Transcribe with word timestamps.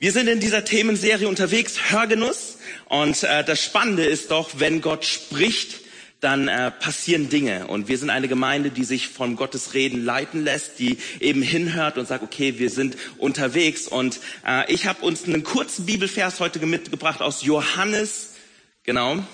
Wir 0.00 0.12
sind 0.12 0.28
in 0.28 0.38
dieser 0.38 0.64
Themenserie 0.64 1.26
unterwegs, 1.26 1.90
Hörgenuss. 1.90 2.58
Und 2.84 3.24
äh, 3.24 3.42
das 3.42 3.64
Spannende 3.64 4.04
ist 4.04 4.30
doch, 4.30 4.50
wenn 4.60 4.80
Gott 4.80 5.04
spricht, 5.04 5.80
dann 6.20 6.46
äh, 6.46 6.70
passieren 6.70 7.28
Dinge. 7.30 7.66
Und 7.66 7.88
wir 7.88 7.98
sind 7.98 8.10
eine 8.10 8.28
Gemeinde, 8.28 8.70
die 8.70 8.84
sich 8.84 9.08
von 9.08 9.34
Gottes 9.34 9.74
Reden 9.74 10.04
leiten 10.04 10.44
lässt, 10.44 10.78
die 10.78 10.98
eben 11.18 11.42
hinhört 11.42 11.98
und 11.98 12.06
sagt, 12.06 12.22
okay, 12.22 12.60
wir 12.60 12.70
sind 12.70 12.96
unterwegs. 13.18 13.88
Und 13.88 14.20
äh, 14.46 14.72
ich 14.72 14.86
habe 14.86 15.04
uns 15.04 15.24
einen 15.24 15.42
kurzen 15.42 15.84
Bibelvers 15.86 16.38
heute 16.38 16.64
mitgebracht 16.64 17.20
aus 17.20 17.42
Johannes, 17.42 18.34
genau, 18.84 19.24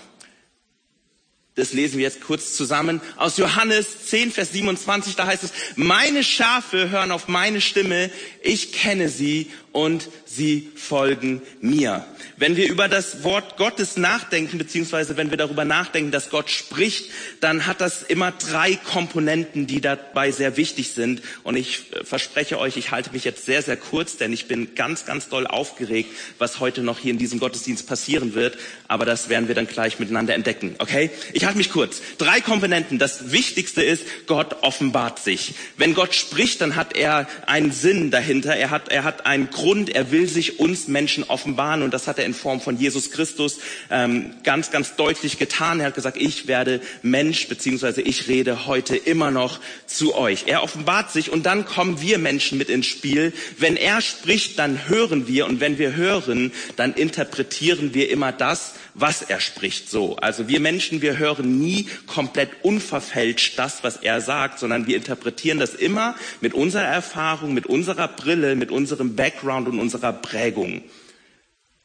das 1.57 1.73
lesen 1.73 1.99
wir 1.99 2.03
jetzt 2.03 2.21
kurz 2.21 2.57
zusammen. 2.57 3.01
Aus 3.17 3.37
Johannes 3.37 4.07
10, 4.07 4.33
Vers 4.33 4.53
27, 4.53 5.15
da 5.15 5.27
heißt 5.27 5.45
es, 5.45 5.53
meine 5.77 6.25
Schafe 6.25 6.91
hören 6.91 7.13
auf 7.13 7.29
meine 7.29 7.61
Stimme, 7.61 8.11
ich 8.43 8.73
kenne 8.73 9.09
sie 9.09 9.51
und 9.75 10.09
sie 10.25 10.71
folgen 10.77 11.43
mir. 11.61 12.05
Wenn 12.37 12.57
wir 12.57 12.69
über 12.69 12.89
das 12.89 13.25
Wort 13.25 13.57
Gottes 13.57 13.97
nachdenken, 13.97 14.57
beziehungsweise 14.57 15.17
wenn 15.17 15.31
wir 15.31 15.37
darüber 15.37 15.65
nachdenken, 15.65 16.13
dass 16.13 16.31
Gott 16.31 16.49
spricht, 16.49 17.11
dann 17.41 17.67
hat 17.67 17.81
das 17.81 18.03
immer 18.03 18.31
drei 18.31 18.77
Komponenten, 18.77 19.67
die 19.67 19.81
dabei 19.81 20.31
sehr 20.31 20.57
wichtig 20.57 20.91
sind. 20.91 21.23
Und 21.43 21.57
ich 21.57 21.93
äh, 21.93 22.05
verspreche 22.05 22.59
euch, 22.59 22.77
ich 22.77 22.93
halte 22.93 23.11
mich 23.13 23.25
jetzt 23.25 23.47
sehr, 23.47 23.63
sehr 23.63 23.77
kurz, 23.77 24.17
denn 24.17 24.33
ich 24.33 24.47
bin 24.47 24.77
ganz, 24.77 25.07
ganz 25.07 25.29
doll 25.29 25.45
aufgeregt, 25.45 26.11
was 26.39 26.61
heute 26.61 26.83
noch 26.83 27.01
hier 27.01 27.11
in 27.11 27.19
diesem 27.19 27.41
Gottesdienst 27.41 27.89
passieren 27.89 28.35
wird. 28.35 28.57
Aber 28.87 29.05
das 29.05 29.29
werden 29.29 29.49
wir 29.49 29.57
dann 29.57 29.67
gleich 29.67 29.99
miteinander 29.99 30.35
entdecken. 30.35 30.77
Okay? 30.79 31.11
Ich 31.33 31.47
halte 31.47 31.59
mich 31.59 31.71
kurz. 31.71 32.01
Drei 32.19 32.41
Komponenten. 32.41 33.01
Das 33.01 33.33
Wichtigste 33.33 33.83
ist, 33.83 34.05
Gott 34.29 34.63
offenbart 34.63 35.19
sich. 35.19 35.55
Wenn 35.77 35.95
Gott 35.95 36.15
spricht, 36.15 36.61
dann 36.61 36.77
hat 36.77 36.97
er 36.97 37.29
einen 37.47 37.73
Sinn 37.73 38.13
dahinter. 38.13 38.55
Er 38.55 38.71
hat, 38.71 38.89
er 38.89 39.03
hat 39.03 39.27
einen 39.27 39.51
Grund. 39.51 39.64
Er 39.91 40.11
will 40.11 40.29
sich 40.29 40.59
uns 40.59 40.89
Menschen 40.89 41.23
offenbaren. 41.25 41.83
Und 41.83 41.95
das 41.95 42.09
hat 42.09 42.19
er 42.19 42.25
er 42.25 42.27
in 42.27 42.35
Form 42.35 42.61
von 42.61 42.79
Jesus 42.79 43.11
Christus 43.11 43.59
ähm, 43.91 44.33
ganz, 44.43 44.71
ganz 44.71 44.97
deutlich 44.97 45.39
getan. 45.39 45.79
Er 45.79 45.87
hat 45.87 45.95
gesagt, 45.95 46.17
ich 46.17 46.49
werde 46.49 46.81
Mensch, 47.03 47.49
beziehungsweise 47.49 48.03
ich 48.03 48.27
rede 48.29 48.67
heute 48.67 48.97
immer 48.97 49.31
noch 49.31 49.61
zu 49.87 50.15
euch. 50.15 50.45
Er 50.47 50.63
offenbart 50.63 51.13
sich 51.13 51.31
und 51.31 51.45
dann 51.47 51.67
kommen 51.67 52.01
wir 52.01 52.19
Menschen 52.19 52.59
mit 52.59 52.69
ins 52.69 52.87
Spiel. 52.87 53.33
Wenn 53.59 53.77
er 53.77 54.01
spricht, 54.01 54.59
dann 54.59 54.89
hören 54.89 55.29
wir 55.29 55.47
und 55.47 55.61
wenn 55.61 55.79
wir 55.79 55.95
hören, 55.95 56.53
dann 56.77 56.95
interpretieren 56.95 57.95
wir 57.95 58.11
immer 58.11 58.33
das, 58.33 58.75
was 58.95 59.23
er 59.23 59.41
spricht 59.41 59.91
so. 59.91 60.17
Also 60.17 60.49
wir 60.49 60.61
Menschen, 60.61 61.03
wir 61.03 61.19
hören 61.19 61.59
nie 61.59 61.89
komplett 62.07 62.51
unverfälscht 62.63 63.59
das, 63.59 63.83
was 63.83 63.97
er 63.97 64.21
sagt, 64.21 64.59
sondern 64.59 64.87
wir 64.87 64.97
interpretieren 64.97 65.59
das 65.59 65.75
immer 65.75 66.15
mit 66.41 66.55
unserer 66.55 66.85
Erfahrung, 66.85 67.55
mit 67.55 67.67
unserer 67.67 68.09
Brille, 68.09 68.55
mit 68.55 68.71
unserem 68.71 69.17
Background 69.17 69.69
und 69.69 69.81
unserer 69.81 70.13
Prägung. 70.13 70.83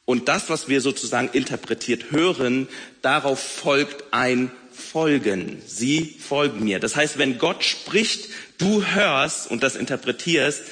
Und 0.04 0.28
das, 0.28 0.50
was 0.50 0.68
wir 0.68 0.80
sozusagen 0.80 1.30
interpretiert 1.32 2.10
hören, 2.10 2.68
darauf 3.02 3.40
folgt 3.40 4.12
ein 4.12 4.50
Folgen. 4.72 5.60
Sie 5.66 6.16
folgen 6.18 6.64
mir. 6.64 6.80
Das 6.80 6.96
heißt, 6.96 7.18
wenn 7.18 7.38
Gott 7.38 7.64
spricht, 7.64 8.28
du 8.58 8.84
hörst 8.84 9.50
und 9.50 9.62
das 9.62 9.76
interpretierst, 9.76 10.62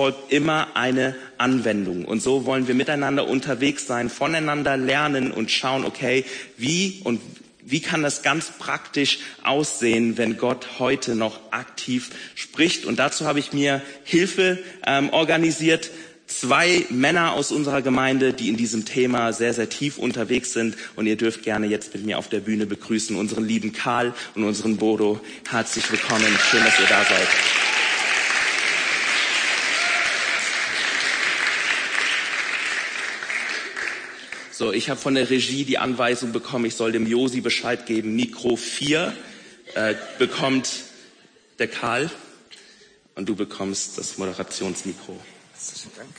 folgt 0.00 0.32
immer 0.32 0.76
eine 0.76 1.14
Anwendung. 1.36 2.06
Und 2.06 2.22
so 2.22 2.46
wollen 2.46 2.66
wir 2.66 2.74
miteinander 2.74 3.28
unterwegs 3.28 3.86
sein, 3.86 4.08
voneinander 4.08 4.78
lernen 4.78 5.30
und 5.30 5.50
schauen, 5.50 5.84
okay, 5.84 6.24
wie 6.56 7.02
und 7.04 7.20
wie 7.66 7.80
kann 7.80 8.02
das 8.02 8.22
ganz 8.22 8.50
praktisch 8.58 9.18
aussehen, 9.42 10.16
wenn 10.16 10.38
Gott 10.38 10.78
heute 10.78 11.16
noch 11.16 11.52
aktiv 11.52 12.08
spricht? 12.34 12.86
Und 12.86 12.98
dazu 12.98 13.26
habe 13.26 13.40
ich 13.40 13.52
mir 13.52 13.82
Hilfe 14.02 14.58
ähm, 14.86 15.10
organisiert 15.10 15.90
zwei 16.26 16.86
Männer 16.88 17.32
aus 17.34 17.52
unserer 17.52 17.82
Gemeinde, 17.82 18.32
die 18.32 18.48
in 18.48 18.56
diesem 18.56 18.86
Thema 18.86 19.34
sehr, 19.34 19.52
sehr 19.52 19.68
tief 19.68 19.98
unterwegs 19.98 20.54
sind. 20.54 20.78
Und 20.96 21.08
ihr 21.08 21.16
dürft 21.16 21.42
gerne 21.42 21.66
jetzt 21.66 21.92
mit 21.92 22.06
mir 22.06 22.16
auf 22.16 22.30
der 22.30 22.40
Bühne 22.40 22.64
begrüßen 22.64 23.16
unseren 23.16 23.44
lieben 23.44 23.74
Karl 23.74 24.14
und 24.34 24.44
unseren 24.44 24.78
Bodo. 24.78 25.20
Herzlich 25.50 25.92
willkommen. 25.92 26.38
Schön, 26.50 26.64
dass 26.64 26.80
ihr 26.80 26.86
da 26.88 27.04
seid. 27.04 27.69
So, 34.60 34.74
ich 34.74 34.90
habe 34.90 35.00
von 35.00 35.14
der 35.14 35.30
Regie 35.30 35.64
die 35.64 35.78
Anweisung 35.78 36.32
bekommen, 36.32 36.66
ich 36.66 36.74
soll 36.74 36.92
dem 36.92 37.06
Josi 37.06 37.40
Bescheid 37.40 37.86
geben. 37.86 38.14
Mikro 38.14 38.56
4 38.56 39.16
äh, 39.72 39.94
bekommt 40.18 40.68
der 41.58 41.66
Karl 41.66 42.10
und 43.14 43.26
du 43.26 43.34
bekommst 43.34 43.96
das 43.96 44.18
Moderationsmikro. 44.18 45.18
Herzlichen 45.54 45.92
Dank. 45.96 46.10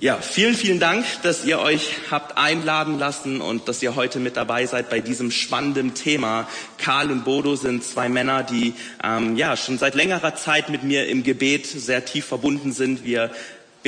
Ja, 0.00 0.16
vielen, 0.16 0.54
vielen 0.54 0.80
Dank, 0.80 1.04
dass 1.24 1.44
ihr 1.44 1.58
euch 1.58 1.90
habt 2.10 2.38
einladen 2.38 2.98
lassen 2.98 3.42
und 3.42 3.68
dass 3.68 3.82
ihr 3.82 3.96
heute 3.96 4.18
mit 4.18 4.38
dabei 4.38 4.64
seid 4.64 4.88
bei 4.88 5.00
diesem 5.00 5.30
spannenden 5.30 5.92
Thema. 5.92 6.48
Karl 6.78 7.10
und 7.10 7.24
Bodo 7.24 7.54
sind 7.54 7.84
zwei 7.84 8.08
Männer, 8.08 8.44
die 8.44 8.72
ähm, 9.04 9.36
ja 9.36 9.58
schon 9.58 9.76
seit 9.76 9.94
längerer 9.94 10.34
Zeit 10.36 10.70
mit 10.70 10.84
mir 10.84 11.06
im 11.08 11.22
Gebet 11.22 11.66
sehr 11.66 12.06
tief 12.06 12.24
verbunden 12.24 12.72
sind. 12.72 13.04
Wir 13.04 13.30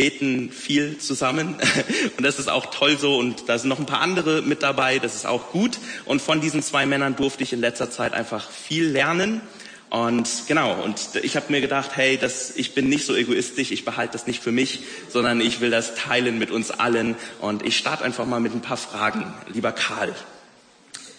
beten 0.01 0.51
viel 0.51 0.97
zusammen. 0.97 1.57
Und 2.17 2.25
das 2.25 2.39
ist 2.39 2.49
auch 2.49 2.71
toll 2.71 2.97
so. 2.97 3.19
Und 3.19 3.51
da 3.51 3.59
sind 3.59 3.69
noch 3.69 3.79
ein 3.79 3.85
paar 3.85 4.01
andere 4.01 4.41
mit 4.41 4.63
dabei, 4.63 4.99
das 4.99 5.15
ist 5.15 5.27
auch 5.27 5.51
gut. 5.51 5.79
Und 6.07 6.23
von 6.23 6.41
diesen 6.41 6.63
zwei 6.63 6.87
Männern 6.87 7.17
durfte 7.17 7.43
ich 7.43 7.53
in 7.53 7.61
letzter 7.61 7.91
Zeit 7.91 8.15
einfach 8.15 8.49
viel 8.51 8.87
lernen. 8.87 9.43
Und 9.91 10.27
genau, 10.49 10.73
und 10.83 10.97
ich 11.23 11.37
habe 11.37 11.53
mir 11.53 11.61
gedacht, 11.61 11.91
hey, 11.97 12.17
das, 12.17 12.57
ich 12.57 12.73
bin 12.73 12.89
nicht 12.89 13.05
so 13.05 13.15
egoistisch, 13.15 13.73
ich 13.73 13.85
behalte 13.85 14.15
das 14.15 14.27
nicht 14.27 14.43
für 14.43 14.53
mich, 14.53 14.85
sondern 15.11 15.43
ich 15.43 15.61
will 15.61 15.71
das 15.71 15.95
teilen 15.97 16.39
mit 16.39 16.51
uns 16.51 16.71
allen. 16.71 17.15
Und 17.43 17.67
ich 17.67 17.77
starte 17.77 18.03
einfach 18.03 18.25
mal 18.25 18.41
mit 18.41 18.55
ein 18.55 18.63
paar 18.63 18.79
Fragen. 18.79 19.35
Lieber 19.53 19.73
Karl, 19.73 20.15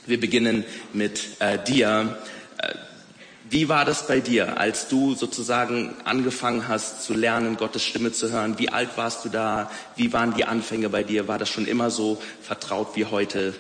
wir 0.08 0.20
beginnen 0.20 0.66
mit 0.91 1.22
äh, 1.38 1.59
dir. 1.64 2.18
Wie 3.51 3.67
war 3.67 3.84
das 3.84 4.07
bei 4.07 4.22
dir, 4.22 4.57
als 4.59 4.88
du 4.88 5.13
sozusagen 5.13 5.94
angefangen 6.06 6.69
hast 6.69 7.03
zu 7.03 7.13
lernen, 7.13 7.57
Gottes 7.57 7.84
Stimme 7.84 8.13
zu 8.13 8.31
hören? 8.31 8.57
Wie 8.57 8.69
alt 8.69 8.95
warst 8.95 9.25
du 9.25 9.29
da? 9.29 9.69
Wie 9.97 10.13
waren 10.13 10.34
die 10.34 10.45
Anfänge 10.45 10.88
bei 10.88 11.03
dir? 11.03 11.28
War 11.28 11.38
das 11.38 11.50
schon 11.50 11.67
immer 11.67 11.91
so 11.91 12.17
vertraut 12.41 12.95
wie 12.95 13.03
heute? 13.03 13.53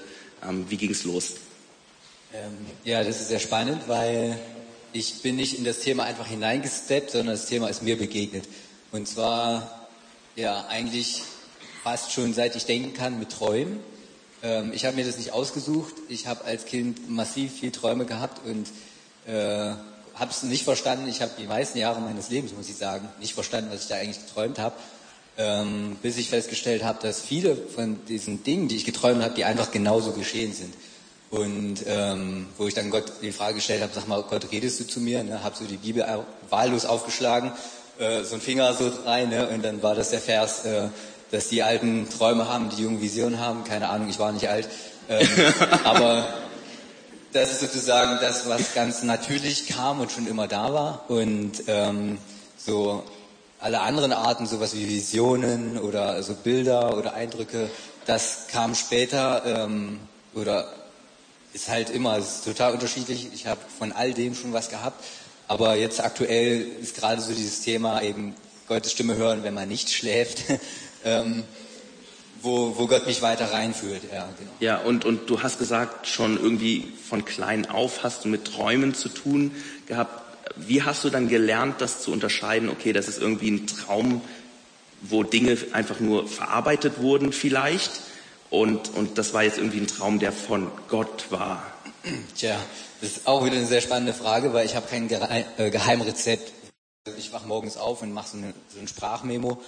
Ähm, 0.47 0.65
wie 0.69 0.77
ging 0.77 0.91
es 0.91 1.03
los? 1.03 1.33
Ähm, 2.33 2.55
ja, 2.85 3.03
das 3.03 3.19
ist 3.19 3.27
sehr 3.27 3.41
spannend, 3.41 3.81
weil 3.87 4.39
ich 4.93 5.23
bin 5.23 5.35
nicht 5.35 5.57
in 5.57 5.65
das 5.65 5.79
Thema 5.79 6.05
einfach 6.05 6.27
hineingesteppt, 6.27 7.11
sondern 7.11 7.35
das 7.35 7.47
Thema 7.47 7.67
ist 7.67 7.83
mir 7.83 7.97
begegnet. 7.97 8.45
Und 8.93 9.09
zwar, 9.09 9.89
ja, 10.37 10.67
eigentlich 10.69 11.21
fast 11.83 12.13
schon 12.13 12.33
seit 12.33 12.55
ich 12.55 12.63
denken 12.63 12.93
kann 12.93 13.19
mit 13.19 13.33
Träumen. 13.33 13.81
Ähm, 14.41 14.71
ich 14.73 14.85
habe 14.85 14.95
mir 14.95 15.05
das 15.05 15.17
nicht 15.17 15.33
ausgesucht. 15.33 15.95
Ich 16.07 16.27
habe 16.27 16.45
als 16.45 16.63
Kind 16.63 17.09
massiv 17.09 17.59
viel 17.59 17.71
Träume 17.71 18.05
gehabt 18.05 18.47
und 18.47 18.67
äh, 19.27 19.71
habe 20.15 20.31
es 20.31 20.43
nicht 20.43 20.63
verstanden. 20.63 21.07
Ich 21.07 21.21
habe 21.21 21.31
die 21.37 21.47
meisten 21.47 21.77
Jahre 21.77 21.99
meines 22.01 22.29
Lebens, 22.29 22.53
muss 22.53 22.69
ich 22.69 22.77
sagen, 22.77 23.07
nicht 23.19 23.33
verstanden, 23.33 23.71
was 23.71 23.83
ich 23.83 23.87
da 23.87 23.95
eigentlich 23.95 24.25
geträumt 24.25 24.59
habe. 24.59 24.75
Ähm, 25.37 25.97
bis 26.01 26.17
ich 26.17 26.29
festgestellt 26.29 26.83
habe, 26.83 26.99
dass 27.01 27.21
viele 27.21 27.55
von 27.55 28.05
diesen 28.05 28.43
Dingen, 28.43 28.67
die 28.67 28.75
ich 28.75 28.85
geträumt 28.85 29.23
habe, 29.23 29.33
die 29.33 29.45
einfach 29.45 29.71
genauso 29.71 30.11
geschehen 30.11 30.53
sind. 30.53 30.73
Und 31.31 31.77
ähm, 31.87 32.47
wo 32.57 32.67
ich 32.67 32.73
dann 32.73 32.89
Gott 32.89 33.05
die 33.21 33.31
Frage 33.31 33.55
gestellt 33.55 33.81
habe, 33.81 33.93
sag 33.95 34.07
mal, 34.07 34.21
Gott, 34.23 34.51
redest 34.51 34.81
du 34.81 34.83
zu 34.83 34.99
mir? 34.99 35.23
Ne? 35.23 35.41
Habe 35.43 35.55
so 35.55 35.63
die 35.63 35.77
Bibel 35.77 36.05
wahllos 36.49 36.83
aufgeschlagen, 36.83 37.53
äh, 37.97 38.23
so 38.23 38.35
ein 38.35 38.41
Finger 38.41 38.73
so 38.73 38.91
rein, 39.05 39.29
ne? 39.29 39.47
und 39.47 39.63
dann 39.63 39.81
war 39.81 39.95
das 39.95 40.09
der 40.09 40.19
Vers, 40.19 40.65
äh, 40.65 40.89
dass 41.31 41.47
die 41.47 41.63
alten 41.63 42.09
Träume 42.09 42.49
haben, 42.49 42.69
die 42.69 42.83
jungen 42.83 42.99
Visionen 43.01 43.39
haben. 43.39 43.63
Keine 43.63 43.87
Ahnung, 43.87 44.09
ich 44.09 44.19
war 44.19 44.33
nicht 44.33 44.49
alt. 44.49 44.67
Ähm, 45.07 45.27
aber 45.85 46.27
das 47.33 47.51
ist 47.51 47.61
sozusagen 47.61 48.19
das, 48.21 48.47
was 48.47 48.73
ganz 48.73 49.03
natürlich 49.03 49.67
kam 49.67 49.99
und 49.99 50.11
schon 50.11 50.27
immer 50.27 50.47
da 50.47 50.73
war. 50.73 51.05
Und 51.09 51.63
ähm, 51.67 52.17
so 52.57 53.03
alle 53.59 53.81
anderen 53.81 54.11
Arten, 54.11 54.45
sowas 54.45 54.75
wie 54.75 54.87
Visionen 54.87 55.77
oder 55.77 56.21
so 56.23 56.33
Bilder 56.33 56.97
oder 56.97 57.13
Eindrücke, 57.13 57.69
das 58.05 58.47
kam 58.51 58.75
später 58.75 59.43
ähm, 59.45 59.99
oder 60.33 60.67
ist 61.53 61.69
halt 61.69 61.89
immer, 61.89 62.17
ist 62.17 62.45
total 62.45 62.73
unterschiedlich. 62.73 63.29
Ich 63.33 63.47
habe 63.47 63.59
von 63.77 63.91
all 63.91 64.13
dem 64.13 64.35
schon 64.35 64.53
was 64.53 64.69
gehabt. 64.69 65.03
Aber 65.47 65.75
jetzt 65.75 66.01
aktuell 66.01 66.61
ist 66.81 66.95
gerade 66.95 67.21
so 67.21 67.33
dieses 67.33 67.61
Thema 67.61 68.01
eben 68.01 68.35
Gottes 68.67 68.93
Stimme 68.93 69.15
hören, 69.15 69.43
wenn 69.43 69.53
man 69.53 69.67
nicht 69.67 69.91
schläft, 69.91 70.43
ähm, 71.03 71.43
wo, 72.41 72.77
wo 72.77 72.87
Gott 72.87 73.07
mich 73.07 73.21
weiter 73.21 73.51
reinführt. 73.51 74.03
Ja, 74.11 74.29
genau. 74.37 74.51
ja 74.59 74.77
und, 74.77 75.05
und 75.05 75.29
du 75.29 75.41
hast 75.41 75.59
gesagt, 75.59 76.07
schon 76.07 76.37
irgendwie 76.41 76.91
von 77.07 77.25
klein 77.25 77.69
auf 77.69 78.03
hast 78.03 78.25
du 78.25 78.29
mit 78.29 78.45
Träumen 78.45 78.93
zu 78.93 79.09
tun 79.09 79.51
gehabt. 79.87 80.21
Wie 80.55 80.83
hast 80.83 81.03
du 81.03 81.09
dann 81.09 81.29
gelernt, 81.29 81.79
das 81.79 82.01
zu 82.01 82.11
unterscheiden? 82.11 82.69
Okay, 82.69 82.93
das 82.93 83.07
ist 83.07 83.21
irgendwie 83.21 83.51
ein 83.51 83.67
Traum, 83.67 84.21
wo 85.01 85.23
Dinge 85.23 85.57
einfach 85.71 85.99
nur 85.99 86.27
verarbeitet 86.27 86.99
wurden 86.99 87.31
vielleicht 87.31 87.91
und, 88.51 88.93
und 88.95 89.17
das 89.17 89.33
war 89.33 89.43
jetzt 89.43 89.57
irgendwie 89.57 89.79
ein 89.79 89.87
Traum, 89.87 90.19
der 90.19 90.33
von 90.33 90.69
Gott 90.89 91.31
war. 91.31 91.63
Tja, 92.35 92.57
das 92.99 93.11
ist 93.11 93.27
auch 93.27 93.45
wieder 93.45 93.55
eine 93.55 93.65
sehr 93.65 93.81
spannende 93.81 94.13
Frage, 94.13 94.53
weil 94.53 94.65
ich 94.65 94.75
habe 94.75 94.87
kein 94.87 95.09
äh, 95.09 95.69
Geheimrezept. 95.69 96.51
Ich 97.17 97.31
wach 97.31 97.45
morgens 97.45 97.77
auf 97.77 98.01
und 98.01 98.11
mache 98.11 98.27
so, 98.27 98.37
so 98.73 98.79
ein 98.79 98.87
Sprachmemo. 98.87 99.61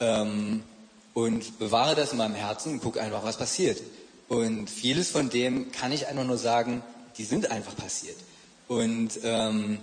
Ähm, 0.00 0.64
und 1.14 1.58
bewahre 1.58 1.94
das 1.94 2.12
in 2.12 2.18
meinem 2.18 2.34
Herzen 2.34 2.74
und 2.74 2.80
gucke 2.80 3.00
einfach, 3.00 3.24
was 3.24 3.36
passiert. 3.36 3.80
Und 4.28 4.70
vieles 4.70 5.10
von 5.10 5.28
dem 5.28 5.72
kann 5.72 5.92
ich 5.92 6.06
einfach 6.06 6.24
nur 6.24 6.38
sagen, 6.38 6.82
die 7.18 7.24
sind 7.24 7.50
einfach 7.50 7.76
passiert. 7.76 8.16
Und 8.68 9.18
ähm, 9.24 9.78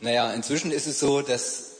naja, 0.00 0.32
inzwischen 0.32 0.72
ist 0.72 0.86
es 0.86 0.98
so, 0.98 1.22
dass 1.22 1.70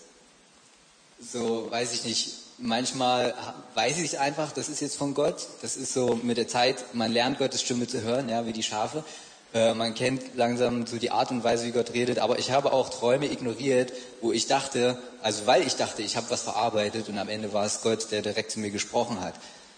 so, 1.21 1.71
weiß 1.71 1.93
ich 1.95 2.05
nicht, 2.05 2.35
manchmal 2.59 3.35
weiß 3.75 3.99
ich 3.99 4.19
einfach, 4.19 4.53
das 4.53 4.69
ist 4.69 4.81
jetzt 4.81 4.97
von 4.97 5.15
Gott. 5.15 5.47
Das 5.63 5.77
ist 5.77 5.93
so 5.93 6.19
mit 6.23 6.37
der 6.37 6.49
Zeit, 6.49 6.95
man 6.95 7.13
lernt 7.13 7.39
Gottes 7.39 7.63
Stimme 7.63 7.87
zu 7.87 8.03
hören, 8.03 8.29
ja, 8.29 8.47
wie 8.47 8.53
die 8.53 8.63
Schafe. 8.63 9.05
Äh, 9.55 9.73
man 9.75 9.95
kennt 9.95 10.35
langsam 10.35 10.85
so 10.87 10.97
die 10.97 11.13
Art 11.13 11.31
und 11.31 11.45
Weise, 11.45 11.65
wie 11.65 11.71
Gott 11.71 11.93
redet. 11.95 12.19
Aber 12.19 12.39
ich 12.39 12.51
habe 12.51 12.73
auch 12.73 12.91
Träume 12.91 13.31
ignoriert, 13.31 13.93
wo 14.21 14.33
ich 14.33 14.49
dachte, 14.49 14.99
also 15.23 15.47
weil 15.47 15.65
ich 15.65 15.77
dachte, 15.77 16.03
ich 16.03 16.17
habe 16.17 16.29
was 16.29 16.43
verarbeitet 16.43 17.09
und 17.09 17.17
am 17.17 17.29
Ende 17.29 17.53
war 17.53 17.65
es 17.65 17.81
Gott, 17.81 18.11
der 18.11 18.21
direkt 18.21 18.51
zu 18.51 18.59
mir 18.59 18.71
gesprochen 18.71 19.21
hat. 19.21 19.35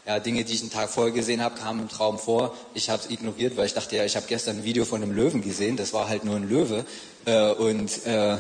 Ja, 0.06 0.19
Dinge, 0.20 0.44
die 0.44 0.55
ich 0.55 0.62
einen 0.62 0.70
Tag 0.70 0.88
vorher 0.88 1.12
gesehen 1.12 1.43
habe, 1.43 1.58
kamen 1.58 1.81
im 1.81 1.88
Traum 1.88 2.19
vor. 2.19 2.55
Ich 2.75 2.90
habe 2.90 3.02
es 3.02 3.11
ignoriert, 3.11 3.56
weil 3.56 3.67
ich 3.67 3.75
dachte, 3.75 3.96
ja, 3.96 4.05
ich 4.05 4.17
habe 4.17 4.26
gestern 4.28 4.58
ein 4.58 4.64
Video 4.64 4.84
von 4.84 5.02
einem 5.02 5.12
Löwen 5.12 5.43
gesehen. 5.43 5.76
Das 5.76 5.93
war 5.93 6.08
halt 6.08 6.25
nur 6.25 6.37
ein 6.37 6.49
Löwe. 6.49 6.87
Äh, 7.26 7.50
und 7.50 8.06
äh, 8.06 8.37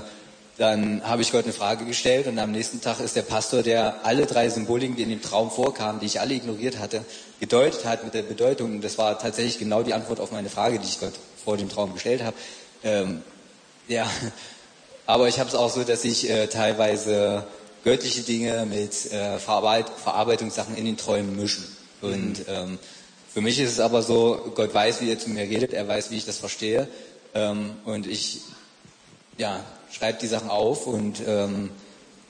dann 0.58 1.06
habe 1.06 1.20
ich 1.20 1.32
Gott 1.32 1.44
eine 1.44 1.52
Frage 1.52 1.84
gestellt 1.84 2.26
und 2.26 2.38
am 2.38 2.50
nächsten 2.50 2.80
Tag 2.80 3.00
ist 3.00 3.14
der 3.14 3.22
Pastor, 3.22 3.62
der 3.62 4.04
alle 4.04 4.24
drei 4.24 4.48
Symboliken, 4.48 4.96
die 4.96 5.02
in 5.02 5.10
dem 5.10 5.20
Traum 5.20 5.50
vorkamen, 5.50 6.00
die 6.00 6.06
ich 6.06 6.20
alle 6.20 6.34
ignoriert 6.34 6.78
hatte, 6.78 7.04
gedeutet 7.40 7.84
hat 7.84 8.04
mit 8.04 8.14
der 8.14 8.22
Bedeutung. 8.22 8.72
Und 8.72 8.80
das 8.82 8.96
war 8.96 9.18
tatsächlich 9.18 9.58
genau 9.58 9.82
die 9.82 9.92
Antwort 9.92 10.18
auf 10.18 10.32
meine 10.32 10.48
Frage, 10.48 10.78
die 10.78 10.86
ich 10.86 10.98
Gott 10.98 11.12
vor 11.44 11.58
dem 11.58 11.68
Traum 11.68 11.92
gestellt 11.92 12.22
habe. 12.22 12.36
Ähm, 12.82 13.22
ja, 13.86 14.10
aber 15.06 15.28
ich 15.28 15.38
habe 15.38 15.48
es 15.50 15.54
auch 15.54 15.70
so, 15.70 15.84
dass 15.84 16.04
ich 16.04 16.30
äh, 16.30 16.46
teilweise 16.46 17.44
göttliche 17.84 18.22
Dinge 18.22 18.64
mit 18.64 19.12
äh, 19.12 19.38
Verarbeit 19.38 19.90
Verarbeitungssachen 19.90 20.74
in 20.74 20.86
den 20.86 20.96
Träumen 20.96 21.36
mischen. 21.36 21.64
Und 22.00 22.46
ähm, 22.48 22.78
für 23.32 23.42
mich 23.42 23.60
ist 23.60 23.72
es 23.72 23.80
aber 23.80 24.02
so, 24.02 24.52
Gott 24.54 24.72
weiß, 24.72 25.02
wie 25.02 25.10
er 25.10 25.18
zu 25.18 25.28
mir 25.28 25.42
redet, 25.42 25.74
er 25.74 25.86
weiß, 25.86 26.10
wie 26.10 26.16
ich 26.16 26.24
das 26.24 26.38
verstehe. 26.38 26.88
Ähm, 27.34 27.76
und 27.84 28.06
ich 28.06 28.40
ja, 29.38 29.62
schreibe 29.90 30.18
die 30.20 30.26
Sachen 30.26 30.50
auf 30.50 30.86
und 30.86 31.20
ähm, 31.26 31.70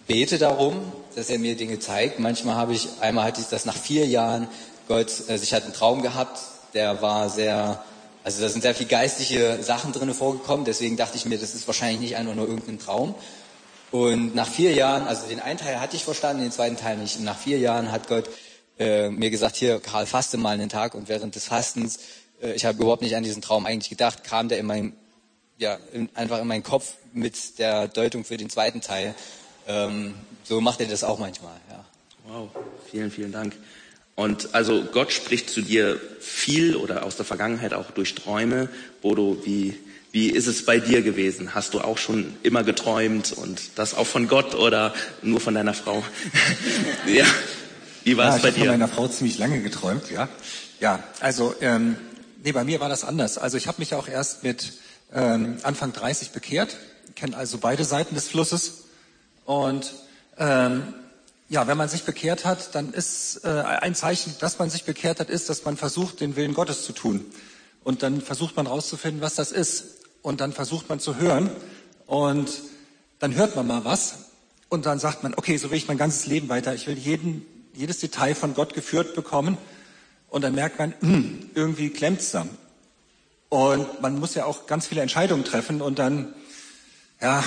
bete 0.06 0.38
darum, 0.38 0.92
dass 1.14 1.30
er 1.30 1.38
mir 1.38 1.56
Dinge 1.56 1.78
zeigt. 1.78 2.18
Manchmal 2.18 2.56
habe 2.56 2.74
ich, 2.74 2.88
einmal 3.00 3.24
hatte 3.24 3.40
ich 3.40 3.48
das 3.48 3.64
nach 3.64 3.76
vier 3.76 4.06
Jahren, 4.06 4.48
Gott, 4.88 5.10
also 5.28 5.42
ich 5.42 5.52
hatte 5.52 5.64
einen 5.64 5.74
Traum 5.74 6.02
gehabt, 6.02 6.38
der 6.74 7.02
war 7.02 7.28
sehr, 7.28 7.82
also 8.22 8.42
da 8.42 8.48
sind 8.48 8.62
sehr 8.62 8.74
viel 8.74 8.86
geistliche 8.86 9.62
Sachen 9.62 9.92
drin 9.92 10.12
vorgekommen, 10.14 10.64
deswegen 10.64 10.96
dachte 10.96 11.16
ich 11.16 11.26
mir, 11.26 11.38
das 11.38 11.54
ist 11.54 11.66
wahrscheinlich 11.66 12.00
nicht 12.00 12.16
einfach 12.16 12.34
nur 12.34 12.46
irgendein 12.46 12.78
Traum. 12.78 13.14
Und 13.90 14.34
nach 14.34 14.48
vier 14.48 14.72
Jahren, 14.72 15.06
also 15.06 15.26
den 15.26 15.40
einen 15.40 15.58
Teil 15.58 15.80
hatte 15.80 15.96
ich 15.96 16.04
verstanden, 16.04 16.42
den 16.42 16.52
zweiten 16.52 16.76
Teil 16.76 16.98
nicht. 16.98 17.18
Und 17.18 17.24
nach 17.24 17.38
vier 17.38 17.58
Jahren 17.58 17.92
hat 17.92 18.08
Gott 18.08 18.28
äh, 18.78 19.08
mir 19.10 19.30
gesagt, 19.30 19.56
hier, 19.56 19.80
Karl, 19.80 20.06
faste 20.06 20.36
mal 20.36 20.50
einen 20.50 20.68
Tag. 20.68 20.94
Und 20.94 21.08
während 21.08 21.34
des 21.34 21.44
Fastens, 21.44 22.00
äh, 22.42 22.52
ich 22.52 22.64
habe 22.64 22.82
überhaupt 22.82 23.02
nicht 23.02 23.16
an 23.16 23.22
diesen 23.22 23.42
Traum 23.42 23.64
eigentlich 23.64 23.88
gedacht, 23.90 24.24
kam 24.24 24.48
der 24.48 24.58
in 24.58 24.66
mein, 24.66 24.92
ja, 25.58 25.78
in, 25.92 26.08
einfach 26.14 26.40
in 26.40 26.46
meinen 26.46 26.62
Kopf 26.62 26.94
mit 27.12 27.58
der 27.58 27.88
Deutung 27.88 28.24
für 28.24 28.36
den 28.36 28.50
zweiten 28.50 28.80
Teil. 28.80 29.14
Ähm, 29.66 30.14
so 30.44 30.60
macht 30.60 30.80
er 30.80 30.86
das 30.86 31.02
auch 31.02 31.18
manchmal, 31.18 31.56
ja. 31.70 31.84
Wow, 32.28 32.50
vielen, 32.90 33.10
vielen 33.10 33.32
Dank. 33.32 33.54
Und 34.14 34.54
also 34.54 34.84
Gott 34.84 35.12
spricht 35.12 35.50
zu 35.50 35.60
dir 35.60 36.00
viel 36.20 36.74
oder 36.74 37.04
aus 37.04 37.16
der 37.16 37.24
Vergangenheit 37.24 37.74
auch 37.74 37.90
durch 37.90 38.14
Träume. 38.14 38.68
Bodo, 39.02 39.38
wie, 39.44 39.78
wie 40.10 40.30
ist 40.30 40.46
es 40.46 40.64
bei 40.64 40.80
dir 40.80 41.02
gewesen? 41.02 41.54
Hast 41.54 41.74
du 41.74 41.80
auch 41.80 41.98
schon 41.98 42.34
immer 42.42 42.64
geträumt 42.64 43.32
und 43.32 43.78
das 43.78 43.94
auch 43.94 44.06
von 44.06 44.26
Gott 44.26 44.54
oder 44.54 44.94
nur 45.22 45.40
von 45.40 45.54
deiner 45.54 45.74
Frau? 45.74 46.02
ja, 47.06 47.26
wie 48.04 48.16
war 48.16 48.30
ja, 48.30 48.36
es 48.36 48.42
bei 48.42 48.50
dir? 48.50 48.56
Ich 48.56 48.60
habe 48.60 48.70
von 48.70 48.78
meiner 48.80 48.88
Frau 48.88 49.08
ziemlich 49.08 49.38
lange 49.38 49.60
geträumt, 49.60 50.10
ja. 50.10 50.28
Ja, 50.80 51.02
also 51.20 51.54
ähm, 51.60 51.96
nee, 52.42 52.52
bei 52.52 52.64
mir 52.64 52.80
war 52.80 52.88
das 52.88 53.04
anders. 53.04 53.36
Also 53.36 53.58
ich 53.58 53.66
habe 53.66 53.80
mich 53.80 53.94
auch 53.94 54.08
erst 54.08 54.42
mit 54.42 54.72
ähm, 55.16 55.58
Anfang 55.64 55.92
30 55.92 56.30
bekehrt 56.30 56.76
kennt 57.16 57.34
also 57.34 57.58
beide 57.58 57.84
Seiten 57.84 58.14
des 58.14 58.28
Flusses. 58.28 58.84
Und 59.44 59.94
ähm, 60.38 60.94
ja, 61.48 61.66
wenn 61.66 61.78
man 61.78 61.88
sich 61.88 62.04
bekehrt 62.04 62.44
hat, 62.44 62.74
dann 62.74 62.92
ist 62.92 63.44
äh, 63.44 63.48
ein 63.48 63.94
Zeichen, 63.94 64.34
dass 64.38 64.58
man 64.58 64.70
sich 64.70 64.84
bekehrt 64.84 65.18
hat, 65.18 65.30
ist, 65.30 65.48
dass 65.48 65.64
man 65.64 65.76
versucht, 65.76 66.20
den 66.20 66.36
Willen 66.36 66.54
Gottes 66.54 66.84
zu 66.84 66.92
tun. 66.92 67.24
Und 67.82 68.02
dann 68.02 68.20
versucht 68.20 68.56
man 68.56 68.66
rauszufinden, 68.66 69.20
was 69.22 69.34
das 69.34 69.52
ist. 69.52 69.84
Und 70.22 70.40
dann 70.40 70.52
versucht 70.52 70.88
man 70.88 71.00
zu 71.00 71.16
hören. 71.16 71.50
Und 72.06 72.50
dann 73.18 73.34
hört 73.34 73.56
man 73.56 73.66
mal 73.66 73.84
was. 73.84 74.14
Und 74.68 74.86
dann 74.86 74.98
sagt 74.98 75.22
man, 75.22 75.34
okay, 75.34 75.56
so 75.56 75.70
will 75.70 75.78
ich 75.78 75.88
mein 75.88 75.98
ganzes 75.98 76.26
Leben 76.26 76.48
weiter. 76.48 76.74
Ich 76.74 76.86
will 76.86 76.98
jeden, 76.98 77.46
jedes 77.72 78.00
Detail 78.00 78.34
von 78.34 78.54
Gott 78.54 78.74
geführt 78.74 79.14
bekommen. 79.14 79.56
Und 80.28 80.42
dann 80.42 80.54
merkt 80.54 80.78
man, 80.78 80.94
hm, 81.00 81.50
irgendwie 81.54 81.90
klemmt's 81.90 82.32
da. 82.32 82.46
Und 83.48 84.00
man 84.02 84.18
muss 84.18 84.34
ja 84.34 84.44
auch 84.44 84.66
ganz 84.66 84.86
viele 84.86 85.02
Entscheidungen 85.02 85.44
treffen. 85.44 85.80
Und 85.80 85.98
dann 85.98 86.34
ja, 87.20 87.42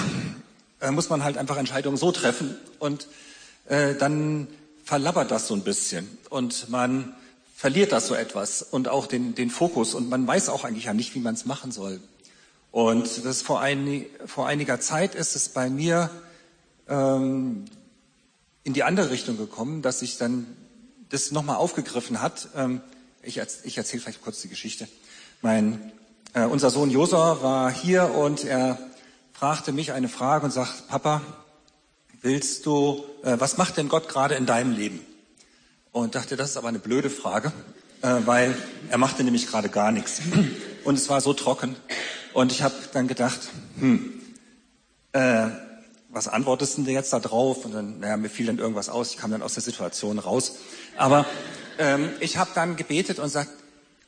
äh, 0.79 0.91
muss 0.91 1.09
man 1.09 1.23
halt 1.23 1.37
einfach 1.37 1.57
Entscheidungen 1.57 1.97
so 1.97 2.11
treffen 2.11 2.55
und 2.79 3.07
äh, 3.65 3.95
dann 3.95 4.47
verlabbert 4.83 5.31
das 5.31 5.47
so 5.47 5.53
ein 5.53 5.63
bisschen 5.63 6.17
und 6.29 6.69
man 6.69 7.13
verliert 7.55 7.91
das 7.91 8.07
so 8.07 8.15
etwas 8.15 8.63
und 8.63 8.87
auch 8.87 9.05
den, 9.05 9.35
den 9.35 9.49
Fokus 9.49 9.93
und 9.93 10.09
man 10.09 10.25
weiß 10.25 10.49
auch 10.49 10.63
eigentlich 10.63 10.85
ja 10.85 10.93
nicht, 10.93 11.13
wie 11.15 11.19
man 11.19 11.35
es 11.35 11.45
machen 11.45 11.71
soll. 11.71 11.99
Und 12.71 13.25
das 13.25 13.41
vor, 13.41 13.61
ein, 13.61 14.05
vor 14.25 14.47
einiger 14.47 14.79
Zeit 14.79 15.15
ist 15.15 15.35
es 15.35 15.49
bei 15.49 15.69
mir 15.69 16.09
ähm, 16.87 17.65
in 18.63 18.73
die 18.73 18.83
andere 18.83 19.09
Richtung 19.09 19.37
gekommen, 19.37 19.81
dass 19.81 19.99
sich 19.99 20.17
dann 20.17 20.45
das 21.09 21.31
nochmal 21.31 21.57
aufgegriffen 21.57 22.21
hat. 22.21 22.49
Ähm, 22.55 22.81
ich, 23.23 23.41
ich 23.63 23.77
erzähle 23.77 24.01
vielleicht 24.01 24.21
kurz 24.21 24.41
die 24.41 24.49
Geschichte. 24.49 24.87
Mein, 25.41 25.94
äh, 26.33 26.44
unser 26.44 26.69
Sohn 26.69 26.91
Josua 26.91 27.41
war 27.41 27.71
hier 27.71 28.13
und 28.13 28.44
er 28.44 28.77
fragte 29.31 29.71
mich 29.71 29.94
eine 29.94 30.09
Frage 30.09 30.44
und 30.44 30.51
sagt, 30.51 30.89
Papa, 30.89 31.21
willst 32.21 32.65
du, 32.65 33.06
äh, 33.24 33.38
was 33.39 33.56
macht 33.56 33.77
denn 33.77 33.88
Gott 33.88 34.09
gerade 34.09 34.36
in 34.36 34.45
deinem 34.45 34.74
Leben? 34.74 35.00
Und 35.94 36.15
dachte, 36.15 36.36
das 36.36 36.50
ist 36.50 36.57
aber 36.57 36.68
eine 36.68 36.80
blöde 36.80 37.09
Frage, 37.09 37.53
äh, 38.01 38.15
weil 38.25 38.53
er 38.89 38.97
machte 38.97 39.24
nämlich 39.24 39.47
gerade 39.47 39.69
gar 39.69 39.94
nichts. 39.94 40.19
Und 40.83 40.95
es 40.95 41.07
war 41.07 41.21
so 41.21 41.31
trocken. 41.31 41.77
Und 42.33 42.51
ich 42.51 42.62
habe 42.62 42.75
dann 42.92 43.07
gedacht, 43.07 43.39
hm, 43.80 44.12
äh, 45.13 45.47
was 46.09 46.27
antwortest 46.27 46.80
denn 46.80 46.85
jetzt 46.85 47.13
da 47.13 47.19
drauf? 47.19 47.63
Und 47.63 47.74
dann, 47.74 48.01
naja, 48.01 48.18
mir 48.18 48.30
fiel 48.30 48.47
dann 48.47 48.59
irgendwas 48.59 48.89
aus. 48.89 49.12
Ich 49.12 49.18
kam 49.18 49.31
dann 49.31 49.42
aus 49.42 49.53
der 49.53 49.63
Situation 49.63 50.19
raus. 50.19 50.57
Aber 50.97 51.25
ähm, 51.77 52.09
ich 52.19 52.35
habe 52.35 52.51
dann 52.56 52.75
gebetet 52.75 53.19
und 53.19 53.30
sagt, 53.30 53.51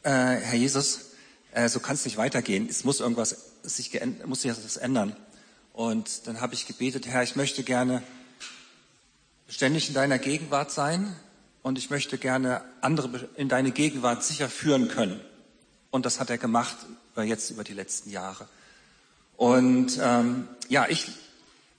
äh, 0.04 0.10
Herr 0.10 0.56
Jesus, 0.56 1.11
äh, 1.52 1.70
so 1.70 1.80
kann 1.80 1.96
es 1.96 2.06
nicht 2.06 2.18
weitergehen. 2.18 2.68
Es 2.70 2.84
muss 2.84 3.00
irgendwas 3.00 3.52
sich 3.64 4.00
muss 4.26 4.42
sich 4.42 4.52
das 4.54 4.78
ändern. 4.78 5.16
Und 5.74 6.28
dann 6.28 6.42
habe 6.42 6.54
ich 6.54 6.68
gebetet, 6.68 7.08
Herr, 7.08 7.24
ich 7.24 7.36
möchte 7.36 7.64
gerne 7.64 8.04
ständig 9.48 9.88
in 9.88 9.94
deiner 9.94 10.18
Gegenwart 10.18 10.72
sein 10.72 11.16
und 11.62 11.78
ich 11.78 11.90
möchte 11.90 12.18
gerne 12.18 12.62
andere 12.82 13.30
in 13.36 13.50
deine 13.50 13.72
Gegenwart 13.72 14.24
sicher 14.24 14.50
führen 14.50 14.88
können. 14.88 15.20
Und 15.92 16.06
das 16.06 16.20
hat 16.20 16.30
er 16.30 16.38
gemacht 16.38 16.76
jetzt 17.18 17.52
über 17.52 17.64
die 17.64 17.74
letzten 17.74 18.10
Jahre. 18.10 18.48
Und 19.38 20.00
ähm, 20.02 20.48
ja, 20.70 20.88
ich, 20.88 21.08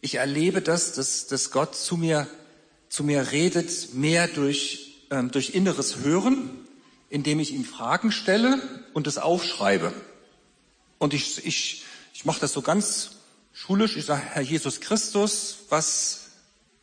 ich 0.00 0.16
erlebe 0.16 0.62
das, 0.62 0.92
dass, 0.92 1.26
dass 1.26 1.50
Gott 1.50 1.74
zu 1.74 1.96
mir, 1.96 2.26
zu 2.88 3.04
mir 3.04 3.32
redet, 3.32 3.94
mehr 3.94 4.28
durch, 4.28 5.04
ähm, 5.10 5.30
durch 5.30 5.54
inneres 5.54 5.98
Hören, 5.98 6.50
indem 7.12 7.40
ich 7.40 7.52
ihm 7.52 7.66
Fragen 7.66 8.10
stelle 8.10 8.58
und 8.94 9.06
es 9.06 9.18
aufschreibe. 9.18 9.92
Und 10.96 11.12
ich, 11.12 11.44
ich, 11.44 11.84
ich 12.14 12.24
mache 12.24 12.40
das 12.40 12.54
so 12.54 12.62
ganz 12.62 13.10
schulisch. 13.52 13.98
Ich 13.98 14.06
sage, 14.06 14.22
Herr 14.22 14.40
Jesus 14.40 14.80
Christus, 14.80 15.58
was 15.68 16.30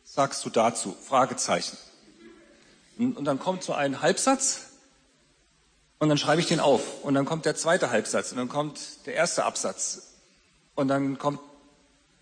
sagst 0.04 0.44
du 0.44 0.50
dazu? 0.50 0.96
Fragezeichen. 1.04 1.76
Und 2.96 3.24
dann 3.24 3.40
kommt 3.40 3.64
so 3.64 3.72
ein 3.72 4.02
Halbsatz 4.02 4.66
und 5.98 6.08
dann 6.08 6.16
schreibe 6.16 6.40
ich 6.40 6.46
den 6.46 6.60
auf. 6.60 7.02
Und 7.02 7.14
dann 7.14 7.24
kommt 7.24 7.44
der 7.44 7.56
zweite 7.56 7.90
Halbsatz 7.90 8.30
und 8.30 8.38
dann 8.38 8.48
kommt 8.48 9.04
der 9.06 9.14
erste 9.14 9.44
Absatz. 9.44 10.12
Und 10.76 10.86
dann 10.86 11.18
kommt 11.18 11.40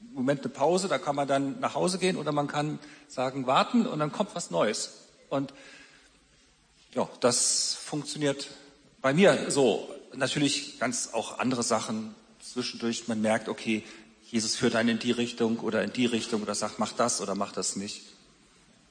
im 0.01 0.15
Moment 0.15 0.41
eine 0.41 0.49
Pause, 0.49 0.89
da 0.89 0.97
kann 0.97 1.15
man 1.15 1.29
dann 1.29 1.61
nach 1.61 1.75
Hause 1.75 1.99
gehen 1.99 2.17
oder 2.17 2.33
man 2.33 2.47
kann 2.47 2.79
sagen, 3.07 3.47
warten 3.47 3.87
und 3.87 3.99
dann 3.99 4.13
kommt 4.13 4.35
was 4.35 4.51
Neues. 4.51 5.09
Und 5.29 5.53
ja, 6.95 7.09
das 7.21 7.75
funktioniert 7.75 8.49
bei 9.01 9.13
mir 9.15 9.51
so 9.51 9.89
natürlich 10.15 10.79
ganz 10.79 11.11
auch 11.13 11.39
andere 11.39 11.63
Sachen 11.63 12.15
zwischendurch. 12.41 13.09
Man 13.09 13.21
merkt, 13.21 13.49
okay, 13.49 13.83
Jesus 14.31 14.57
führt 14.57 14.75
einen 14.75 14.91
in 14.91 14.99
die 14.99 15.13
Richtung 15.13 15.61
oder 15.61 15.83
in 15.83 15.93
die 15.93 16.07
Richtung 16.07 16.43
oder 16.43 16.55
sagt, 16.55 16.79
mach 16.79 16.93
das 16.93 17.21
oder 17.21 17.35
mach 17.35 17.53
das 17.53 17.77
nicht. 17.77 18.03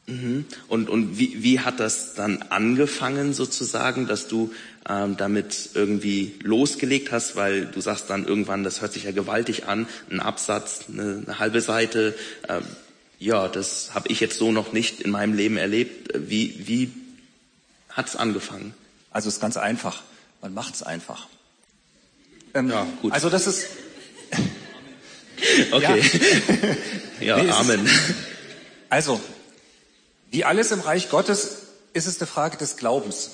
Mhm. 0.08 0.46
Und, 0.70 0.90
und 0.90 1.20
wie, 1.20 1.44
wie 1.44 1.60
hat 1.60 1.80
das 1.82 2.14
dann 2.14 2.42
angefangen 2.44 3.34
sozusagen, 3.34 4.08
dass 4.08 4.28
du 4.28 4.54
ähm, 4.88 5.18
damit 5.18 5.72
irgendwie 5.74 6.36
losgelegt 6.42 7.12
hast, 7.12 7.36
weil 7.36 7.66
du 7.66 7.82
sagst 7.82 8.10
dann 8.10 8.26
irgendwann, 8.26 8.64
das 8.64 8.82
hört 8.82 8.94
sich 8.94 9.04
ja 9.04 9.12
gewaltig 9.12 9.66
an, 9.66 9.86
ein 10.10 10.22
Absatz, 10.22 10.86
eine, 10.88 11.24
eine 11.26 11.40
halbe 11.40 11.60
Seite. 11.60 12.16
Ähm, 12.48 12.64
ja, 13.20 13.50
das 13.50 13.94
habe 13.94 14.08
ich 14.08 14.22
jetzt 14.22 14.38
so 14.38 14.52
noch 14.52 14.72
nicht 14.72 15.02
in 15.02 15.12
meinem 15.12 15.34
Leben 15.34 15.58
erlebt. 15.58 16.14
Wie, 16.16 16.68
wie 16.68 16.90
hat 17.98 18.08
es 18.08 18.16
angefangen? 18.16 18.76
Also 19.12 19.28
es 19.28 19.36
ist 19.36 19.42
ganz 19.42 19.58
einfach. 19.58 20.04
Man 20.42 20.54
macht 20.54 20.76
es 20.76 20.84
einfach. 20.84 21.28
Ähm, 22.54 22.70
ja, 22.70 22.86
gut. 23.02 23.12
Also 23.12 23.30
das 23.30 23.48
ist. 23.48 23.66
okay. 25.72 26.02
ja, 27.20 27.38
ja 27.38 27.44
nee, 27.44 27.50
Amen. 27.50 27.86
Ist, 27.86 27.94
also, 28.90 29.20
wie 30.30 30.46
alles 30.46 30.72
im 30.72 30.80
Reich 30.80 31.10
Gottes 31.10 31.64
ist 31.94 32.06
es 32.06 32.22
eine 32.22 32.28
Frage 32.28 32.58
des 32.58 32.78
Glaubens. 32.78 33.32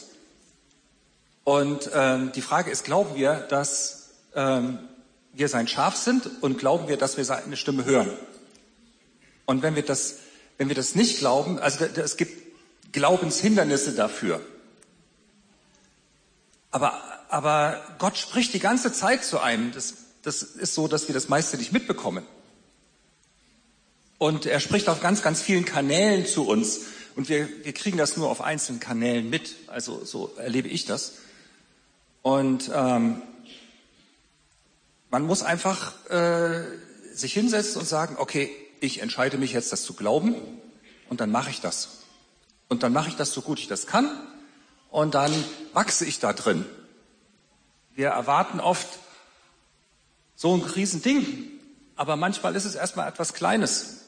Und 1.44 1.90
ähm, 1.94 2.32
die 2.34 2.42
Frage 2.42 2.72
ist, 2.72 2.86
glauben 2.86 3.16
wir, 3.16 3.36
dass 3.36 4.12
ähm, 4.34 4.80
wir 5.34 5.50
sein 5.50 5.68
Schaf 5.68 5.98
sind 5.98 6.30
und 6.42 6.58
glauben 6.58 6.88
wir, 6.88 6.96
dass 6.96 7.18
wir 7.18 7.26
seine 7.26 7.58
Stimme 7.58 7.84
hören? 7.84 8.10
Und 9.46 9.62
wenn 9.62 9.76
wir 9.76 9.84
das, 9.84 10.16
wenn 10.58 10.70
wir 10.70 10.76
das 10.76 10.96
nicht 10.96 11.20
glauben, 11.20 11.60
also 11.60 11.84
es 11.84 12.16
gibt 12.16 12.44
Glaubenshindernisse 12.94 13.94
dafür. 13.94 14.40
Aber, 16.74 17.00
aber 17.30 17.80
Gott 18.00 18.18
spricht 18.18 18.52
die 18.56 18.60
ganze 18.60 18.92
Zeit 18.92 19.24
zu 19.24 19.40
einem. 19.40 19.72
Das, 19.72 19.94
das 20.24 20.42
ist 20.42 20.74
so, 20.74 20.88
dass 20.88 21.08
wir 21.08 21.14
das 21.14 21.30
meiste 21.30 21.56
nicht 21.56 21.72
mitbekommen. 21.72 22.26
Und 24.18 24.48
er 24.48 24.60
spricht 24.60 24.90
auf 24.90 25.00
ganz, 25.00 25.22
ganz 25.22 25.40
vielen 25.40 25.66
Kanälen 25.66 26.26
zu 26.26 26.48
uns. 26.48 26.80
Und 27.16 27.30
wir, 27.30 27.48
wir 27.64 27.74
kriegen 27.74 27.98
das 27.98 28.18
nur 28.18 28.28
auf 28.28 28.42
einzelnen 28.42 28.80
Kanälen 28.80 29.30
mit. 29.30 29.54
Also 29.68 30.04
so 30.04 30.34
erlebe 30.36 30.68
ich 30.68 30.86
das. 30.86 31.14
Und 32.24 32.72
ähm, 32.74 33.22
man 35.12 35.28
muss 35.28 35.44
einfach 35.44 35.94
äh, 36.10 36.64
sich 37.14 37.34
hinsetzen 37.34 37.82
und 37.82 37.88
sagen, 37.88 38.16
okay, 38.18 38.50
ich 38.80 39.00
entscheide 39.00 39.38
mich 39.38 39.54
jetzt, 39.54 39.72
das 39.72 39.84
zu 39.84 39.94
glauben. 39.94 40.34
Und 41.08 41.22
dann 41.22 41.30
mache 41.30 41.52
ich 41.52 41.62
das. 41.62 42.00
Und 42.68 42.82
dann 42.82 42.94
mache 42.94 43.10
ich 43.10 43.16
das 43.16 43.32
so 43.32 43.44
gut 43.44 43.60
ich 43.60 43.68
das 43.68 43.86
kann. 43.86 44.10
Und 44.94 45.16
dann 45.16 45.34
wachse 45.74 46.06
ich 46.06 46.20
da 46.20 46.34
drin. 46.34 46.68
Wir 47.96 48.10
erwarten 48.10 48.60
oft 48.60 48.88
so 50.36 50.56
ein 50.56 50.62
Riesending. 50.62 51.50
Aber 51.96 52.16
manchmal 52.16 52.56
ist 52.56 52.66
es 52.66 52.76
erstmal 52.76 53.10
etwas 53.10 53.34
Kleines. 53.34 54.02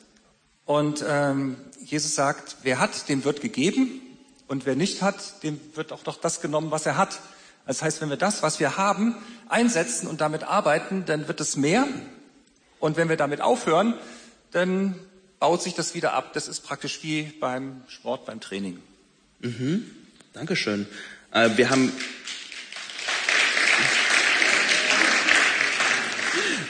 Und 0.63 1.03
ähm, 1.07 1.57
Jesus 1.83 2.13
sagt, 2.13 2.57
wer 2.61 2.77
hat, 2.77 3.09
dem 3.09 3.23
wird 3.23 3.41
gegeben. 3.41 3.99
Und 4.47 4.67
wer 4.67 4.75
nicht 4.75 5.01
hat, 5.01 5.41
dem 5.41 5.59
wird 5.73 5.91
auch 5.91 6.03
doch 6.03 6.21
das 6.21 6.39
genommen, 6.39 6.69
was 6.69 6.85
er 6.85 6.97
hat. 6.97 7.19
Das 7.65 7.81
heißt, 7.81 7.99
wenn 8.01 8.11
wir 8.11 8.17
das, 8.17 8.43
was 8.43 8.59
wir 8.59 8.77
haben, 8.77 9.15
einsetzen 9.49 10.05
und 10.05 10.21
damit 10.21 10.43
arbeiten, 10.43 11.03
dann 11.07 11.27
wird 11.27 11.41
es 11.41 11.57
mehr. 11.57 11.87
Und 12.79 12.95
wenn 12.95 13.09
wir 13.09 13.17
damit 13.17 13.41
aufhören, 13.41 13.95
dann 14.51 14.93
baut 15.39 15.63
sich 15.63 15.73
das 15.73 15.95
wieder 15.95 16.13
ab. 16.13 16.33
Das 16.33 16.47
ist 16.47 16.59
praktisch 16.59 17.01
wie 17.01 17.23
beim 17.23 17.81
Sport, 17.87 18.27
beim 18.27 18.39
Training. 18.39 18.79
Mhm. 19.39 20.04
Dankeschön. 20.35 20.85
Äh, 21.31 21.51
wir 21.55 21.69
haben 21.69 21.93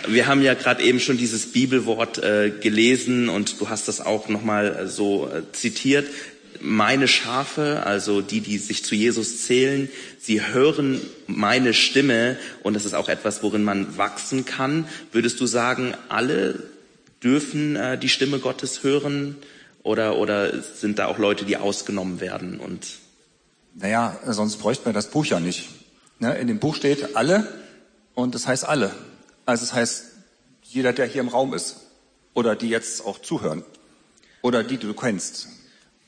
Wir 0.07 0.27
haben 0.27 0.43
ja 0.43 0.53
gerade 0.53 0.83
eben 0.83 0.99
schon 0.99 1.17
dieses 1.17 1.51
Bibelwort 1.51 2.19
äh, 2.19 2.51
gelesen 2.51 3.27
und 3.27 3.59
du 3.59 3.69
hast 3.69 3.87
das 3.87 4.01
auch 4.01 4.29
nochmal 4.29 4.75
äh, 4.75 4.87
so 4.87 5.27
äh, 5.27 5.41
zitiert. 5.51 6.07
Meine 6.61 7.07
Schafe, 7.07 7.81
also 7.87 8.21
die, 8.21 8.41
die 8.41 8.59
sich 8.59 8.85
zu 8.85 8.93
Jesus 8.93 9.47
zählen, 9.47 9.89
sie 10.19 10.45
hören 10.45 11.01
meine 11.25 11.73
Stimme 11.73 12.37
und 12.61 12.75
das 12.75 12.85
ist 12.85 12.93
auch 12.93 13.09
etwas, 13.09 13.41
worin 13.41 13.63
man 13.63 13.97
wachsen 13.97 14.45
kann. 14.45 14.87
Würdest 15.11 15.39
du 15.39 15.47
sagen, 15.47 15.95
alle 16.07 16.61
dürfen 17.23 17.75
äh, 17.75 17.97
die 17.97 18.09
Stimme 18.09 18.37
Gottes 18.37 18.83
hören 18.83 19.37
oder, 19.81 20.17
oder 20.17 20.61
sind 20.61 20.99
da 20.99 21.07
auch 21.07 21.17
Leute, 21.17 21.45
die 21.45 21.57
ausgenommen 21.57 22.21
werden? 22.21 22.59
Und 22.59 22.85
naja, 23.75 24.17
sonst 24.25 24.57
bräuchten 24.57 24.85
wir 24.85 24.93
das 24.93 25.09
Buch 25.09 25.25
ja 25.25 25.39
nicht. 25.39 25.69
Ne? 26.19 26.35
In 26.37 26.47
dem 26.47 26.59
Buch 26.59 26.75
steht 26.75 27.15
alle 27.15 27.47
und 28.13 28.33
das 28.33 28.47
heißt 28.47 28.65
alle. 28.65 28.91
Also 29.45 29.63
es 29.63 29.69
das 29.69 29.77
heißt, 29.77 30.03
jeder, 30.63 30.93
der 30.93 31.05
hier 31.05 31.21
im 31.21 31.27
Raum 31.27 31.53
ist 31.53 31.81
oder 32.33 32.55
die 32.55 32.69
jetzt 32.69 33.05
auch 33.05 33.19
zuhören 33.19 33.63
oder 34.41 34.63
die, 34.63 34.77
die 34.77 34.87
du 34.87 34.93
kennst. 34.93 35.47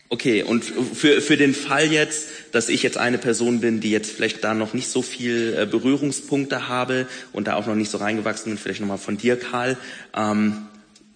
Okay, 0.09 0.41
und 0.41 0.63
für, 0.63 1.21
für 1.21 1.35
den 1.35 1.53
Fall 1.53 1.91
jetzt, 1.91 2.29
dass 2.53 2.69
ich 2.69 2.81
jetzt 2.81 2.97
eine 2.97 3.17
Person 3.17 3.59
bin, 3.59 3.81
die 3.81 3.91
jetzt 3.91 4.09
vielleicht 4.09 4.41
da 4.41 4.53
noch 4.53 4.73
nicht 4.73 4.87
so 4.87 5.01
viel 5.01 5.53
äh, 5.57 5.65
Berührungspunkte 5.65 6.69
habe 6.69 7.07
und 7.33 7.47
da 7.47 7.55
auch 7.55 7.65
noch 7.65 7.75
nicht 7.75 7.91
so 7.91 7.97
reingewachsen 7.97 8.53
bin, 8.53 8.57
vielleicht 8.57 8.79
nochmal 8.79 8.99
von 8.99 9.17
dir, 9.17 9.37
Karl, 9.37 9.77
ähm, 10.15 10.67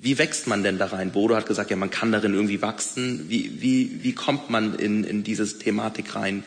wie 0.01 0.17
wächst 0.17 0.47
man 0.47 0.63
denn 0.63 0.79
da 0.79 0.87
rein? 0.87 1.11
Bodo 1.11 1.35
hat 1.35 1.45
gesagt, 1.45 1.69
ja, 1.69 1.75
man 1.75 1.91
kann 1.91 2.11
darin 2.11 2.33
irgendwie 2.33 2.63
wachsen. 2.63 3.29
Wie, 3.29 3.61
wie, 3.61 4.03
wie 4.03 4.13
kommt 4.13 4.49
man 4.49 4.73
in, 4.73 5.03
in 5.03 5.23
diese 5.23 5.59
Thematik 5.59 6.15
rein? 6.15 6.43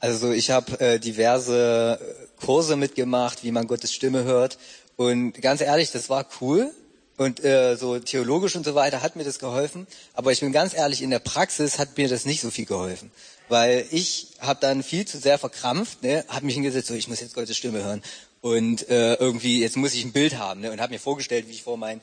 Also 0.00 0.32
ich 0.32 0.50
habe 0.50 0.80
äh, 0.80 0.98
diverse 0.98 2.00
Kurse 2.40 2.76
mitgemacht, 2.76 3.44
wie 3.44 3.52
man 3.52 3.66
Gottes 3.66 3.92
Stimme 3.92 4.24
hört. 4.24 4.58
Und 4.96 5.34
ganz 5.42 5.60
ehrlich, 5.60 5.90
das 5.90 6.08
war 6.08 6.26
cool. 6.40 6.70
Und 7.18 7.44
äh, 7.44 7.76
so 7.76 7.98
theologisch 7.98 8.56
und 8.56 8.64
so 8.64 8.74
weiter 8.74 9.02
hat 9.02 9.16
mir 9.16 9.24
das 9.24 9.38
geholfen. 9.38 9.86
Aber 10.14 10.32
ich 10.32 10.40
bin 10.40 10.50
ganz 10.50 10.72
ehrlich, 10.72 11.02
in 11.02 11.10
der 11.10 11.18
Praxis 11.18 11.78
hat 11.78 11.98
mir 11.98 12.08
das 12.08 12.24
nicht 12.24 12.40
so 12.40 12.50
viel 12.50 12.64
geholfen. 12.64 13.10
Weil 13.50 13.84
ich 13.90 14.28
habe 14.40 14.60
dann 14.62 14.82
viel 14.82 15.04
zu 15.04 15.18
sehr 15.18 15.36
verkrampft, 15.36 16.02
ne, 16.02 16.24
habe 16.28 16.46
mich 16.46 16.54
hingesetzt, 16.54 16.88
so 16.88 16.94
ich 16.94 17.06
muss 17.06 17.20
jetzt 17.20 17.34
Gottes 17.34 17.54
Stimme 17.54 17.84
hören. 17.84 18.02
Und 18.40 18.88
äh, 18.88 19.14
irgendwie, 19.16 19.60
jetzt 19.60 19.76
muss 19.76 19.92
ich 19.92 20.04
ein 20.04 20.12
Bild 20.12 20.38
haben. 20.38 20.62
Ne, 20.62 20.72
und 20.72 20.80
habe 20.80 20.94
mir 20.94 20.98
vorgestellt, 20.98 21.46
wie 21.48 21.52
ich 21.52 21.62
vor, 21.62 21.76
mein, 21.76 22.00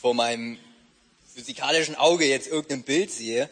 vor 0.00 0.14
meinem 0.14 0.58
physikalischen 1.34 1.94
Auge 1.94 2.26
jetzt 2.26 2.48
irgendein 2.48 2.82
Bild 2.82 3.10
sehe, 3.10 3.48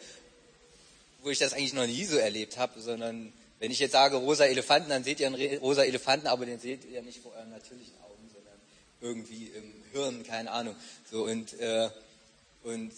wo 1.23 1.29
ich 1.29 1.39
das 1.39 1.53
eigentlich 1.53 1.73
noch 1.73 1.87
nie 1.87 2.05
so 2.05 2.17
erlebt 2.17 2.57
habe, 2.57 2.81
sondern 2.81 3.31
wenn 3.59 3.71
ich 3.71 3.79
jetzt 3.79 3.91
sage 3.91 4.15
rosa 4.15 4.45
Elefanten, 4.45 4.89
dann 4.89 5.03
seht 5.03 5.19
ihr 5.19 5.27
einen 5.27 5.57
rosa 5.59 5.83
Elefanten, 5.83 6.27
aber 6.27 6.45
den 6.45 6.59
seht 6.59 6.85
ihr 6.85 7.01
nicht 7.01 7.21
vor 7.21 7.33
euren 7.33 7.51
natürlichen 7.51 7.99
irgendwie 9.01 9.51
im 9.55 9.73
Hirn, 9.91 10.23
keine 10.23 10.51
Ahnung. 10.51 10.75
So 11.09 11.23
und 11.23 11.59
äh, 11.59 11.89
und 12.63 12.91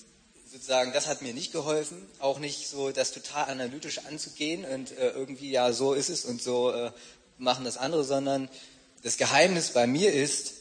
sozusagen, 0.51 0.91
das 0.91 1.07
hat 1.07 1.21
mir 1.21 1.33
nicht 1.33 1.51
geholfen, 1.51 1.97
auch 2.19 2.39
nicht 2.39 2.67
so 2.67 2.91
das 2.91 3.11
total 3.11 3.49
analytisch 3.49 3.99
anzugehen 3.99 4.65
und 4.65 4.97
äh, 4.97 5.11
irgendwie 5.11 5.51
ja 5.51 5.71
so 5.71 5.93
ist 5.93 6.09
es 6.09 6.25
und 6.25 6.41
so 6.41 6.71
äh, 6.71 6.91
machen 7.37 7.63
das 7.63 7.77
andere, 7.77 8.03
sondern 8.03 8.49
das 9.03 9.17
Geheimnis 9.17 9.69
bei 9.69 9.87
mir 9.87 10.11
ist, 10.13 10.53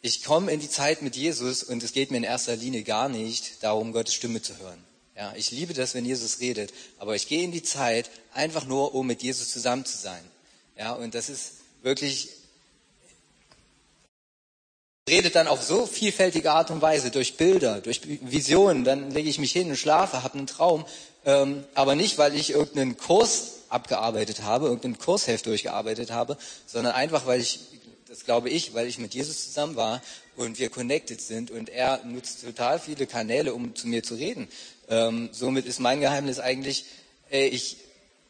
ich 0.00 0.24
komme 0.24 0.52
in 0.52 0.60
die 0.60 0.68
Zeit 0.70 1.02
mit 1.02 1.16
Jesus 1.16 1.62
und 1.62 1.82
es 1.82 1.92
geht 1.92 2.10
mir 2.10 2.18
in 2.18 2.24
erster 2.24 2.56
Linie 2.56 2.82
gar 2.82 3.08
nicht 3.08 3.62
darum, 3.62 3.92
Gottes 3.92 4.14
Stimme 4.14 4.40
zu 4.42 4.56
hören. 4.58 4.82
Ja, 5.16 5.34
ich 5.36 5.50
liebe 5.50 5.74
das, 5.74 5.94
wenn 5.94 6.04
Jesus 6.04 6.38
redet, 6.38 6.72
aber 6.98 7.16
ich 7.16 7.26
gehe 7.26 7.42
in 7.42 7.50
die 7.50 7.62
Zeit 7.62 8.08
einfach 8.32 8.66
nur, 8.66 8.94
um 8.94 9.06
mit 9.06 9.22
Jesus 9.22 9.50
zusammen 9.50 9.84
zu 9.84 9.98
sein. 9.98 10.22
Ja, 10.76 10.92
und 10.92 11.14
das 11.14 11.28
ist 11.28 11.54
wirklich 11.82 12.28
redet 15.08 15.34
dann 15.34 15.48
auf 15.48 15.62
so 15.62 15.86
vielfältige 15.86 16.52
Art 16.52 16.70
und 16.70 16.82
Weise, 16.82 17.10
durch 17.10 17.36
Bilder, 17.36 17.80
durch 17.80 18.02
Visionen, 18.04 18.84
dann 18.84 19.10
lege 19.10 19.28
ich 19.28 19.38
mich 19.38 19.52
hin 19.52 19.70
und 19.70 19.76
schlafe, 19.76 20.22
habe 20.22 20.36
einen 20.36 20.46
Traum, 20.46 20.84
ähm, 21.24 21.64
aber 21.74 21.94
nicht, 21.94 22.18
weil 22.18 22.34
ich 22.34 22.50
irgendeinen 22.50 22.96
Kurs 22.96 23.54
abgearbeitet 23.70 24.42
habe, 24.42 24.66
irgendeinen 24.66 24.98
Kursheft 24.98 25.46
durchgearbeitet 25.46 26.10
habe, 26.10 26.36
sondern 26.66 26.94
einfach, 26.94 27.26
weil 27.26 27.40
ich, 27.40 27.60
das 28.08 28.24
glaube 28.24 28.48
ich, 28.50 28.74
weil 28.74 28.86
ich 28.86 28.98
mit 28.98 29.14
Jesus 29.14 29.44
zusammen 29.44 29.76
war 29.76 30.02
und 30.36 30.58
wir 30.58 30.70
connected 30.70 31.20
sind 31.20 31.50
und 31.50 31.68
er 31.68 32.04
nutzt 32.04 32.42
total 32.42 32.78
viele 32.78 33.06
Kanäle, 33.06 33.54
um 33.54 33.74
zu 33.74 33.86
mir 33.86 34.02
zu 34.02 34.14
reden. 34.14 34.48
Ähm, 34.88 35.28
somit 35.32 35.66
ist 35.66 35.78
mein 35.78 36.00
Geheimnis 36.00 36.38
eigentlich, 36.38 36.86
ey, 37.30 37.48
ich 37.48 37.76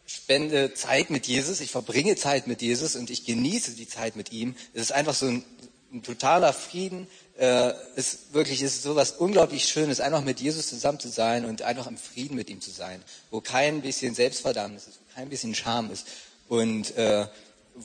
spende 0.07 0.75
Zeit 0.75 1.11
mit 1.11 1.27
Jesus, 1.27 1.61
ich 1.61 1.71
verbringe 1.71 2.17
Zeit 2.17 2.47
mit 2.47 2.63
Jesus 2.63 2.97
und 2.97 3.11
ich 3.11 3.25
genieße 3.25 3.73
die 3.73 3.89
Zeit 3.89 4.17
mit 4.17 4.33
ihm. 4.33 4.57
Es 4.75 4.83
ist 4.83 4.93
einfach 4.93 5.15
so 5.15 5.27
ein 5.27 5.45
ein 5.93 6.03
totaler 6.03 6.53
Frieden. 6.53 7.07
Äh, 7.39 7.73
ist 7.95 8.35
wirklich 8.35 8.63
ist 8.63 8.83
so 8.83 8.97
was 8.97 9.13
unglaublich 9.13 9.65
Schönes, 9.65 10.01
einfach 10.01 10.23
mit 10.23 10.41
Jesus 10.41 10.69
zusammen 10.69 10.99
zu 10.99 11.09
sein 11.09 11.45
und 11.45 11.63
einfach 11.63 11.87
im 11.87 11.97
Frieden 11.97 12.35
mit 12.35 12.51
ihm 12.51 12.61
zu 12.61 12.71
sein, 12.71 13.01
wo 13.31 13.41
kein 13.41 13.81
bisschen 13.81 14.15
Selbstverdammnis 14.15 14.89
ist, 14.89 14.99
wo 14.99 15.15
kein 15.15 15.29
bisschen 15.29 15.55
Scham 15.55 15.91
ist 15.93 16.07
und 16.49 16.97
äh, 16.97 17.27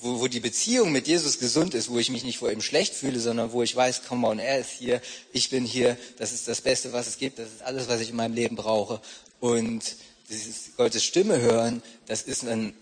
wo, 0.02 0.20
wo 0.20 0.28
die 0.28 0.40
Beziehung 0.40 0.92
mit 0.92 1.08
Jesus 1.08 1.40
gesund 1.40 1.74
ist, 1.74 1.90
wo 1.90 2.00
ich 2.00 2.10
mich 2.10 2.24
nicht 2.24 2.38
vor 2.38 2.52
ihm 2.52 2.62
schlecht 2.62 2.94
fühle, 2.94 3.20
sondern 3.20 3.52
wo 3.52 3.64
ich 3.64 3.76
weiß, 3.76 4.02
komm 4.08 4.24
on, 4.24 4.40
er 4.40 4.60
ist 4.60 4.72
hier, 4.72 5.02
ich 5.32 5.50
bin 5.50 5.66
hier, 5.66 5.98
das 6.18 6.32
ist 6.32 6.48
das 6.48 6.62
Beste, 6.62 6.94
was 6.94 7.08
es 7.08 7.18
gibt, 7.18 7.40
das 7.40 7.48
ist 7.48 7.62
alles, 7.64 7.88
was 7.88 8.02
ich 8.02 8.10
in 8.10 8.16
meinem 8.16 8.34
Leben 8.34 8.56
brauche. 8.56 9.02
Und 9.40 9.84
dieses 10.30 10.76
Gottes 10.78 11.04
Stimme 11.04 11.40
hören, 11.40 11.84
das 12.08 12.24
ist 12.24 12.48
ein, 12.48 12.74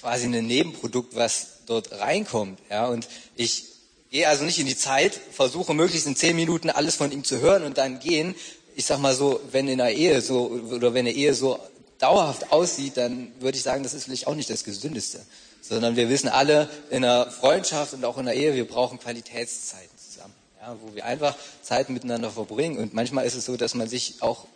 quasi 0.00 0.26
ein 0.26 0.46
Nebenprodukt, 0.46 1.14
was 1.14 1.46
dort 1.66 1.92
reinkommt. 1.92 2.58
Ja, 2.70 2.86
und 2.86 3.08
ich 3.36 3.64
Gehe 4.10 4.26
also 4.26 4.44
nicht 4.44 4.58
in 4.58 4.66
die 4.66 4.76
Zeit, 4.76 5.20
versuche 5.32 5.74
möglichst 5.74 6.06
in 6.06 6.16
zehn 6.16 6.34
Minuten 6.34 6.70
alles 6.70 6.94
von 6.94 7.12
ihm 7.12 7.24
zu 7.24 7.40
hören 7.40 7.64
und 7.64 7.76
dann 7.76 8.00
gehen. 8.00 8.34
Ich 8.74 8.86
sag 8.86 9.00
mal 9.00 9.14
so, 9.14 9.40
wenn 9.52 9.68
in 9.68 9.80
einer 9.80 9.90
Ehe 9.90 10.22
so 10.22 10.46
oder 10.46 10.94
wenn 10.94 11.06
eine 11.06 11.12
Ehe 11.12 11.34
so 11.34 11.58
dauerhaft 11.98 12.50
aussieht, 12.50 12.96
dann 12.96 13.32
würde 13.40 13.58
ich 13.58 13.64
sagen, 13.64 13.82
das 13.82 13.92
ist 13.92 14.04
vielleicht 14.04 14.26
auch 14.26 14.34
nicht 14.34 14.48
das 14.48 14.64
Gesündeste. 14.64 15.20
Sondern 15.68 15.96
wir 15.96 16.08
wissen 16.08 16.28
alle 16.28 16.68
in 16.90 17.04
einer 17.04 17.30
Freundschaft 17.30 17.92
und 17.92 18.04
auch 18.04 18.16
in 18.16 18.26
einer 18.26 18.34
Ehe, 18.34 18.54
wir 18.54 18.66
brauchen 18.66 18.98
Qualitätszeiten 18.98 19.98
zusammen, 19.98 20.34
ja, 20.62 20.76
wo 20.80 20.94
wir 20.94 21.04
einfach 21.04 21.36
Zeit 21.62 21.90
miteinander 21.90 22.30
verbringen. 22.30 22.78
Und 22.78 22.94
manchmal 22.94 23.26
ist 23.26 23.34
es 23.34 23.44
so, 23.44 23.56
dass 23.56 23.74
man 23.74 23.88
sich 23.88 24.16
auch 24.20 24.46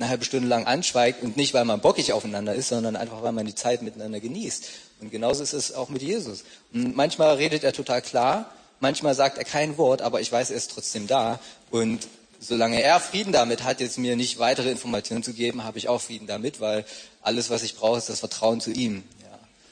eine 0.00 0.08
halbe 0.08 0.24
Stunde 0.24 0.48
lang 0.48 0.66
anschweigt 0.66 1.22
und 1.22 1.36
nicht, 1.36 1.52
weil 1.52 1.64
man 1.66 1.80
bockig 1.80 2.12
aufeinander 2.12 2.54
ist, 2.54 2.68
sondern 2.68 2.96
einfach, 2.96 3.22
weil 3.22 3.32
man 3.32 3.46
die 3.46 3.54
Zeit 3.54 3.82
miteinander 3.82 4.18
genießt. 4.18 4.68
Und 5.02 5.10
genauso 5.10 5.42
ist 5.42 5.52
es 5.52 5.74
auch 5.74 5.88
mit 5.90 6.02
Jesus. 6.02 6.44
Und 6.72 6.96
manchmal 6.96 7.36
redet 7.36 7.64
er 7.64 7.72
total 7.72 8.00
klar, 8.00 8.50
manchmal 8.80 9.14
sagt 9.14 9.38
er 9.38 9.44
kein 9.44 9.76
Wort, 9.78 10.02
aber 10.02 10.20
ich 10.20 10.32
weiß, 10.32 10.50
er 10.50 10.56
ist 10.56 10.72
trotzdem 10.72 11.06
da. 11.06 11.38
Und 11.70 12.08
solange 12.40 12.82
er 12.82 12.98
Frieden 12.98 13.32
damit 13.32 13.62
hat, 13.62 13.80
jetzt 13.80 13.98
mir 13.98 14.16
nicht 14.16 14.38
weitere 14.38 14.70
Informationen 14.70 15.22
zu 15.22 15.34
geben, 15.34 15.64
habe 15.64 15.78
ich 15.78 15.88
auch 15.88 16.00
Frieden 16.00 16.26
damit, 16.26 16.60
weil 16.60 16.86
alles, 17.22 17.50
was 17.50 17.62
ich 17.62 17.76
brauche, 17.76 17.98
ist 17.98 18.08
das 18.08 18.20
Vertrauen 18.20 18.60
zu 18.60 18.72
ihm. 18.72 19.04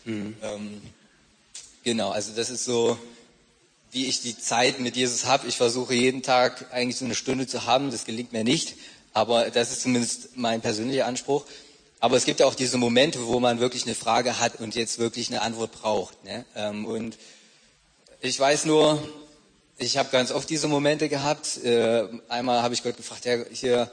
Mhm. 0.09 0.35
Ähm, 0.43 0.81
genau, 1.85 2.11
also 2.11 2.33
das 2.35 2.49
ist 2.49 2.65
so, 2.65 2.99
wie 3.93 4.07
ich 4.07 4.23
die 4.23 4.39
Zeit 4.39 4.81
mit 4.81 4.97
Jesus 4.97 5.27
habe. 5.27 5.47
Ich 5.47 5.57
versuche 5.57 5.95
jeden 5.95 6.23
Tag 6.23 6.73
eigentlich 6.73 6.97
so 6.97 7.05
eine 7.05 7.15
Stunde 7.15 7.47
zu 7.47 7.67
haben. 7.67 7.91
Das 7.91 8.07
gelingt 8.07 8.33
mir 8.33 8.43
nicht, 8.43 8.77
aber 9.13 9.51
das 9.51 9.71
ist 9.71 9.83
zumindest 9.83 10.37
mein 10.37 10.63
persönlicher 10.63 11.07
Anspruch. 11.07 11.45
Aber 12.01 12.17
es 12.17 12.25
gibt 12.25 12.41
ja 12.41 12.47
auch 12.47 12.55
diese 12.55 12.79
Momente, 12.79 13.27
wo 13.27 13.39
man 13.39 13.61
wirklich 13.61 13.85
eine 13.85 13.95
Frage 13.95 14.39
hat 14.39 14.61
und 14.61 14.75
jetzt 14.75 14.99
wirklich 14.99 15.29
eine 15.29 15.43
Antwort 15.43 15.73
braucht. 15.73 16.25
Ne? 16.25 16.45
Ähm, 16.57 16.87
und 16.87 17.19
ich 18.21 18.39
weiß 18.39 18.65
nur, 18.65 19.03
ich 19.77 19.99
habe 19.99 20.09
ganz 20.11 20.31
oft 20.31 20.49
diese 20.49 20.69
Momente 20.69 21.09
gehabt. 21.09 21.63
Äh, 21.65 22.05
einmal 22.29 22.63
habe 22.63 22.73
ich 22.73 22.83
Gott 22.83 22.97
gefragt, 22.97 23.27
ja, 23.27 23.39
hier, 23.53 23.91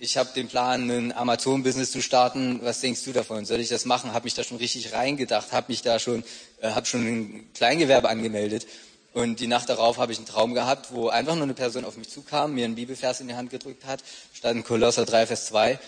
ich 0.00 0.16
habe 0.16 0.30
den 0.34 0.48
Plan, 0.48 0.88
ein 0.90 1.12
Amazon-Business 1.12 1.90
zu 1.90 2.00
starten. 2.00 2.60
Was 2.62 2.80
denkst 2.80 3.04
du 3.04 3.12
davon? 3.12 3.44
Soll 3.44 3.60
ich 3.60 3.68
das 3.68 3.84
machen? 3.84 4.12
Habe 4.12 4.24
mich 4.24 4.34
da 4.34 4.44
schon 4.44 4.58
richtig 4.58 4.92
reingedacht, 4.92 5.52
habe 5.52 5.66
mich 5.68 5.82
da 5.82 5.98
schon, 5.98 6.22
äh, 6.60 6.70
habe 6.70 6.86
schon 6.86 7.06
ein 7.06 7.50
Kleingewerbe 7.54 8.08
angemeldet. 8.08 8.66
Und 9.12 9.40
die 9.40 9.48
Nacht 9.48 9.68
darauf 9.68 9.98
habe 9.98 10.12
ich 10.12 10.18
einen 10.18 10.26
Traum 10.26 10.54
gehabt, 10.54 10.92
wo 10.92 11.08
einfach 11.08 11.34
nur 11.34 11.42
eine 11.44 11.54
Person 11.54 11.84
auf 11.84 11.96
mich 11.96 12.08
zukam, 12.08 12.54
mir 12.54 12.64
einen 12.64 12.76
Bibelvers 12.76 13.20
in 13.20 13.28
die 13.28 13.34
Hand 13.34 13.50
gedrückt 13.50 13.86
hat, 13.86 14.00
stand 14.32 14.64
Kolosser 14.64 15.04
3, 15.04 15.26
Vers 15.26 15.46
2. 15.46 15.78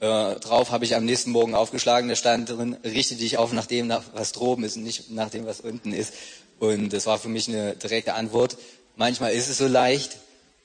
Äh, 0.00 0.34
drauf 0.36 0.70
habe 0.70 0.84
ich 0.84 0.96
am 0.96 1.04
nächsten 1.04 1.30
Morgen 1.30 1.54
aufgeschlagen, 1.54 2.08
da 2.08 2.16
stand 2.16 2.48
drin, 2.48 2.76
richte 2.82 3.14
dich 3.14 3.38
auf 3.38 3.52
nach 3.52 3.66
dem, 3.66 3.92
was 4.14 4.32
droben 4.32 4.64
ist 4.64 4.76
und 4.76 4.82
nicht 4.82 5.10
nach 5.10 5.30
dem, 5.30 5.46
was 5.46 5.60
unten 5.60 5.92
ist. 5.92 6.14
Und 6.58 6.92
das 6.92 7.06
war 7.06 7.18
für 7.18 7.28
mich 7.28 7.48
eine 7.48 7.76
direkte 7.76 8.14
Antwort. 8.14 8.56
Manchmal 8.96 9.32
ist 9.32 9.48
es 9.48 9.58
so 9.58 9.68
leicht 9.68 10.16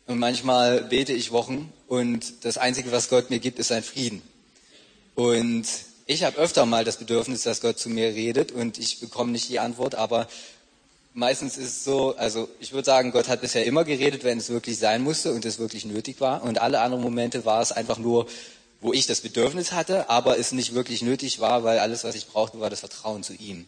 und 0.07 0.19
manchmal 0.19 0.81
bete 0.81 1.13
ich 1.13 1.31
Wochen 1.31 1.71
und 1.88 2.45
das 2.45 2.57
Einzige, 2.57 2.91
was 2.91 3.09
Gott 3.09 3.29
mir 3.29 3.39
gibt, 3.39 3.59
ist 3.59 3.69
sein 3.69 3.83
Frieden. 3.83 4.21
Und 5.15 5.65
ich 6.05 6.24
habe 6.24 6.38
öfter 6.38 6.65
mal 6.65 6.83
das 6.83 6.97
Bedürfnis, 6.97 7.43
dass 7.43 7.62
Gott 7.62 7.79
zu 7.79 7.89
mir 7.89 8.13
redet 8.13 8.51
und 8.51 8.77
ich 8.77 9.00
bekomme 9.00 9.31
nicht 9.31 9.50
die 9.50 9.59
Antwort, 9.59 9.95
aber 9.95 10.27
meistens 11.13 11.57
ist 11.57 11.67
es 11.67 11.83
so, 11.83 12.15
also 12.17 12.47
ich 12.59 12.74
würde 12.74 12.85
sagen, 12.85 13.12
Gott 13.12 13.27
hat 13.27 13.41
bisher 13.41 13.65
immer 13.65 13.83
geredet, 13.83 14.24
wenn 14.24 14.38
es 14.38 14.50
wirklich 14.50 14.77
sein 14.77 15.01
musste 15.01 15.33
und 15.33 15.45
es 15.45 15.57
wirklich 15.57 15.85
nötig 15.85 16.21
war. 16.21 16.43
Und 16.43 16.59
alle 16.59 16.81
anderen 16.81 17.03
Momente 17.03 17.45
war 17.45 17.62
es 17.62 17.71
einfach 17.71 17.97
nur, 17.97 18.27
wo 18.81 18.93
ich 18.93 19.07
das 19.07 19.21
Bedürfnis 19.21 19.71
hatte, 19.71 20.09
aber 20.09 20.38
es 20.38 20.51
nicht 20.51 20.75
wirklich 20.75 21.01
nötig 21.01 21.39
war, 21.39 21.63
weil 21.63 21.79
alles, 21.79 22.03
was 22.03 22.13
ich 22.13 22.27
brauchte, 22.27 22.59
war 22.59 22.69
das 22.69 22.81
Vertrauen 22.81 23.24
zu 23.24 23.33
ihm. 23.33 23.65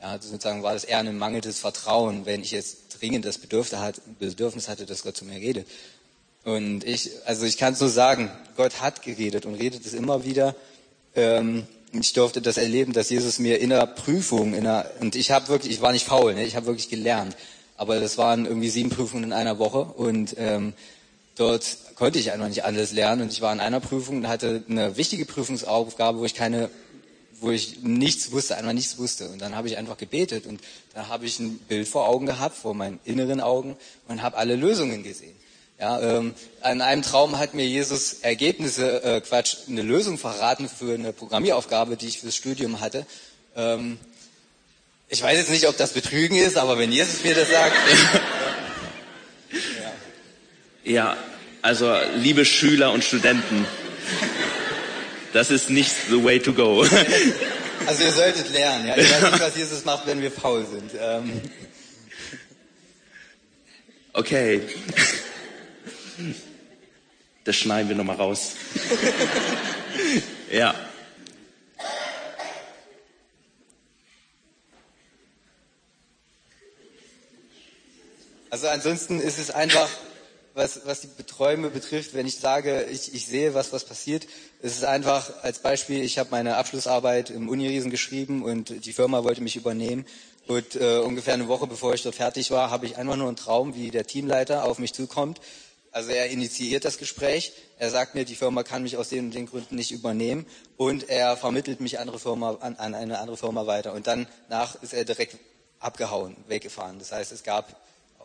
Ja, 0.00 0.12
also 0.12 0.28
sozusagen 0.28 0.62
war 0.62 0.74
das 0.74 0.84
eher 0.84 0.98
ein 0.98 1.18
mangelndes 1.18 1.58
Vertrauen, 1.58 2.24
wenn 2.24 2.42
ich 2.42 2.52
jetzt 2.52 3.00
dringend 3.00 3.24
das 3.24 3.38
Bedürfnis 3.38 4.68
hatte, 4.68 4.86
dass 4.86 5.02
Gott 5.02 5.16
zu 5.16 5.24
mir 5.24 5.40
redet. 5.40 5.66
Und 6.44 6.84
ich, 6.84 7.10
also 7.26 7.44
ich 7.44 7.58
kann 7.58 7.72
es 7.72 7.80
nur 7.80 7.88
sagen, 7.88 8.30
Gott 8.56 8.80
hat 8.80 9.02
geredet 9.02 9.44
und 9.44 9.54
redet 9.54 9.84
es 9.84 9.94
immer 9.94 10.24
wieder. 10.24 10.54
Ähm, 11.16 11.66
ich 11.92 12.12
durfte 12.12 12.40
das 12.40 12.58
erleben, 12.58 12.92
dass 12.92 13.10
Jesus 13.10 13.38
mir 13.38 13.60
in 13.60 13.70
der 13.70 13.86
Prüfung, 13.86 14.54
in 14.54 14.64
der, 14.64 14.90
und 15.00 15.16
ich 15.16 15.30
habe 15.30 15.48
wirklich, 15.48 15.72
ich 15.72 15.80
war 15.80 15.92
nicht 15.92 16.06
faul, 16.06 16.34
ne, 16.34 16.44
ich 16.44 16.54
habe 16.54 16.66
wirklich 16.66 16.88
gelernt. 16.88 17.36
Aber 17.76 17.98
das 17.98 18.18
waren 18.18 18.46
irgendwie 18.46 18.70
sieben 18.70 18.90
Prüfungen 18.90 19.24
in 19.24 19.32
einer 19.32 19.58
Woche 19.58 19.84
und 19.84 20.34
ähm, 20.38 20.74
dort 21.36 21.64
konnte 21.96 22.18
ich 22.18 22.32
einfach 22.32 22.48
nicht 22.48 22.64
alles 22.64 22.92
lernen. 22.92 23.22
Und 23.22 23.32
ich 23.32 23.40
war 23.40 23.52
in 23.52 23.60
einer 23.60 23.80
Prüfung 23.80 24.18
und 24.18 24.28
hatte 24.28 24.62
eine 24.68 24.96
wichtige 24.96 25.24
Prüfungsaufgabe, 25.24 26.18
wo 26.18 26.24
ich 26.24 26.34
keine 26.34 26.70
wo 27.40 27.50
ich 27.50 27.80
nichts 27.82 28.32
wusste, 28.32 28.56
einmal 28.56 28.74
nichts 28.74 28.98
wusste. 28.98 29.28
Und 29.28 29.40
dann 29.40 29.54
habe 29.54 29.68
ich 29.68 29.76
einfach 29.76 29.96
gebetet 29.96 30.46
und 30.46 30.60
da 30.94 31.08
habe 31.08 31.26
ich 31.26 31.38
ein 31.38 31.58
Bild 31.58 31.88
vor 31.88 32.08
Augen 32.08 32.26
gehabt, 32.26 32.56
vor 32.56 32.74
meinen 32.74 32.98
inneren 33.04 33.40
Augen 33.40 33.76
und 34.08 34.22
habe 34.22 34.36
alle 34.36 34.56
Lösungen 34.56 35.02
gesehen. 35.02 35.36
Ja, 35.80 36.00
ähm, 36.00 36.34
an 36.60 36.80
einem 36.80 37.02
Traum 37.02 37.38
hat 37.38 37.54
mir 37.54 37.64
Jesus 37.64 38.14
Ergebnisse, 38.22 39.02
äh, 39.04 39.20
Quatsch, 39.20 39.58
eine 39.68 39.82
Lösung 39.82 40.18
verraten 40.18 40.68
für 40.68 40.94
eine 40.94 41.12
Programmieraufgabe, 41.12 41.96
die 41.96 42.08
ich 42.08 42.18
fürs 42.18 42.34
Studium 42.34 42.80
hatte. 42.80 43.06
Ähm, 43.54 43.98
ich 45.08 45.22
weiß 45.22 45.38
jetzt 45.38 45.50
nicht, 45.50 45.68
ob 45.68 45.76
das 45.76 45.92
Betrügen 45.92 46.36
ist, 46.36 46.56
aber 46.56 46.78
wenn 46.78 46.90
Jesus 46.90 47.22
mir 47.22 47.34
das 47.34 47.48
sagt. 47.48 47.76
ja. 50.84 50.92
ja, 50.92 51.16
also 51.62 51.94
liebe 52.16 52.44
Schüler 52.44 52.90
und 52.90 53.04
Studenten. 53.04 53.64
Das 55.32 55.50
ist 55.50 55.70
nicht 55.70 55.90
the 56.08 56.22
way 56.22 56.38
to 56.38 56.52
go. 56.52 56.86
Also 57.86 58.02
ihr 58.02 58.12
solltet 58.12 58.50
lernen. 58.50 58.88
Ja? 58.88 58.96
Ich 58.98 59.10
weiß 59.10 59.22
nicht, 59.32 59.40
was 59.40 59.56
Jesus 59.56 59.84
macht, 59.86 60.06
wenn 60.06 60.20
wir 60.20 60.30
faul 60.30 60.66
sind. 60.66 60.90
Ähm. 61.00 61.40
Okay. 64.12 64.60
Das 67.44 67.56
schneiden 67.56 67.88
wir 67.88 67.96
nochmal 67.96 68.16
raus. 68.16 68.52
ja. 70.50 70.74
Also 78.50 78.68
ansonsten 78.68 79.20
ist 79.20 79.38
es 79.38 79.50
einfach 79.50 79.88
was, 80.58 80.84
was 80.84 81.00
die 81.02 81.22
Träume 81.22 81.70
betrifft, 81.70 82.14
wenn 82.14 82.26
ich 82.26 82.36
sage, 82.36 82.86
ich, 82.90 83.14
ich 83.14 83.26
sehe 83.26 83.54
was, 83.54 83.72
was 83.72 83.84
passiert, 83.84 84.24
ist 84.60 84.76
es 84.76 84.84
einfach 84.84 85.42
als 85.42 85.60
Beispiel, 85.60 86.02
ich 86.02 86.18
habe 86.18 86.30
meine 86.32 86.56
Abschlussarbeit 86.56 87.30
im 87.30 87.48
Uniriesen 87.48 87.90
geschrieben 87.90 88.42
und 88.42 88.84
die 88.84 88.92
Firma 88.92 89.22
wollte 89.24 89.40
mich 89.40 89.56
übernehmen. 89.56 90.04
Und 90.48 90.74
äh, 90.76 90.98
ungefähr 90.98 91.34
eine 91.34 91.46
Woche 91.48 91.66
bevor 91.66 91.94
ich 91.94 92.02
dort 92.02 92.16
fertig 92.16 92.50
war, 92.50 92.70
habe 92.70 92.86
ich 92.86 92.96
einfach 92.96 93.16
nur 93.16 93.28
einen 93.28 93.36
Traum, 93.36 93.74
wie 93.74 93.90
der 93.90 94.06
Teamleiter 94.06 94.64
auf 94.64 94.78
mich 94.78 94.92
zukommt. 94.94 95.40
Also 95.92 96.10
er 96.10 96.28
initiiert 96.28 96.84
das 96.84 96.98
Gespräch, 96.98 97.52
er 97.78 97.90
sagt 97.90 98.14
mir, 98.14 98.24
die 98.24 98.34
Firma 98.34 98.62
kann 98.62 98.82
mich 98.82 98.96
aus 98.96 99.08
den 99.08 99.26
und 99.26 99.34
den 99.34 99.46
Gründen 99.46 99.76
nicht 99.76 99.92
übernehmen 99.92 100.44
und 100.76 101.08
er 101.08 101.36
vermittelt 101.36 101.80
mich 101.80 101.98
andere 101.98 102.18
Firma, 102.18 102.56
an, 102.60 102.76
an 102.76 102.94
eine 102.94 103.20
andere 103.20 103.36
Firma 103.36 103.66
weiter. 103.66 103.92
Und 103.92 104.06
dann 104.06 104.26
nach 104.48 104.82
ist 104.82 104.92
er 104.92 105.04
direkt 105.04 105.38
abgehauen, 105.78 106.36
weggefahren. 106.48 106.98
Das 106.98 107.12
heißt, 107.12 107.30
es 107.30 107.44
gab 107.44 107.76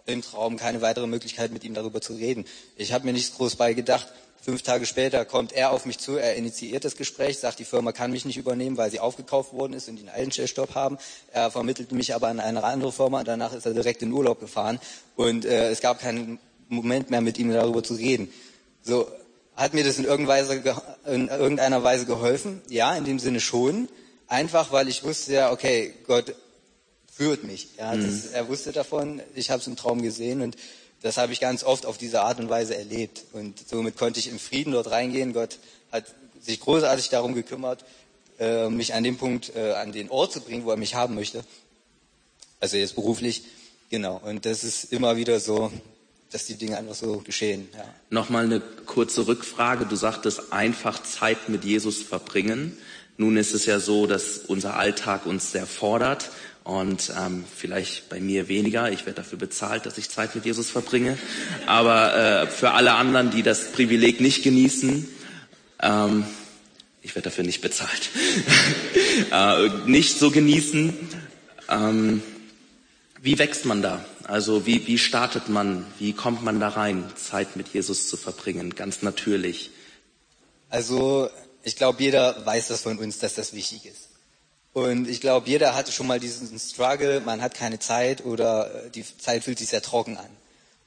im 0.06 0.22
Traum 0.22 0.58
keine 0.58 0.82
weitere 0.82 1.08
Möglichkeit, 1.08 1.52
mit 1.52 1.64
ihm 1.64 1.74
darüber 1.74 2.02
zu 2.02 2.14
reden. 2.14 2.46
Ich 2.76 2.94
habe 2.94 3.06
mir 3.06 3.14
nichts 3.14 3.36
groß 3.36 3.56
bei 3.56 3.74
gedacht. 3.74 4.08
Fünf 4.42 4.62
Tage 4.62 4.86
später 4.86 5.24
kommt 5.24 5.54
er 5.54 5.72
auf 5.72 5.86
mich 5.86 6.00
zu, 6.00 6.18
er 6.18 6.36
initiiert 6.36 6.84
das 6.84 6.98
Gespräch, 6.98 7.40
sagt, 7.40 7.60
die 7.60 7.66
Firma 7.66 7.94
kann 7.94 8.12
mich 8.12 8.26
nicht 8.26 8.36
übernehmen, 8.36 8.76
weil 8.76 8.92
sie 8.92 9.00
aufgekauft 9.00 9.54
worden 9.54 9.72
ist 9.72 9.88
und 9.88 9.96
die 9.96 10.02
einen 10.02 10.10
Einstellstopp 10.10 10.76
haben. 10.76 10.98
Er 11.32 11.50
vermittelt 11.50 11.94
mich 11.94 12.14
aber 12.14 12.28
an 12.28 12.42
eine 12.42 12.62
andere 12.62 12.92
Firma, 12.92 13.24
danach 13.24 13.54
ist 13.54 13.66
er 13.66 13.74
direkt 13.74 14.02
in 14.02 14.12
Urlaub 14.12 14.42
gefahren 14.42 14.82
und 15.16 15.46
äh, 15.46 15.70
es 15.70 15.80
gab 15.80 16.02
keinen 16.02 16.40
Moment 16.68 17.10
mehr, 17.10 17.22
mit 17.22 17.38
ihm 17.38 17.54
darüber 17.54 17.84
zu 17.84 17.94
reden. 17.94 18.34
So, 18.82 19.08
hat 19.56 19.74
mir 19.74 19.86
das 19.86 19.98
in 19.98 20.06
irgendeiner 20.06 21.84
Weise 21.84 22.06
geholfen? 22.06 22.62
Ja, 22.68 22.96
in 22.98 23.06
dem 23.06 23.20
Sinne 23.20 23.40
schon. 23.40 23.88
Einfach, 24.28 24.74
weil 24.74 24.90
ich 24.90 25.06
wusste 25.06 25.34
ja, 25.34 25.52
okay, 25.52 25.94
Gott 26.06 26.36
führt 27.16 27.44
mich. 27.44 27.68
Ja, 27.78 27.96
das, 27.96 28.06
mhm. 28.06 28.30
er 28.34 28.48
wusste 28.48 28.72
davon, 28.72 29.22
ich 29.36 29.50
habe 29.50 29.62
es 29.62 29.68
im 29.68 29.76
Traum 29.76 30.02
gesehen 30.02 30.42
und 30.42 30.58
das 31.02 31.18
habe 31.18 31.34
ich 31.34 31.40
ganz 31.40 31.64
oft 31.64 31.86
auf 31.86 31.98
diese 31.98 32.22
Art 32.22 32.40
und 32.40 32.50
Weise 32.50 32.78
erlebt. 32.78 33.26
Und 33.34 33.60
somit 33.68 33.98
konnte 33.98 34.20
ich 34.20 34.30
im 34.30 34.40
Frieden 34.40 34.72
dort 34.72 34.90
reingehen. 34.90 35.34
Gott 35.34 35.60
hat 35.92 36.06
sich 36.42 36.62
großartig 36.62 37.10
darum 37.10 37.36
gekümmert, 37.36 37.84
äh, 38.40 38.70
mich 38.70 38.94
an 38.94 39.04
dem 39.04 39.18
Punkt, 39.18 39.54
äh, 39.56 39.74
an 39.74 39.92
den 39.92 40.10
Ort 40.10 40.32
zu 40.32 40.40
bringen, 40.40 40.64
wo 40.64 40.72
er 40.72 40.78
mich 40.78 40.96
haben 40.96 41.16
möchte. 41.16 41.44
Also 42.62 42.78
jetzt 42.78 42.96
beruflich, 42.96 43.44
genau. 43.90 44.22
Und 44.24 44.46
das 44.46 44.64
ist 44.64 44.94
immer 44.94 45.18
wieder 45.18 45.42
so, 45.42 45.72
dass 46.32 46.46
die 46.46 46.56
Dinge 46.56 46.78
einfach 46.78 46.96
so 46.96 47.18
geschehen. 47.18 47.68
Ja. 47.76 47.86
Nochmal 48.10 48.46
eine 48.46 48.62
kurze 48.62 49.28
Rückfrage. 49.28 49.86
Du 49.86 49.98
sagtest 49.98 50.54
einfach 50.54 51.04
Zeit 51.04 51.50
mit 51.50 51.66
Jesus 51.66 52.02
verbringen. 52.02 52.78
Nun 53.18 53.36
ist 53.36 53.54
es 53.54 53.66
ja 53.66 53.80
so, 53.80 54.08
dass 54.08 54.38
unser 54.38 54.78
Alltag 54.78 55.26
uns 55.26 55.52
sehr 55.52 55.68
fordert 55.68 56.32
und 56.64 57.12
ähm, 57.20 57.44
vielleicht 57.54 58.10
bei 58.10 58.20
mir 58.20 58.48
weniger. 58.48 58.92
Ich 58.92 59.06
werde 59.06 59.22
dafür 59.22 59.38
bezahlt, 59.38 59.86
dass 59.86 59.98
ich 59.98 60.10
Zeit 60.10 60.34
mit 60.36 60.46
Jesus 60.46 60.70
verbringe. 60.70 61.18
Aber 61.66 62.16
äh, 62.16 62.48
für 62.48 62.72
alle 62.72 62.94
anderen, 62.94 63.32
die 63.32 63.44
das 63.44 63.72
Privileg 63.72 64.22
nicht 64.22 64.44
genießen, 64.44 65.08
ähm, 65.82 66.26
ich 67.02 67.16
werde 67.16 67.30
dafür 67.30 67.44
nicht 67.44 67.62
bezahlt, 67.62 68.10
äh, 69.32 69.70
nicht 69.86 70.18
so 70.18 70.32
genießen. 70.32 70.94
Ähm, 71.70 72.24
wie 73.22 73.38
wächst 73.40 73.66
man 73.66 73.82
da? 73.82 74.04
Also 74.24 74.66
wie, 74.66 74.88
wie 74.88 74.98
startet 74.98 75.50
man? 75.50 75.86
Wie 76.00 76.14
kommt 76.14 76.44
man 76.44 76.62
da 76.62 76.70
rein, 76.70 77.04
Zeit 77.16 77.58
mit 77.58 77.70
Jesus 77.74 78.08
zu 78.08 78.16
verbringen? 78.16 78.74
Ganz 78.76 79.02
natürlich. 79.02 79.72
Also 80.70 81.30
ich 81.62 81.76
glaube, 81.76 82.02
jeder 82.02 82.46
weiß 82.46 82.70
das 82.70 82.82
von 82.84 82.98
uns, 83.00 83.20
dass 83.20 83.36
das 83.36 83.54
wichtig 83.54 83.86
ist. 83.86 84.13
Und 84.74 85.08
ich 85.08 85.22
glaube, 85.22 85.48
jeder 85.48 85.76
hatte 85.76 85.92
schon 85.92 86.08
mal 86.08 86.20
diesen 86.20 86.58
Struggle, 86.60 87.22
man 87.22 87.42
hat 87.42 87.54
keine 87.54 87.78
Zeit 87.80 88.26
oder 88.26 88.86
äh, 88.86 88.90
die 88.90 89.06
Zeit 89.18 89.44
fühlt 89.44 89.60
sich 89.60 89.70
sehr 89.70 89.84
trocken 89.84 90.18
an. 90.18 90.30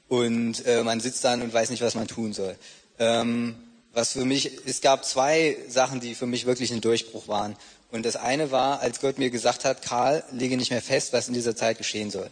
Und 0.08 0.66
äh, 0.66 0.82
man 0.82 1.00
sitzt 1.00 1.24
dann 1.24 1.42
und 1.42 1.52
weiß 1.52 1.70
nicht, 1.70 1.82
was 1.82 1.94
man 1.94 2.08
tun 2.08 2.32
soll. 2.32 2.56
Ähm, 2.98 3.56
was 3.92 4.12
für 4.12 4.24
mich, 4.24 4.50
es 4.66 4.80
gab 4.80 5.04
zwei 5.04 5.56
Sachen, 5.68 6.00
die 6.00 6.14
für 6.14 6.26
mich 6.26 6.46
wirklich 6.46 6.72
ein 6.72 6.80
Durchbruch 6.80 7.28
waren. 7.28 7.56
Und 7.90 8.04
das 8.04 8.16
eine 8.16 8.50
war, 8.50 8.80
als 8.80 9.00
Gott 9.00 9.18
mir 9.18 9.30
gesagt 9.30 9.64
hat, 9.64 9.82
Karl, 9.82 10.22
lege 10.32 10.56
nicht 10.56 10.70
mehr 10.70 10.82
fest, 10.82 11.12
was 11.12 11.28
in 11.28 11.34
dieser 11.34 11.56
Zeit 11.56 11.78
geschehen 11.78 12.10
soll. 12.10 12.28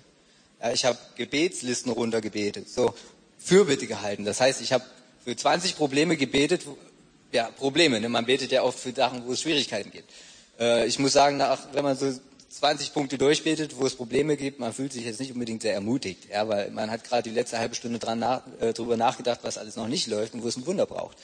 Ja, 0.61 0.73
ich 0.73 0.85
habe 0.85 0.99
Gebetslisten 1.17 1.93
runtergebetet, 1.93 2.69
so 2.69 2.95
Fürbitte 3.38 3.87
gehalten. 3.87 4.25
Das 4.25 4.40
heißt, 4.40 4.61
ich 4.61 4.73
habe 4.73 4.85
für 5.25 5.37
20 5.37 5.77
Probleme 5.77 6.17
gebetet, 6.17 6.62
ja, 7.33 7.51
Probleme, 7.51 8.01
ne? 8.01 8.09
man 8.09 8.27
betet 8.27 8.53
ja 8.53 8.62
oft 8.62 8.79
für 8.79 8.93
Sachen, 8.93 9.27
wo 9.27 9.33
es 9.33 9.40
Schwierigkeiten 9.40 9.90
gibt. 9.90 10.11
Äh, 10.59 10.87
ich 10.87 10.99
muss 10.99 11.12
sagen, 11.12 11.37
nach, 11.37 11.59
wenn 11.73 11.85
man 11.85 11.97
so 11.97 12.12
20 12.51 12.93
Punkte 12.93 13.19
durchbetet, 13.19 13.77
wo 13.79 13.87
es 13.87 13.97
Probleme 13.97 14.37
gibt, 14.37 14.61
man 14.61 14.73
fühlt 14.73 14.93
sich 14.93 15.05
jetzt 15.05 15.19
nicht 15.21 15.33
unbedingt 15.33 15.62
sehr 15.62 15.75
ermutigt, 15.75 16.29
ja, 16.31 16.49
weil 16.49 16.71
man 16.71 16.90
hat 16.90 17.05
gerade 17.05 17.29
die 17.29 17.35
letzte 17.35 17.59
halbe 17.59 17.75
Stunde 17.75 17.99
dran 17.99 18.21
nach, 18.21 18.43
äh, 18.61 18.73
drüber 18.73 18.97
nachgedacht, 18.97 19.40
was 19.43 19.59
alles 19.59 19.77
noch 19.77 19.88
nicht 19.88 20.07
läuft 20.07 20.35
und 20.35 20.43
wo 20.45 20.49
es 20.49 20.57
ein 20.57 20.67
Wunder 20.67 20.87
braucht. 20.87 21.17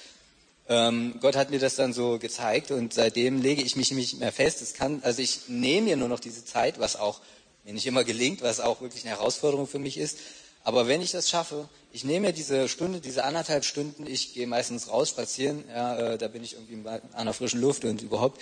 Ähm, 0.69 1.15
Gott 1.21 1.37
hat 1.37 1.51
mir 1.51 1.59
das 1.59 1.77
dann 1.77 1.93
so 1.93 2.19
gezeigt 2.19 2.71
und 2.71 2.95
seitdem 2.95 3.41
lege 3.41 3.63
ich 3.63 3.77
mich 3.77 3.91
nicht 3.91 4.19
mehr 4.21 4.33
fest. 4.33 4.63
Es 4.63 4.75
kann, 4.75 5.01
also 5.03 5.21
ich 5.23 5.49
nehme 5.49 5.87
mir 5.87 5.97
nur 5.97 6.09
noch 6.09 6.21
diese 6.21 6.45
Zeit, 6.45 6.79
was 6.79 6.97
auch 6.97 7.21
mir 7.65 7.75
nicht 7.75 7.87
immer 7.87 8.05
gelingt, 8.05 8.43
was 8.43 8.61
auch 8.61 8.81
wirklich 8.81 9.05
eine 9.05 9.17
Herausforderung 9.17 9.67
für 9.67 9.79
mich 9.79 9.99
ist. 9.99 10.19
Aber 10.63 10.87
wenn 10.87 11.01
ich 11.01 11.11
das 11.11 11.31
schaffe, 11.31 11.69
ich 11.93 12.05
nehme 12.05 12.29
mir 12.29 12.33
diese 12.33 12.69
Stunde, 12.69 13.01
diese 13.01 13.25
anderthalb 13.25 13.65
Stunden, 13.65 14.07
ich 14.07 14.35
gehe 14.35 14.47
meistens 14.47 14.89
raus 14.89 15.09
spazieren, 15.09 15.65
ja, 15.69 15.97
äh, 15.97 16.19
da 16.19 16.29
bin 16.29 16.45
ich 16.45 16.55
irgendwie 16.55 16.89
an 16.89 17.25
der 17.25 17.35
frischen 17.35 17.61
Luft 17.61 17.85
und 17.85 18.03
überhaupt. 18.03 18.41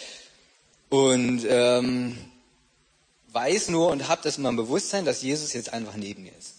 Und 0.88 1.44
ähm, 1.48 2.16
weiß 3.32 3.68
nur 3.68 3.90
und 3.90 4.08
habe 4.08 4.22
das 4.22 4.38
in 4.38 4.42
meinem 4.42 4.56
Bewusstsein, 4.56 5.04
dass 5.04 5.22
Jesus 5.22 5.52
jetzt 5.52 5.72
einfach 5.72 5.96
neben 5.96 6.22
mir 6.22 6.32
ist. 6.38 6.54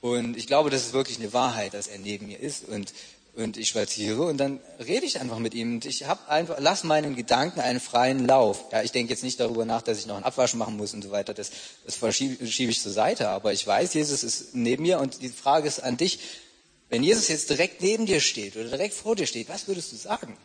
Und 0.00 0.36
ich 0.36 0.46
glaube, 0.46 0.70
das 0.70 0.82
ist 0.86 0.92
wirklich 0.92 1.18
eine 1.18 1.32
Wahrheit, 1.32 1.74
dass 1.74 1.86
er 1.86 1.98
neben 1.98 2.26
mir 2.26 2.40
ist. 2.40 2.66
Und 2.66 2.92
und 3.36 3.56
ich 3.56 3.68
spaziere 3.68 4.22
und 4.22 4.38
dann 4.38 4.60
rede 4.78 5.06
ich 5.06 5.20
einfach 5.20 5.38
mit 5.38 5.54
ihm 5.54 5.74
und 5.74 5.84
ich 5.84 6.06
habe 6.06 6.28
einfach 6.28 6.56
lass 6.58 6.84
meinen 6.84 7.14
Gedanken 7.16 7.60
einen 7.60 7.80
freien 7.80 8.26
Lauf. 8.26 8.64
Ja, 8.72 8.82
ich 8.82 8.92
denke 8.92 9.12
jetzt 9.12 9.22
nicht 9.22 9.38
darüber 9.38 9.64
nach, 9.64 9.82
dass 9.82 9.98
ich 9.98 10.06
noch 10.06 10.16
einen 10.16 10.24
Abwasch 10.24 10.54
machen 10.54 10.76
muss 10.76 10.94
und 10.94 11.02
so 11.02 11.10
weiter. 11.10 11.32
Das, 11.32 11.50
das 11.84 11.94
verschiebe 11.94 12.46
schiebe 12.46 12.72
ich 12.72 12.82
zur 12.82 12.92
Seite. 12.92 13.28
Aber 13.28 13.52
ich 13.52 13.66
weiß, 13.66 13.94
Jesus 13.94 14.24
ist 14.24 14.54
neben 14.54 14.82
mir 14.82 14.98
und 14.98 15.22
die 15.22 15.28
Frage 15.28 15.68
ist 15.68 15.80
an 15.80 15.96
dich: 15.96 16.18
Wenn 16.88 17.02
Jesus 17.02 17.28
jetzt 17.28 17.50
direkt 17.50 17.80
neben 17.82 18.06
dir 18.06 18.20
steht 18.20 18.56
oder 18.56 18.68
direkt 18.68 18.94
vor 18.94 19.16
dir 19.16 19.26
steht, 19.26 19.48
was 19.48 19.68
würdest 19.68 19.92
du 19.92 19.96
sagen? 19.96 20.36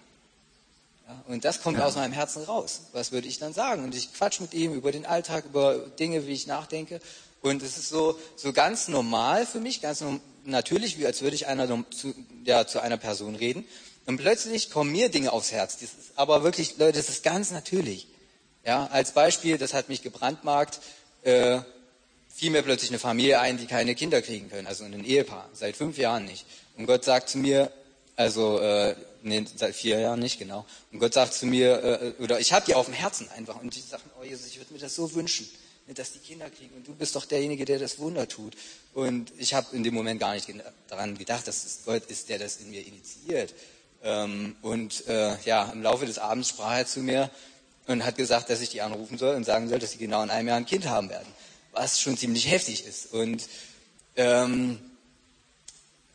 Ja, 1.07 1.23
und 1.27 1.45
das 1.45 1.61
kommt 1.61 1.77
ja. 1.77 1.85
aus 1.85 1.95
meinem 1.95 2.13
Herzen 2.13 2.43
raus. 2.43 2.81
Was 2.93 3.11
würde 3.11 3.27
ich 3.27 3.37
dann 3.37 3.53
sagen? 3.53 3.83
Und 3.83 3.93
ich 3.93 4.13
quatsch 4.13 4.39
mit 4.39 4.53
ihm 4.53 4.73
über 4.73 4.91
den 4.91 5.05
Alltag, 5.05 5.45
über 5.45 5.77
Dinge, 5.99 6.25
wie 6.25 6.33
ich 6.33 6.47
nachdenke. 6.47 6.99
Und 7.41 7.61
es 7.61 7.77
ist 7.77 7.89
so, 7.89 8.17
so 8.35 8.53
ganz 8.53 8.87
normal 8.87 9.45
für 9.45 9.59
mich, 9.59 9.81
ganz 9.81 10.03
natürlich, 10.45 10.97
wie 10.97 11.05
als 11.05 11.21
würde 11.21 11.35
ich 11.35 11.47
einer 11.47 11.67
zu, 11.91 12.15
ja, 12.43 12.65
zu 12.65 12.79
einer 12.79 12.97
Person 12.97 13.35
reden. 13.35 13.65
Und 14.07 14.17
plötzlich 14.17 14.71
kommen 14.71 14.91
mir 14.91 15.09
Dinge 15.09 15.31
aufs 15.31 15.51
Herz. 15.51 15.77
Das 15.77 15.83
ist 15.83 16.11
aber 16.15 16.43
wirklich, 16.43 16.77
Leute, 16.77 16.97
das 16.97 17.09
ist 17.09 17.23
ganz 17.23 17.51
natürlich. 17.51 18.07
Ja, 18.63 18.87
als 18.87 19.11
Beispiel, 19.11 19.59
das 19.59 19.75
hat 19.75 19.89
mich 19.89 20.01
gebrandmarkt, 20.01 20.79
äh, 21.23 21.59
fiel 22.33 22.49
mir 22.49 22.63
plötzlich 22.63 22.89
eine 22.89 22.99
Familie 22.99 23.39
ein, 23.39 23.57
die 23.57 23.67
keine 23.67 23.93
Kinder 23.93 24.21
kriegen 24.21 24.49
können, 24.49 24.67
also 24.67 24.83
ein 24.83 25.05
Ehepaar, 25.05 25.47
seit 25.53 25.75
fünf 25.75 25.97
Jahren 25.97 26.25
nicht. 26.25 26.45
Und 26.77 26.87
Gott 26.87 27.03
sagt 27.03 27.29
zu 27.29 27.37
mir, 27.37 27.71
also 28.15 28.59
äh, 28.59 28.95
nee, 29.25 29.45
seit 29.55 29.75
vier 29.75 29.99
Jahren 29.99 30.19
nicht 30.19 30.39
genau. 30.39 30.65
Und 30.91 30.99
Gott 30.99 31.13
sagt 31.13 31.33
zu 31.33 31.45
mir, 31.45 31.83
äh, 32.19 32.23
oder 32.23 32.39
ich 32.39 32.53
habe 32.53 32.65
die 32.65 32.75
auf 32.75 32.85
dem 32.85 32.95
Herzen 32.95 33.29
einfach. 33.31 33.61
Und 33.61 33.75
ich 33.75 33.83
sage, 33.85 34.03
oh 34.19 34.23
Jesus, 34.23 34.47
ich 34.47 34.57
würde 34.57 34.73
mir 34.73 34.79
das 34.79 34.95
so 34.95 35.13
wünschen 35.13 35.47
dass 35.93 36.13
die 36.13 36.19
Kinder 36.19 36.49
kriegen. 36.49 36.73
Und 36.75 36.87
du 36.87 36.95
bist 36.95 37.15
doch 37.15 37.25
derjenige, 37.25 37.65
der 37.65 37.77
das 37.77 37.99
Wunder 37.99 38.27
tut. 38.27 38.55
Und 38.93 39.31
ich 39.37 39.53
habe 39.53 39.75
in 39.75 39.83
dem 39.83 39.93
Moment 39.93 40.19
gar 40.19 40.33
nicht 40.33 40.51
daran 40.87 41.17
gedacht, 41.17 41.47
dass 41.47 41.63
es 41.63 41.81
Gott 41.85 42.05
ist, 42.05 42.29
der 42.29 42.39
das 42.39 42.57
in 42.57 42.71
mir 42.71 42.85
initiiert. 42.85 43.53
Ähm, 44.03 44.55
und 44.61 45.07
äh, 45.07 45.37
ja, 45.45 45.69
im 45.71 45.83
Laufe 45.83 46.05
des 46.05 46.17
Abends 46.17 46.49
sprach 46.49 46.77
er 46.77 46.87
zu 46.87 47.01
mir 47.01 47.29
und 47.85 48.03
hat 48.03 48.17
gesagt, 48.17 48.49
dass 48.49 48.61
ich 48.61 48.69
die 48.69 48.81
anrufen 48.81 49.17
soll 49.17 49.35
und 49.35 49.43
sagen 49.43 49.69
soll, 49.69 49.77
dass 49.77 49.91
sie 49.91 49.99
genau 49.99 50.23
in 50.23 50.31
einem 50.31 50.47
Jahr 50.47 50.57
ein 50.57 50.65
Kind 50.65 50.87
haben 50.87 51.09
werden. 51.09 51.31
Was 51.71 52.01
schon 52.01 52.17
ziemlich 52.17 52.49
heftig 52.49 52.85
ist. 52.87 53.13
Und 53.13 53.47
ähm, 54.15 54.79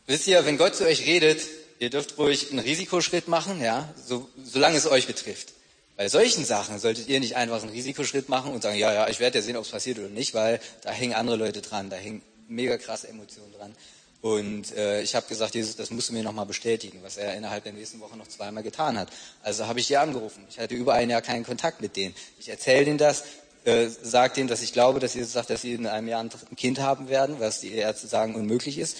wisst 0.05 0.27
ihr, 0.27 0.45
wenn 0.45 0.57
Gott 0.57 0.75
zu 0.75 0.85
euch 0.85 1.05
redet, 1.05 1.41
ihr 1.81 1.89
dürft 1.89 2.17
ruhig 2.19 2.51
einen 2.51 2.59
Risikoschritt 2.59 3.27
machen, 3.27 3.59
ja, 3.59 3.91
so, 4.07 4.29
solange 4.43 4.77
es 4.77 4.85
euch 4.85 5.07
betrifft. 5.07 5.53
Bei 5.97 6.07
solchen 6.07 6.45
Sachen 6.45 6.79
solltet 6.79 7.07
ihr 7.09 7.19
nicht 7.19 7.35
einfach 7.35 7.61
einen 7.61 7.71
Risikoschritt 7.71 8.29
machen 8.29 8.53
und 8.53 8.61
sagen, 8.61 8.77
ja, 8.77 8.93
ja, 8.93 9.09
ich 9.09 9.19
werde 9.19 9.39
ja 9.39 9.41
sehen, 9.41 9.57
ob 9.57 9.65
es 9.65 9.71
passiert 9.71 9.97
oder 9.97 10.07
nicht, 10.07 10.35
weil 10.35 10.59
da 10.83 10.91
hängen 10.91 11.13
andere 11.13 11.37
Leute 11.37 11.61
dran, 11.61 11.89
da 11.89 11.95
hängen 11.95 12.21
mega 12.47 12.77
krasse 12.77 13.07
Emotionen 13.07 13.51
dran. 13.57 13.75
Und 14.21 14.75
äh, 14.77 15.01
ich 15.01 15.15
habe 15.15 15.25
gesagt, 15.27 15.55
Jesus, 15.55 15.75
das 15.75 15.89
musst 15.89 16.09
du 16.09 16.13
mir 16.13 16.21
nochmal 16.21 16.45
bestätigen, 16.45 16.99
was 17.01 17.17
er 17.17 17.33
innerhalb 17.35 17.63
der 17.63 17.73
nächsten 17.73 17.99
Woche 17.99 18.15
noch 18.15 18.27
zweimal 18.27 18.61
getan 18.61 18.99
hat. 18.99 19.09
Also 19.41 19.65
habe 19.65 19.79
ich 19.79 19.87
die 19.87 19.97
angerufen. 19.97 20.45
Ich 20.51 20.59
hatte 20.59 20.75
über 20.75 20.93
ein 20.93 21.09
Jahr 21.09 21.23
keinen 21.23 21.43
Kontakt 21.43 21.81
mit 21.81 21.95
denen. 21.95 22.13
Ich 22.39 22.47
erzähle 22.47 22.85
denen 22.85 22.99
das, 22.99 23.23
äh, 23.65 23.87
sage 23.87 24.35
denen, 24.35 24.47
dass 24.47 24.61
ich 24.61 24.73
glaube, 24.73 24.99
dass 24.99 25.15
Jesus 25.15 25.33
sagt, 25.33 25.49
dass 25.49 25.63
sie 25.63 25.73
in 25.73 25.87
einem 25.87 26.07
Jahr 26.07 26.21
ein 26.21 26.29
Kind 26.55 26.79
haben 26.79 27.09
werden, 27.09 27.37
was 27.39 27.61
die 27.61 27.73
Ärzte 27.73 28.05
sagen 28.05 28.35
unmöglich 28.35 28.77
ist. 28.77 28.97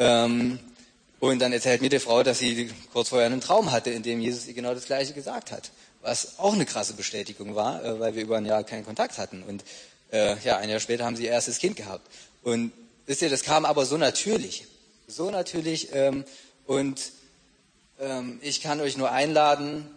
Ähm, 0.00 0.58
und 1.20 1.38
dann 1.38 1.52
erzählt 1.52 1.80
mir 1.80 1.90
die 1.90 1.98
Frau, 1.98 2.22
dass 2.22 2.38
sie 2.38 2.70
kurz 2.92 3.08
vorher 3.08 3.26
einen 3.26 3.40
Traum 3.40 3.72
hatte, 3.72 3.90
in 3.90 4.02
dem 4.02 4.20
Jesus 4.20 4.46
ihr 4.46 4.54
genau 4.54 4.74
das 4.74 4.86
Gleiche 4.86 5.12
gesagt 5.12 5.52
hat 5.52 5.70
was 6.06 6.38
auch 6.38 6.54
eine 6.54 6.64
krasse 6.64 6.94
Bestätigung 6.94 7.54
war, 7.54 7.84
äh, 7.84 7.98
weil 8.00 8.14
wir 8.14 8.22
über 8.22 8.36
ein 8.36 8.46
Jahr 8.46 8.64
keinen 8.64 8.84
Kontakt 8.84 9.18
hatten. 9.18 9.42
Und 9.42 9.64
äh, 10.12 10.38
ja, 10.44 10.56
ein 10.58 10.70
Jahr 10.70 10.80
später 10.80 11.04
haben 11.04 11.16
sie 11.16 11.24
ihr 11.24 11.30
erstes 11.30 11.58
Kind 11.58 11.76
gehabt. 11.76 12.08
Und 12.42 12.72
wisst 13.06 13.22
ihr, 13.22 13.30
das 13.30 13.42
kam 13.42 13.64
aber 13.64 13.84
so 13.84 13.96
natürlich. 13.96 14.66
So 15.08 15.30
natürlich. 15.30 15.88
Ähm, 15.92 16.24
und 16.66 17.12
ähm, 18.00 18.38
ich 18.40 18.60
kann 18.60 18.80
euch 18.80 18.96
nur 18.96 19.10
einladen, 19.10 19.88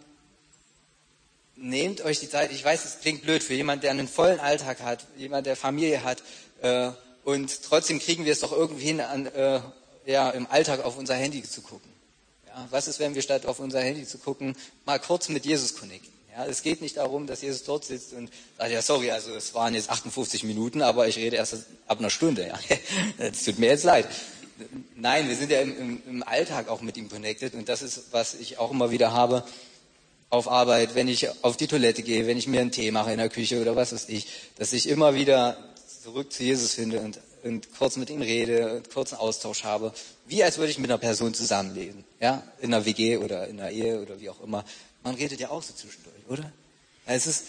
nehmt 1.54 2.00
euch 2.00 2.18
die 2.18 2.28
Zeit. 2.28 2.50
Ich 2.50 2.64
weiß, 2.64 2.84
es 2.84 3.00
klingt 3.00 3.22
blöd 3.22 3.44
für 3.44 3.54
jemanden, 3.54 3.82
der 3.82 3.92
einen 3.92 4.08
vollen 4.08 4.40
Alltag 4.40 4.80
hat, 4.80 5.06
jemand, 5.16 5.46
der 5.46 5.56
Familie 5.56 6.02
hat. 6.02 6.22
Äh, 6.60 6.90
und 7.22 7.62
trotzdem 7.62 8.00
kriegen 8.00 8.24
wir 8.24 8.32
es 8.32 8.40
doch 8.40 8.52
irgendwie 8.52 8.86
hin, 8.86 9.00
an, 9.00 9.26
äh, 9.26 9.60
ja, 10.06 10.30
im 10.30 10.46
Alltag 10.46 10.84
auf 10.84 10.96
unser 10.96 11.14
Handy 11.14 11.42
zu 11.42 11.60
gucken. 11.62 11.90
Ja, 12.46 12.66
was 12.70 12.88
ist, 12.88 12.98
wenn 12.98 13.14
wir 13.14 13.22
statt 13.22 13.46
auf 13.46 13.60
unser 13.60 13.80
Handy 13.80 14.06
zu 14.06 14.18
gucken, 14.18 14.56
mal 14.84 14.98
kurz 14.98 15.28
mit 15.28 15.46
Jesus 15.46 15.76
connecten? 15.76 16.12
Ja, 16.36 16.46
es 16.46 16.62
geht 16.62 16.80
nicht 16.80 16.96
darum, 16.96 17.26
dass 17.26 17.42
Jesus 17.42 17.64
dort 17.64 17.84
sitzt 17.84 18.12
und 18.12 18.30
sagt, 18.56 18.70
ja, 18.70 18.82
sorry, 18.82 19.10
also 19.10 19.34
es 19.34 19.52
waren 19.54 19.74
jetzt 19.74 19.90
58 19.90 20.44
Minuten, 20.44 20.80
aber 20.80 21.08
ich 21.08 21.16
rede 21.16 21.36
erst 21.36 21.56
ab 21.86 21.98
einer 21.98 22.10
Stunde. 22.10 22.46
Ja. 22.46 22.58
Das 23.18 23.44
tut 23.44 23.58
mir 23.58 23.66
jetzt 23.66 23.84
leid. 23.84 24.06
Nein, 24.94 25.28
wir 25.28 25.36
sind 25.36 25.50
ja 25.50 25.60
im, 25.60 25.76
im, 25.78 26.02
im 26.06 26.22
Alltag 26.22 26.68
auch 26.68 26.82
mit 26.82 26.96
ihm 26.96 27.08
connected 27.08 27.54
und 27.54 27.68
das 27.68 27.82
ist, 27.82 28.12
was 28.12 28.34
ich 28.34 28.58
auch 28.58 28.70
immer 28.70 28.90
wieder 28.90 29.12
habe 29.12 29.44
auf 30.28 30.48
Arbeit, 30.48 30.94
wenn 30.94 31.08
ich 31.08 31.28
auf 31.42 31.56
die 31.56 31.66
Toilette 31.66 32.02
gehe, 32.02 32.26
wenn 32.26 32.38
ich 32.38 32.46
mir 32.46 32.60
einen 32.60 32.70
Tee 32.70 32.90
mache 32.90 33.10
in 33.10 33.18
der 33.18 33.28
Küche 33.28 33.60
oder 33.60 33.74
was 33.74 33.92
weiß 33.92 34.08
ich, 34.08 34.28
dass 34.56 34.72
ich 34.72 34.88
immer 34.88 35.14
wieder 35.14 35.56
zurück 36.02 36.32
zu 36.32 36.44
Jesus 36.44 36.74
finde 36.74 37.00
und 37.00 37.18
und 37.44 37.72
kurz 37.76 37.96
mit 37.96 38.10
ihm 38.10 38.22
rede, 38.22 38.74
und 38.76 38.90
kurzen 38.90 39.16
Austausch 39.16 39.64
habe, 39.64 39.92
wie 40.26 40.42
als 40.42 40.58
würde 40.58 40.70
ich 40.70 40.78
mit 40.78 40.90
einer 40.90 40.98
Person 40.98 41.34
zusammenleben, 41.34 42.04
ja, 42.20 42.42
in 42.60 42.72
einer 42.72 42.84
WG 42.84 43.16
oder 43.18 43.48
in 43.48 43.60
einer 43.60 43.70
Ehe 43.70 44.00
oder 44.00 44.20
wie 44.20 44.30
auch 44.30 44.40
immer. 44.42 44.64
Man 45.02 45.14
redet 45.14 45.40
ja 45.40 45.50
auch 45.50 45.62
so 45.62 45.72
zwischendurch, 45.72 46.14
oder? 46.28 46.52
es 47.06 47.26
ist, 47.26 47.46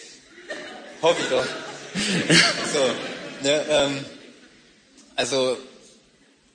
hoffe 1.01 1.21
ich 1.21 1.30
doch. 1.30 1.45
so, 2.73 3.43
ne, 3.43 3.65
ähm, 3.69 4.06
also, 5.15 5.58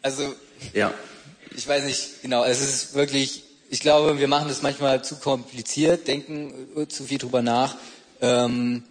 also, 0.03 0.35
ja. 0.73 0.93
ich 1.55 1.67
weiß 1.67 1.85
nicht 1.85 2.23
genau, 2.23 2.45
es 2.45 2.61
ist 2.61 2.95
wirklich, 2.95 3.45
ich 3.71 3.81
glaube, 3.81 4.19
wir 4.19 4.29
machen 4.29 4.49
das 4.49 4.63
manchmal 4.63 5.05
zu 5.05 5.17
kompliziert, 5.17 6.09
denken 6.09 6.69
äh, 6.77 6.89
zu 6.89 7.05
viel 7.05 7.19
drüber 7.19 7.43
nach. 7.43 7.77
Ähm, 8.21 8.83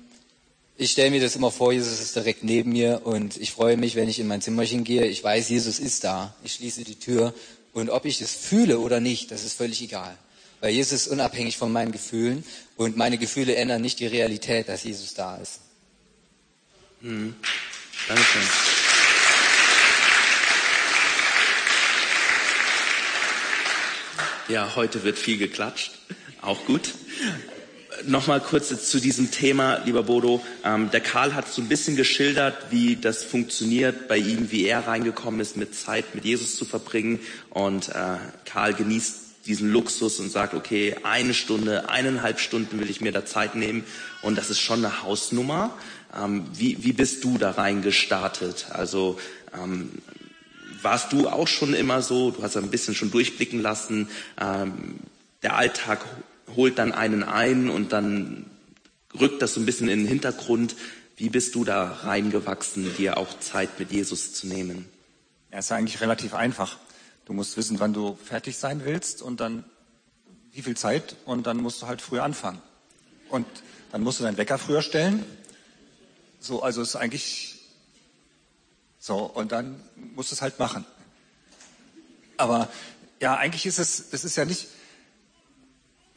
ich 0.78 0.92
stelle 0.92 1.12
mir 1.12 1.22
das 1.22 1.36
immer 1.36 1.52
vor, 1.52 1.72
Jesus 1.72 2.02
ist 2.02 2.16
direkt 2.16 2.44
neben 2.44 2.74
mir 2.74 3.02
und 3.06 3.38
ich 3.38 3.52
freue 3.52 3.78
mich, 3.78 3.96
wenn 3.96 4.10
ich 4.10 4.20
in 4.20 4.28
mein 4.28 4.42
Zimmerchen 4.42 4.84
gehe. 4.84 5.06
Ich 5.06 5.24
weiß, 5.24 5.50
Jesus 5.50 5.80
ist 5.80 6.04
da. 6.04 6.36
Ich 6.44 6.54
schließe 6.54 6.84
die 6.84 7.00
Tür 7.00 7.34
und 7.74 7.90
ob 7.90 8.06
ich 8.06 8.22
es 8.22 8.34
fühle 8.36 8.80
oder 8.80 9.00
nicht, 9.00 9.32
das 9.32 9.44
ist 9.44 9.54
völlig 9.54 9.82
egal. 9.82 10.18
Weil 10.60 10.74
Jesus 10.74 11.06
ist 11.06 11.08
unabhängig 11.08 11.58
von 11.58 11.72
meinen 11.72 11.92
Gefühlen 11.92 12.44
und 12.76 12.98
meine 12.98 13.18
Gefühle 13.18 13.56
ändern 13.56 13.82
nicht 13.82 14.00
die 14.00 14.08
Realität, 14.08 14.68
dass 14.68 14.84
Jesus 14.84 15.14
da 15.14 15.38
ist. 15.38 15.60
Mhm. 17.02 17.36
Dankeschön. 18.08 18.42
Ja, 24.48 24.76
heute 24.76 25.04
wird 25.04 25.18
viel 25.18 25.38
geklatscht. 25.38 25.94
Auch 26.42 26.66
gut. 26.66 26.94
Nochmal 28.06 28.42
kurz 28.42 28.90
zu 28.90 29.00
diesem 29.00 29.32
Thema, 29.32 29.82
lieber 29.86 30.04
Bodo. 30.04 30.44
Ähm, 30.64 30.92
der 30.92 31.02
Karl 31.02 31.34
hat 31.34 31.48
so 31.48 31.62
ein 31.62 31.68
bisschen 31.68 31.96
geschildert, 31.96 32.56
wie 32.70 32.96
das 32.96 33.24
funktioniert 33.24 34.08
bei 34.08 34.18
ihm, 34.18 34.52
wie 34.52 34.66
er 34.66 34.88
reingekommen 34.88 35.40
ist, 35.40 35.56
mit 35.56 35.76
Zeit 35.76 36.14
mit 36.14 36.26
Jesus 36.26 36.56
zu 36.56 36.66
verbringen. 36.66 37.20
Und 37.50 37.90
äh, 37.90 38.18
Karl 38.46 38.74
genießt 38.74 39.46
diesen 39.46 39.72
Luxus 39.72 40.20
und 40.20 40.32
sagt, 40.32 40.54
okay, 40.54 40.96
eine 41.04 41.34
Stunde, 41.34 41.90
eineinhalb 41.90 42.40
Stunden 42.40 42.80
will 42.80 42.90
ich 42.90 43.02
mir 43.02 43.12
da 43.12 43.26
Zeit 43.26 43.56
nehmen. 43.56 43.84
Und 44.22 44.38
das 44.38 44.50
ist 44.50 44.60
schon 44.60 44.84
eine 44.84 45.04
Hausnummer. 45.04 45.78
Ähm, 46.16 46.46
wie, 46.54 46.84
wie 46.84 46.94
bist 46.94 47.24
du 47.24 47.38
da 47.38 47.52
reingestartet? 47.52 48.68
Also 48.72 49.20
ähm, 49.54 49.92
warst 50.82 51.14
du 51.14 51.30
auch 51.30 51.48
schon 51.48 51.74
immer 51.74 52.02
so? 52.02 52.32
Du 52.32 52.44
hast 52.44 52.58
ein 52.58 52.72
bisschen 52.72 52.96
schon 52.96 53.12
durchblicken 53.12 53.62
lassen. 53.62 54.10
Ähm, 54.40 55.00
der 55.44 55.56
Alltag 55.56 56.04
holt 56.56 56.78
dann 56.78 56.92
einen 56.92 57.24
ein 57.24 57.70
und 57.70 57.92
dann 57.94 58.50
rückt 59.20 59.42
das 59.42 59.54
so 59.54 59.60
ein 59.60 59.66
bisschen 59.66 59.88
in 59.88 60.00
den 60.00 60.08
Hintergrund. 60.08 60.76
Wie 61.18 61.30
bist 61.30 61.56
du 61.56 61.64
da 61.64 61.92
reingewachsen, 62.04 62.96
dir 62.98 63.18
auch 63.18 63.40
Zeit 63.40 63.80
mit 63.80 63.92
Jesus 63.92 64.34
zu 64.34 64.48
nehmen? 64.48 64.86
Ja, 65.52 65.60
ist 65.60 65.72
eigentlich 65.72 66.02
relativ 66.02 66.34
einfach. 66.34 66.78
Du 67.26 67.34
musst 67.34 67.58
wissen, 67.58 67.80
wann 67.80 67.94
du 67.94 68.18
fertig 68.24 68.58
sein 68.58 68.82
willst 68.84 69.22
und 69.22 69.40
dann 69.40 69.64
wie 70.52 70.62
viel 70.62 70.78
Zeit 70.78 71.16
und 71.26 71.48
dann 71.48 71.58
musst 71.58 71.82
du 71.82 71.88
halt 71.88 72.02
früher 72.02 72.24
anfangen. 72.24 72.62
Und 73.30 73.46
dann 73.92 74.02
musst 74.02 74.20
du 74.20 74.24
deinen 74.24 74.38
Wecker 74.38 74.58
früher 74.58 74.82
stellen. 74.82 75.26
So, 76.40 76.62
also 76.62 76.82
ist 76.82 76.96
eigentlich 76.96 77.56
so 79.00 79.18
und 79.18 79.52
dann 79.52 79.82
musst 80.16 80.32
du 80.32 80.36
es 80.36 80.42
halt 80.42 80.60
machen. 80.60 80.86
Aber 82.38 82.70
ja, 83.22 83.36
eigentlich 83.38 83.66
ist 83.66 83.80
es, 83.80 84.10
das 84.10 84.24
ist 84.24 84.36
ja 84.36 84.46
nicht. 84.46 84.68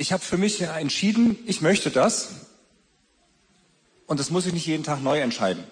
Ich 0.00 0.12
habe 0.12 0.22
für 0.22 0.38
mich 0.38 0.60
entschieden, 0.60 1.36
ich 1.46 1.60
möchte 1.60 1.90
das 1.90 2.28
und 4.06 4.20
das 4.20 4.30
muss 4.30 4.46
ich 4.46 4.52
nicht 4.52 4.64
jeden 4.64 4.84
Tag 4.84 5.02
neu 5.02 5.18
entscheiden. 5.20 5.64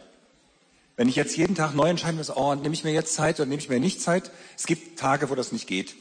Wenn 0.97 1.09
ich 1.09 1.15
jetzt 1.15 1.37
jeden 1.37 1.55
Tag 1.55 1.77
neu 1.77 1.89
entscheiden 1.89 2.17
muss, 2.17 2.35
oh, 2.35 2.57
nehme 2.57 2.75
ich 2.75 2.83
mir 2.83 2.93
jetzt 2.93 3.15
Zeit 3.15 3.39
oder 3.39 3.47
nehme 3.47 3.63
ich 3.63 3.69
mir 3.69 3.79
nicht 3.79 4.03
Zeit, 4.03 4.33
es 4.57 4.67
gibt 4.67 4.99
Tage, 4.99 5.31
wo 5.31 5.37
das 5.37 5.53
nicht 5.53 5.69
geht. 5.69 5.95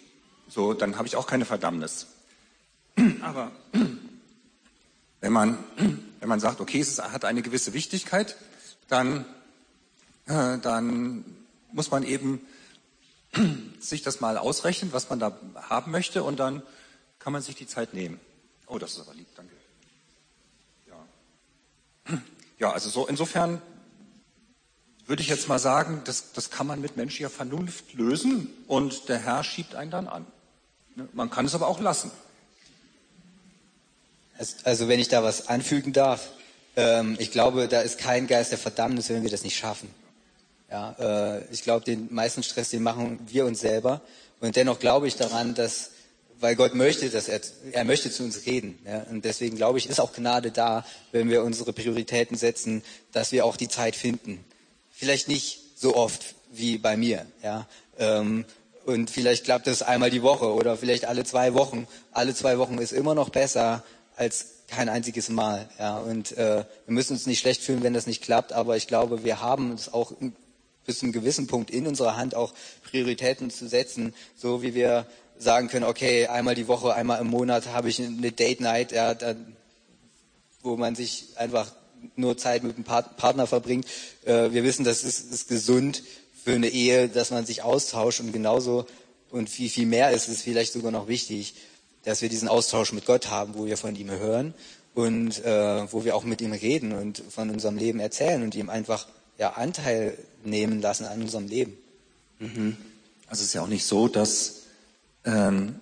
So, 0.50 0.74
dann 0.74 0.98
habe 0.98 1.08
ich 1.08 1.18
auch 1.18 1.28
keine 1.28 1.46
Verdammnis. 1.46 2.08
Aber 3.22 3.52
wenn 5.22 5.32
man, 5.32 5.60
wenn 6.20 6.30
man 6.30 6.40
sagt, 6.40 6.62
okay, 6.62 6.80
es 6.80 7.00
hat 7.00 7.26
eine 7.26 7.44
gewisse 7.44 7.74
Wichtigkeit, 7.74 8.38
dann, 8.88 9.26
äh, 10.26 10.58
dann 10.58 11.26
muss 11.74 11.92
man 11.92 12.02
eben 12.02 12.42
sich 13.80 14.02
das 14.02 14.20
mal 14.20 14.40
ausrechnen, 14.40 14.94
was 14.94 15.12
man 15.12 15.20
da 15.20 15.38
haben 15.70 15.92
möchte, 15.92 16.24
und 16.24 16.40
dann 16.40 16.64
kann 17.26 17.34
man 17.34 17.42
sich 17.42 17.56
die 17.56 17.66
Zeit 17.66 17.96
nehmen. 17.96 18.20
Oh, 18.68 18.78
das 18.78 18.92
ist 18.92 19.00
aber 19.00 19.16
lieb, 19.16 19.26
danke. 19.36 19.56
Ja, 22.60 22.72
also 22.72 22.88
so 22.88 23.08
insofern 23.08 23.62
würde 25.08 25.24
ich 25.24 25.28
jetzt 25.28 25.50
mal 25.50 25.58
sagen, 25.58 26.02
das, 26.06 26.32
das 26.34 26.52
kann 26.52 26.68
man 26.68 26.80
mit 26.80 26.98
menschlicher 26.98 27.32
Vernunft 27.32 27.96
lösen 27.96 28.48
und 28.68 29.10
der 29.10 29.18
Herr 29.18 29.44
schiebt 29.44 29.74
einen 29.74 29.90
dann 29.90 30.08
an. 30.08 30.26
Ne, 30.96 31.10
man 31.14 31.32
kann 31.32 31.46
es 31.48 31.56
aber 31.56 31.68
auch 31.68 31.82
lassen. 31.82 32.12
Also 34.64 34.88
wenn 34.88 35.00
ich 35.00 35.08
da 35.08 35.24
was 35.24 35.48
anfügen 35.48 35.94
darf, 35.94 36.30
ähm, 36.76 37.18
ich 37.20 37.32
glaube, 37.32 37.68
da 37.68 37.82
ist 37.82 37.98
kein 37.98 38.28
Geist 38.28 38.52
der 38.52 38.60
Verdammnis, 38.60 39.10
wenn 39.10 39.24
wir 39.24 39.32
das 39.32 39.44
nicht 39.44 39.58
schaffen. 39.58 39.90
Ja, 40.70 40.92
äh, 41.00 41.46
ich 41.52 41.64
glaube, 41.64 41.84
den 41.84 42.14
meisten 42.14 42.44
Stress, 42.44 42.70
den 42.70 42.84
machen 42.84 43.20
wir 43.28 43.48
uns 43.48 43.62
selber. 43.62 44.02
Und 44.40 44.56
dennoch 44.56 44.80
glaube 44.80 45.08
ich 45.08 45.16
daran, 45.16 45.56
dass 45.56 45.90
weil 46.40 46.56
Gott 46.56 46.76
möchte, 46.76 47.10
dass 47.10 47.28
er, 47.28 47.42
er 47.72 47.86
möchte 47.86 48.12
zu 48.12 48.24
uns 48.24 48.46
reden. 48.46 48.80
Ja? 48.86 49.06
Und 49.10 49.26
deswegen 49.26 49.56
glaube 49.56 49.78
ich, 49.78 49.90
ist 49.90 50.00
auch 50.00 50.14
Gnade 50.14 50.52
da, 50.52 50.86
wenn 51.12 51.30
wir 51.30 51.44
unsere 51.44 51.74
Prioritäten 51.74 52.38
setzen, 52.38 52.84
dass 53.12 53.32
wir 53.32 53.46
auch 53.46 53.58
die 53.58 53.70
Zeit 53.70 53.96
finden. 53.96 54.44
Vielleicht 54.92 55.28
nicht 55.28 55.62
so 55.76 55.96
oft 55.96 56.36
wie 56.52 56.78
bei 56.78 56.96
mir, 56.98 57.26
ja. 57.44 57.68
Ähm, 57.98 58.46
und 58.86 59.10
vielleicht 59.10 59.46
klappt 59.46 59.68
es 59.68 59.82
einmal 59.82 60.12
die 60.12 60.22
Woche 60.22 60.54
oder 60.54 60.78
vielleicht 60.78 61.06
alle 61.06 61.24
zwei 61.24 61.56
Wochen. 61.56 61.88
Alle 62.12 62.36
zwei 62.36 62.60
Wochen 62.60 62.78
ist 62.78 62.94
immer 62.94 63.16
noch 63.16 63.30
besser 63.30 63.84
als 64.16 64.46
kein 64.68 64.90
einziges 64.90 65.30
Mal. 65.30 65.68
Ja. 65.80 65.98
Und 65.98 66.38
äh, 66.38 66.66
wir 66.86 66.94
müssen 66.94 67.14
uns 67.14 67.26
nicht 67.26 67.40
schlecht 67.40 67.62
fühlen, 67.62 67.82
wenn 67.84 67.94
das 67.94 68.06
nicht 68.06 68.22
klappt, 68.22 68.54
aber 68.54 68.78
ich 68.78 68.88
glaube, 68.88 69.24
wir 69.24 69.42
haben 69.42 69.72
es 69.72 69.92
auch 69.92 70.14
bis 70.86 71.00
zu 71.00 71.06
einem 71.06 71.14
gewissen 71.14 71.48
Punkt 71.48 71.72
in 71.72 71.88
unserer 71.88 72.16
Hand, 72.16 72.36
auch 72.36 72.54
Prioritäten 72.84 73.50
zu 73.50 73.68
setzen, 73.68 74.14
so 74.36 74.62
wie 74.62 74.76
wir 74.76 75.08
sagen 75.38 75.68
können, 75.68 75.86
okay, 75.86 76.28
einmal 76.28 76.56
die 76.56 76.68
Woche, 76.68 76.94
einmal 76.94 77.22
im 77.22 77.28
Monat 77.28 77.68
habe 77.68 77.90
ich 77.90 78.02
eine 78.02 78.32
Date 78.32 78.62
Night, 78.62 78.92
ja, 78.92 79.14
dann, 79.14 79.56
wo 80.62 80.76
man 80.78 80.96
sich 80.96 81.28
einfach 81.36 81.72
nur 82.16 82.38
Zeit 82.38 82.64
mit 82.64 82.78
dem 82.78 82.84
Partner 82.84 83.48
verbringt. 83.48 83.86
Äh, 84.26 84.52
wir 84.52 84.64
wissen, 84.64 84.86
das 84.86 85.04
ist, 85.04 85.32
ist 85.32 85.48
gesund 85.48 86.04
für 86.44 86.54
eine 86.54 86.70
Ehe, 86.70 87.10
dass 87.10 87.32
man 87.32 87.46
sich 87.46 87.64
austauscht 87.64 88.20
und 88.20 88.32
genauso 88.32 88.86
und 89.32 89.50
viel, 89.50 89.70
viel 89.70 89.88
mehr 89.88 90.12
ist 90.12 90.30
es 90.30 90.42
vielleicht 90.42 90.74
sogar 90.74 90.92
noch 90.92 91.08
wichtig, 91.08 91.56
dass 92.04 92.22
wir 92.22 92.30
diesen 92.30 92.48
Austausch 92.48 92.94
mit 92.94 93.06
Gott 93.06 93.30
haben, 93.30 93.56
wo 93.56 93.66
wir 93.66 93.78
von 93.78 93.96
ihm 93.96 94.12
hören 94.12 94.54
und 94.94 95.44
äh, 95.44 95.92
wo 95.92 96.06
wir 96.06 96.16
auch 96.16 96.24
mit 96.24 96.42
ihm 96.42 96.54
reden 96.54 96.94
und 96.94 97.22
von 97.30 97.50
unserem 97.50 97.78
Leben 97.78 98.00
erzählen 98.00 98.44
und 98.44 98.56
ihm 98.56 98.70
einfach 98.70 99.08
ja, 99.38 99.52
Anteil 99.54 100.18
nehmen 100.44 100.82
lassen 100.82 101.06
an 101.06 101.22
unserem 101.22 101.48
Leben. 101.48 101.78
Mhm. 102.40 102.78
Also 103.28 103.42
es 103.42 103.48
ist 103.48 103.54
ja 103.56 103.64
auch 103.64 103.68
nicht 103.68 103.86
so, 103.86 104.08
dass 104.08 104.62
ähm, 105.26 105.80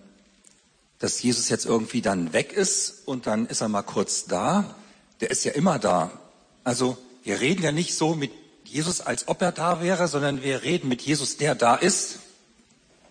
dass 0.99 1.21
Jesus 1.21 1.49
jetzt 1.49 1.65
irgendwie 1.65 2.01
dann 2.01 2.31
weg 2.31 2.53
ist 2.53 3.05
und 3.05 3.27
dann 3.27 3.45
ist 3.47 3.61
er 3.61 3.67
mal 3.67 3.81
kurz 3.81 4.25
da. 4.25 4.75
Der 5.19 5.31
ist 5.31 5.43
ja 5.43 5.51
immer 5.51 5.77
da. 5.77 6.11
Also 6.63 6.97
wir 7.23 7.41
reden 7.41 7.61
ja 7.61 7.71
nicht 7.71 7.95
so 7.95 8.15
mit 8.15 8.31
Jesus, 8.63 9.01
als 9.01 9.27
ob 9.27 9.41
er 9.41 9.51
da 9.51 9.81
wäre, 9.81 10.07
sondern 10.07 10.41
wir 10.41 10.63
reden 10.63 10.87
mit 10.87 11.01
Jesus, 11.01 11.37
der 11.37 11.55
da 11.55 11.75
ist. 11.75 12.19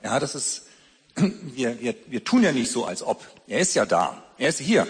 Ja, 0.03 0.18
das 0.18 0.35
ist, 0.35 0.62
wir, 1.16 1.81
wir, 1.81 1.95
wir 2.07 2.25
tun 2.25 2.42
ja 2.42 2.53
nicht 2.53 2.71
so, 2.71 2.85
als 2.87 3.03
ob. 3.03 3.27
Er 3.47 3.61
ist 3.61 3.75
ja 3.75 3.87
da. 3.87 4.23
Er 4.38 4.49
ist 4.49 4.59
hier. 4.59 4.87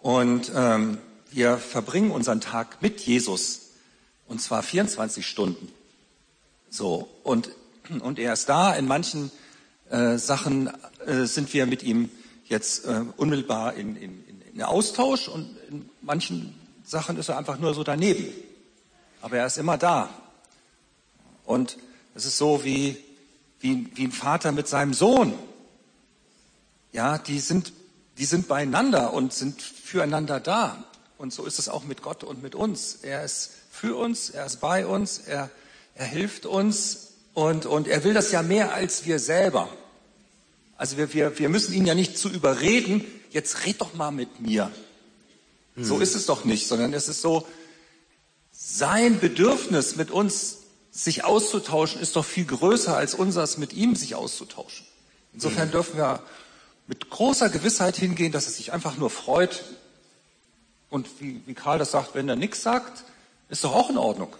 Und 0.00 0.50
ähm, 0.54 0.98
wir 1.30 1.58
verbringen 1.58 2.10
unseren 2.10 2.40
Tag 2.40 2.80
mit 2.80 3.00
Jesus. 3.00 3.60
Und 4.26 4.40
zwar 4.40 4.62
24 4.62 5.26
Stunden. 5.26 5.70
So. 6.70 7.08
Und, 7.22 7.50
und 8.00 8.18
er 8.18 8.32
ist 8.32 8.48
da 8.48 8.74
in 8.74 8.86
manchen 8.86 9.30
äh, 9.90 10.18
Sachen 10.18 10.70
äh, 11.06 11.24
sind 11.24 11.52
wir 11.52 11.66
mit 11.66 11.82
ihm 11.82 12.10
jetzt 12.44 12.86
äh, 12.86 13.04
unmittelbar 13.16 13.74
in, 13.74 13.96
in, 13.96 14.24
in 14.52 14.62
Austausch 14.62 15.28
und 15.28 15.56
in 15.68 15.88
manchen 16.02 16.54
Sachen 16.84 17.16
ist 17.18 17.28
er 17.28 17.38
einfach 17.38 17.58
nur 17.58 17.74
so 17.74 17.84
daneben. 17.84 18.26
Aber 19.20 19.36
er 19.36 19.46
ist 19.46 19.58
immer 19.58 19.78
da. 19.78 20.10
Und 21.44 21.78
es 22.14 22.24
ist 22.24 22.38
so 22.38 22.64
wie, 22.64 22.96
wie, 23.60 23.88
wie 23.94 24.04
ein 24.04 24.12
Vater 24.12 24.52
mit 24.52 24.68
seinem 24.68 24.94
Sohn. 24.94 25.34
Ja, 26.92 27.18
die 27.18 27.38
sind, 27.40 27.72
die 28.16 28.24
sind 28.24 28.48
beieinander 28.48 29.12
und 29.12 29.32
sind 29.32 29.60
füreinander 29.60 30.40
da. 30.40 30.84
Und 31.18 31.32
so 31.32 31.44
ist 31.44 31.58
es 31.58 31.68
auch 31.68 31.84
mit 31.84 32.02
Gott 32.02 32.24
und 32.24 32.42
mit 32.42 32.54
uns. 32.54 32.96
Er 33.02 33.24
ist 33.24 33.52
für 33.70 33.96
uns, 33.96 34.30
er 34.30 34.46
ist 34.46 34.60
bei 34.60 34.86
uns, 34.86 35.18
er, 35.18 35.50
er 35.94 36.06
hilft 36.06 36.46
uns 36.46 37.07
und, 37.38 37.66
und 37.66 37.86
er 37.86 38.02
will 38.02 38.14
das 38.14 38.32
ja 38.32 38.42
mehr 38.42 38.74
als 38.74 39.06
wir 39.06 39.20
selber. 39.20 39.68
Also 40.76 40.96
wir, 40.96 41.14
wir, 41.14 41.38
wir 41.38 41.48
müssen 41.48 41.72
ihn 41.72 41.86
ja 41.86 41.94
nicht 41.94 42.18
zu 42.18 42.28
überreden, 42.28 43.04
jetzt 43.30 43.64
red 43.64 43.80
doch 43.80 43.94
mal 43.94 44.10
mit 44.10 44.40
mir. 44.40 44.72
Hm. 45.76 45.84
So 45.84 46.00
ist 46.00 46.16
es 46.16 46.26
doch 46.26 46.44
nicht, 46.44 46.66
sondern 46.66 46.92
es 46.94 47.06
ist 47.06 47.20
so, 47.20 47.46
sein 48.50 49.20
Bedürfnis 49.20 49.94
mit 49.94 50.10
uns 50.10 50.56
sich 50.90 51.22
auszutauschen 51.22 52.00
ist 52.00 52.16
doch 52.16 52.24
viel 52.24 52.44
größer 52.44 52.96
als 52.96 53.14
unseres 53.14 53.56
mit 53.56 53.72
ihm 53.72 53.94
sich 53.94 54.16
auszutauschen. 54.16 54.84
Insofern 55.32 55.66
hm. 55.66 55.70
dürfen 55.70 55.96
wir 55.96 56.20
mit 56.88 57.08
großer 57.08 57.50
Gewissheit 57.50 57.96
hingehen, 57.96 58.32
dass 58.32 58.48
es 58.48 58.56
sich 58.56 58.72
einfach 58.72 58.96
nur 58.96 59.10
freut. 59.10 59.62
Und 60.90 61.08
wie, 61.20 61.40
wie 61.46 61.54
Karl 61.54 61.78
das 61.78 61.92
sagt, 61.92 62.16
wenn 62.16 62.28
er 62.28 62.34
nichts 62.34 62.62
sagt, 62.64 63.04
ist 63.48 63.62
doch 63.62 63.76
auch 63.76 63.90
in 63.90 63.96
Ordnung. 63.96 64.34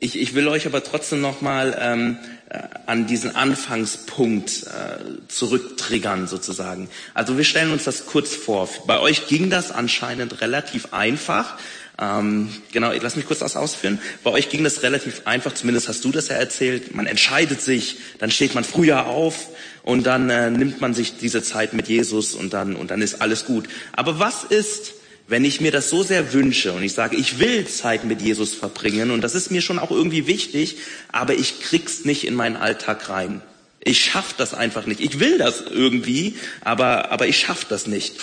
Ich, 0.00 0.18
ich 0.18 0.34
will 0.34 0.48
euch 0.48 0.66
aber 0.66 0.82
trotzdem 0.84 1.20
nochmal 1.20 1.76
ähm, 1.80 2.18
äh, 2.50 2.58
an 2.86 3.06
diesen 3.06 3.34
Anfangspunkt 3.34 4.64
äh, 4.64 5.28
zurücktriggern 5.28 6.26
sozusagen. 6.26 6.88
Also 7.14 7.36
wir 7.36 7.44
stellen 7.44 7.72
uns 7.72 7.84
das 7.84 8.06
kurz 8.06 8.34
vor. 8.34 8.68
Bei 8.86 9.00
euch 9.00 9.26
ging 9.28 9.50
das 9.50 9.70
anscheinend 9.70 10.40
relativ 10.40 10.92
einfach. 10.92 11.58
Ähm, 12.00 12.50
genau, 12.72 12.92
lass 12.92 13.16
mich 13.16 13.26
kurz 13.26 13.40
das 13.40 13.56
ausführen. 13.56 13.98
Bei 14.22 14.30
euch 14.30 14.50
ging 14.50 14.62
das 14.62 14.82
relativ 14.82 15.22
einfach, 15.24 15.52
zumindest 15.52 15.88
hast 15.88 16.04
du 16.04 16.12
das 16.12 16.28
ja 16.28 16.36
erzählt. 16.36 16.94
Man 16.94 17.06
entscheidet 17.06 17.60
sich, 17.60 17.96
dann 18.18 18.30
steht 18.30 18.54
man 18.54 18.62
früher 18.62 19.06
auf 19.06 19.48
und 19.82 20.06
dann 20.06 20.30
äh, 20.30 20.50
nimmt 20.50 20.80
man 20.80 20.94
sich 20.94 21.18
diese 21.18 21.42
Zeit 21.42 21.72
mit 21.72 21.88
Jesus 21.88 22.34
und 22.34 22.52
dann, 22.52 22.76
und 22.76 22.92
dann 22.92 23.02
ist 23.02 23.20
alles 23.20 23.46
gut. 23.46 23.68
Aber 23.92 24.20
was 24.20 24.44
ist, 24.44 24.92
wenn 25.28 25.44
ich 25.44 25.60
mir 25.60 25.70
das 25.70 25.90
so 25.90 26.02
sehr 26.02 26.32
wünsche 26.32 26.72
und 26.72 26.82
ich 26.82 26.94
sage, 26.94 27.14
ich 27.14 27.38
will 27.38 27.66
Zeit 27.66 28.04
mit 28.04 28.22
Jesus 28.22 28.54
verbringen 28.54 29.10
und 29.10 29.20
das 29.20 29.34
ist 29.34 29.50
mir 29.50 29.60
schon 29.60 29.78
auch 29.78 29.90
irgendwie 29.90 30.26
wichtig, 30.26 30.78
aber 31.12 31.34
ich 31.34 31.60
krieg's 31.60 32.06
nicht 32.06 32.26
in 32.26 32.34
meinen 32.34 32.56
Alltag 32.56 33.10
rein. 33.10 33.42
Ich 33.80 34.02
schaff 34.02 34.32
das 34.32 34.54
einfach 34.54 34.86
nicht. 34.86 35.00
Ich 35.00 35.20
will 35.20 35.36
das 35.36 35.60
irgendwie, 35.60 36.36
aber, 36.62 37.12
aber 37.12 37.26
ich 37.26 37.38
schaff 37.38 37.66
das 37.66 37.86
nicht. 37.86 38.16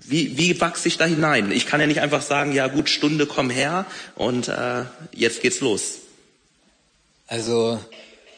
Wie, 0.00 0.38
wie 0.38 0.60
wachse 0.60 0.88
ich 0.88 0.96
da 0.96 1.04
hinein? 1.04 1.52
Ich 1.52 1.66
kann 1.66 1.80
ja 1.80 1.86
nicht 1.86 2.00
einfach 2.00 2.22
sagen, 2.22 2.52
ja 2.52 2.68
gut, 2.68 2.88
Stunde, 2.88 3.26
komm 3.26 3.50
her 3.50 3.84
und 4.14 4.48
äh, 4.48 4.84
jetzt 5.12 5.42
geht's 5.42 5.60
los. 5.60 5.98
Also 7.26 7.78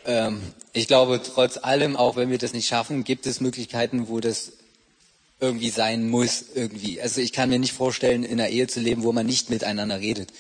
ähm, 0.07 0.41
ich 0.73 0.89
glaube, 0.89 1.21
trotz 1.23 1.57
allem, 1.57 1.97
auch 1.97 2.17
wenn 2.17 2.31
wir 2.31 2.39
das 2.39 2.53
nicht 2.53 2.67
schaffen, 2.67 3.05
gibt 3.05 3.27
es 3.27 3.41
Möglichkeiten, 3.41 4.09
wo 4.09 4.19
das 4.19 4.53
irgendwie 5.41 5.71
sein 5.71 6.09
muss, 6.09 6.45
irgendwie. 6.55 7.01
Also 7.01 7.21
ich 7.21 7.33
kann 7.33 7.49
mir 7.49 7.59
nicht 7.59 7.73
vorstellen, 7.73 8.25
in 8.25 8.41
einer 8.41 8.49
Ehe 8.49 8.67
zu 8.67 8.81
leben, 8.81 9.03
wo 9.03 9.13
man 9.13 9.27
nicht 9.27 9.51
miteinander 9.51 10.01
redet. 10.01 10.31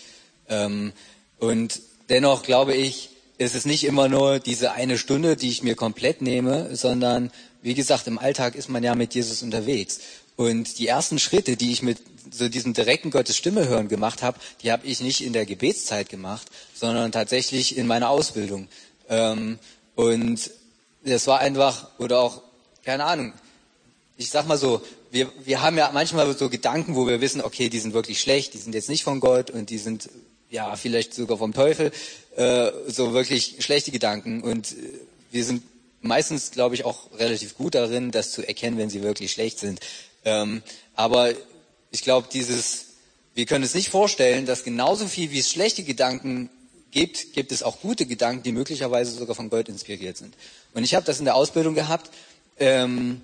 Ähm, 0.48 0.92
und 1.38 1.80
dennoch 2.08 2.42
glaube 2.42 2.74
ich, 2.74 3.10
es 3.38 3.54
ist 3.54 3.66
nicht 3.66 3.84
immer 3.84 4.08
nur 4.08 4.40
diese 4.40 4.72
eine 4.72 4.98
Stunde, 4.98 5.36
die 5.36 5.48
ich 5.48 5.62
mir 5.62 5.76
komplett 5.76 6.22
nehme, 6.22 6.74
sondern 6.74 7.30
wie 7.62 7.74
gesagt, 7.74 8.06
im 8.06 8.18
Alltag 8.18 8.56
ist 8.56 8.68
man 8.68 8.82
ja 8.82 8.94
mit 8.94 9.14
Jesus 9.14 9.42
unterwegs. 9.42 10.00
Und 10.36 10.78
die 10.78 10.88
ersten 10.88 11.18
Schritte, 11.18 11.56
die 11.56 11.72
ich 11.72 11.82
mit 11.82 11.98
so 12.30 12.48
diesem 12.48 12.72
direkten 12.72 13.10
Gottes 13.10 13.36
Stimme 13.36 13.68
hören 13.68 13.88
gemacht 13.88 14.22
habe, 14.22 14.38
die 14.62 14.70
habe 14.70 14.86
ich 14.86 15.00
nicht 15.00 15.24
in 15.24 15.32
der 15.32 15.46
Gebetszeit 15.46 16.08
gemacht, 16.08 16.46
sondern 16.74 17.12
tatsächlich 17.12 17.76
in 17.76 17.86
meiner 17.86 18.10
Ausbildung. 18.10 18.68
Ähm, 19.08 19.58
und 19.94 20.50
das 21.04 21.26
war 21.26 21.40
einfach, 21.40 21.88
oder 21.98 22.20
auch, 22.20 22.42
keine 22.84 23.04
Ahnung, 23.04 23.32
ich 24.18 24.30
sag 24.30 24.46
mal 24.46 24.58
so, 24.58 24.82
wir, 25.10 25.30
wir 25.44 25.62
haben 25.62 25.78
ja 25.78 25.90
manchmal 25.94 26.36
so 26.36 26.50
Gedanken, 26.50 26.96
wo 26.96 27.06
wir 27.06 27.20
wissen, 27.20 27.40
okay, 27.40 27.68
die 27.68 27.78
sind 27.78 27.94
wirklich 27.94 28.20
schlecht, 28.20 28.52
die 28.52 28.58
sind 28.58 28.74
jetzt 28.74 28.88
nicht 28.88 29.04
von 29.04 29.20
Gott 29.20 29.50
und 29.50 29.70
die 29.70 29.78
sind 29.78 30.10
ja 30.50 30.74
vielleicht 30.76 31.14
sogar 31.14 31.38
vom 31.38 31.54
Teufel, 31.54 31.92
äh, 32.36 32.70
so 32.88 33.14
wirklich 33.14 33.56
schlechte 33.60 33.92
Gedanken. 33.92 34.42
Und 34.42 34.72
äh, 34.72 34.74
wir 35.30 35.44
sind 35.44 35.62
meistens, 36.00 36.50
glaube 36.50 36.74
ich, 36.74 36.84
auch 36.84 37.12
relativ 37.16 37.56
gut 37.56 37.76
darin, 37.76 38.10
das 38.10 38.32
zu 38.32 38.46
erkennen, 38.46 38.76
wenn 38.76 38.90
sie 38.90 39.02
wirklich 39.02 39.30
schlecht 39.30 39.60
sind. 39.60 39.80
Ähm, 40.24 40.62
aber 40.94 41.32
ich 41.92 42.02
glaube, 42.02 42.26
dieses, 42.32 42.86
wir 43.34 43.46
können 43.46 43.64
es 43.64 43.74
nicht 43.74 43.88
vorstellen, 43.88 44.46
dass 44.46 44.64
genauso 44.64 45.06
viel 45.06 45.30
wie 45.30 45.38
es 45.38 45.48
schlechte 45.48 45.84
Gedanken 45.84 46.50
gibt, 46.90 47.34
gibt 47.34 47.52
es 47.52 47.62
auch 47.62 47.80
gute 47.80 48.04
Gedanken, 48.04 48.42
die 48.42 48.52
möglicherweise 48.52 49.12
sogar 49.12 49.36
von 49.36 49.48
Gott 49.48 49.68
inspiriert 49.68 50.16
sind. 50.16 50.34
Und 50.74 50.82
ich 50.82 50.96
habe 50.96 51.06
das 51.06 51.20
in 51.20 51.24
der 51.24 51.36
Ausbildung 51.36 51.74
gehabt. 51.74 52.10
Ähm, 52.58 53.20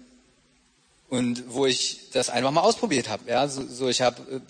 und 1.09 1.45
wo 1.49 1.67
ich 1.67 2.11
das 2.13 2.31
einfach 2.31 2.51
mal 2.51 2.63
ausprobiert 2.63 3.09
habe. 3.09 3.31
Ja, 3.31 3.49
so, 3.49 3.67
so 3.67 3.89
ich 3.89 4.03
habe 4.03 4.43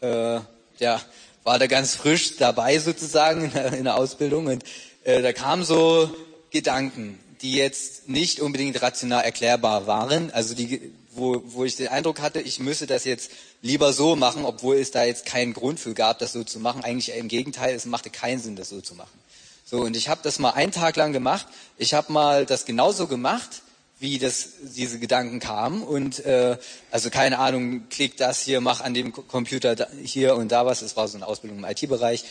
äh, 0.00 0.40
ja 0.78 1.00
war 1.44 1.58
da 1.58 1.66
ganz 1.66 1.94
frisch 1.94 2.36
dabei 2.36 2.78
sozusagen 2.78 3.44
in 3.44 3.52
der, 3.52 3.72
in 3.72 3.84
der 3.84 3.96
Ausbildung 3.96 4.46
und 4.46 4.64
äh, 5.04 5.22
da 5.22 5.32
kamen 5.32 5.64
so 5.64 6.10
Gedanken, 6.50 7.18
die 7.42 7.52
jetzt 7.52 8.08
nicht 8.08 8.40
unbedingt 8.40 8.80
rational 8.82 9.24
erklärbar 9.24 9.86
waren, 9.86 10.30
also 10.32 10.54
die 10.54 10.92
wo, 11.16 11.42
wo 11.46 11.64
ich 11.64 11.76
den 11.76 11.88
Eindruck 11.88 12.20
hatte, 12.20 12.40
ich 12.40 12.60
müsse 12.60 12.86
das 12.86 13.04
jetzt 13.04 13.30
lieber 13.62 13.92
so 13.92 14.16
machen, 14.16 14.44
obwohl 14.44 14.76
es 14.76 14.90
da 14.90 15.04
jetzt 15.04 15.26
keinen 15.26 15.54
Grund 15.54 15.80
für 15.80 15.94
gab, 15.94 16.18
das 16.18 16.32
so 16.32 16.44
zu 16.44 16.60
machen. 16.60 16.84
Eigentlich 16.84 17.14
im 17.16 17.28
Gegenteil, 17.28 17.74
es 17.74 17.86
machte 17.86 18.10
keinen 18.10 18.38
Sinn, 18.38 18.56
das 18.56 18.68
so 18.68 18.80
zu 18.80 18.94
machen. 18.94 19.18
So, 19.64 19.80
und 19.80 19.96
ich 19.96 20.08
habe 20.08 20.20
das 20.22 20.38
mal 20.38 20.50
einen 20.50 20.72
Tag 20.72 20.96
lang 20.96 21.12
gemacht. 21.12 21.46
Ich 21.76 21.94
habe 21.94 22.12
mal 22.12 22.46
das 22.46 22.66
genauso 22.66 23.06
gemacht, 23.06 23.62
wie 23.98 24.18
das, 24.18 24.48
diese 24.62 24.98
Gedanken 24.98 25.40
kamen. 25.40 25.82
Und 25.82 26.24
äh, 26.24 26.56
also 26.90 27.10
keine 27.10 27.38
Ahnung, 27.38 27.88
klick 27.88 28.16
das 28.16 28.40
hier, 28.40 28.60
mach 28.60 28.80
an 28.80 28.94
dem 28.94 29.12
Computer 29.12 29.74
da, 29.74 29.88
hier 30.02 30.36
und 30.36 30.52
da 30.52 30.66
was. 30.66 30.82
Es 30.82 30.96
war 30.96 31.08
so 31.08 31.16
eine 31.16 31.26
Ausbildung 31.26 31.58
im 31.58 31.64
IT-Bereich. 31.64 32.24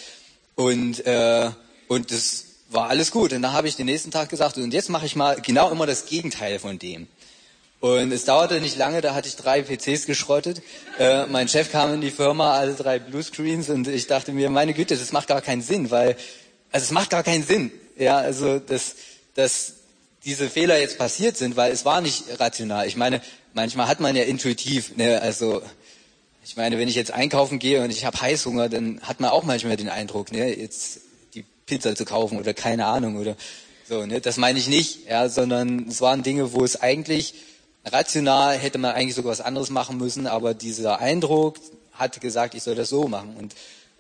Und, 0.56 1.06
äh, 1.06 1.49
und 1.88 2.12
das 2.12 2.45
war 2.69 2.89
alles 2.89 3.12
gut. 3.12 3.34
Und 3.34 3.41
dann 3.41 3.54
habe 3.54 3.67
ich 3.67 3.75
den 3.75 3.88
nächsten 3.88 4.12
Tag 4.12 4.30
gesagt, 4.30 4.58
und 4.58 4.73
jetzt 4.73 4.89
mache 4.89 5.06
ich 5.06 5.15
mal 5.15 5.41
genau 5.41 5.71
immer 5.71 5.86
das 5.86 6.06
Gegenteil 6.06 6.60
von 6.60 6.80
dem. 6.80 7.08
Und 7.80 8.12
es 8.12 8.25
dauerte 8.25 8.62
nicht 8.62 8.78
lange, 8.78 9.01
da 9.01 9.13
hatte 9.13 9.28
ich 9.28 9.36
drei 9.36 9.62
PCs 9.62 10.06
geschrottet. 10.06 10.62
Äh, 10.97 11.28
mein 11.28 11.47
Chef 11.47 11.71
kam 11.71 11.93
in 11.93 12.01
die 12.01 12.10
Firma, 12.10 12.56
alle 12.56 12.73
drei 12.73 12.99
Bluescreens 12.99 13.69
und 13.69 13.88
ich 13.88 14.08
dachte 14.08 14.32
mir, 14.32 14.49
meine 14.49 14.73
Güte, 14.73 14.97
das 14.97 15.12
macht 15.12 15.28
gar 15.28 15.41
keinen 15.41 15.62
Sinn, 15.62 15.91
weil, 15.91 16.15
also 16.71 16.84
es 16.86 16.91
macht 16.91 17.10
gar 17.10 17.21
keinen 17.21 17.43
Sinn. 17.43 17.71
Ja, 17.97 18.17
also 18.17 18.60
das, 18.60 18.95
das, 19.36 19.74
diese 20.25 20.49
Fehler 20.49 20.79
jetzt 20.79 20.97
passiert 20.97 21.38
sind, 21.38 21.55
weil 21.55 21.71
es 21.71 21.85
war 21.85 22.01
nicht 22.01 22.39
rational. 22.39 22.88
Ich 22.88 22.95
meine, 22.95 23.21
manchmal 23.53 23.88
hat 23.88 23.99
man 23.99 24.15
ja 24.15 24.23
intuitiv, 24.23 24.97
ne, 24.97 25.21
also 25.21 25.61
ich 26.43 26.57
meine, 26.57 26.77
wenn 26.77 26.88
ich 26.88 26.95
jetzt 26.95 27.11
einkaufen 27.11 27.59
gehe 27.59 27.83
und 27.83 27.91
ich 27.91 28.05
habe 28.05 28.19
Heißhunger, 28.19 28.69
dann 28.69 28.99
hat 29.01 29.19
man 29.19 29.29
auch 29.29 29.43
manchmal 29.43 29.77
den 29.77 29.89
Eindruck, 29.89 30.31
ne, 30.31 30.55
jetzt 30.59 31.01
die 31.35 31.45
Pizza 31.65 31.95
zu 31.95 32.05
kaufen 32.05 32.39
oder 32.39 32.53
keine 32.53 32.88
Ahnung 32.88 33.17
oder 33.17 33.35
so. 33.88 34.05
Ne, 34.05 34.19
das 34.19 34.38
meine 34.38 34.57
ich 34.57 34.67
nicht, 34.67 35.07
ja, 35.07 35.29
sondern 35.29 35.88
es 35.89 36.01
waren 36.01 36.23
Dinge, 36.23 36.53
wo 36.53 36.63
es 36.63 36.81
eigentlich 36.81 37.35
rational 37.85 38.57
hätte 38.57 38.79
man 38.79 38.95
eigentlich 38.95 39.15
sogar 39.15 39.31
was 39.31 39.41
anderes 39.41 39.69
machen 39.69 39.97
müssen, 39.97 40.25
aber 40.25 40.55
dieser 40.55 40.99
Eindruck 40.99 41.59
hat 41.93 42.19
gesagt, 42.19 42.55
ich 42.55 42.63
soll 42.63 42.75
das 42.75 42.89
so 42.89 43.07
machen. 43.07 43.35
Und 43.38 43.53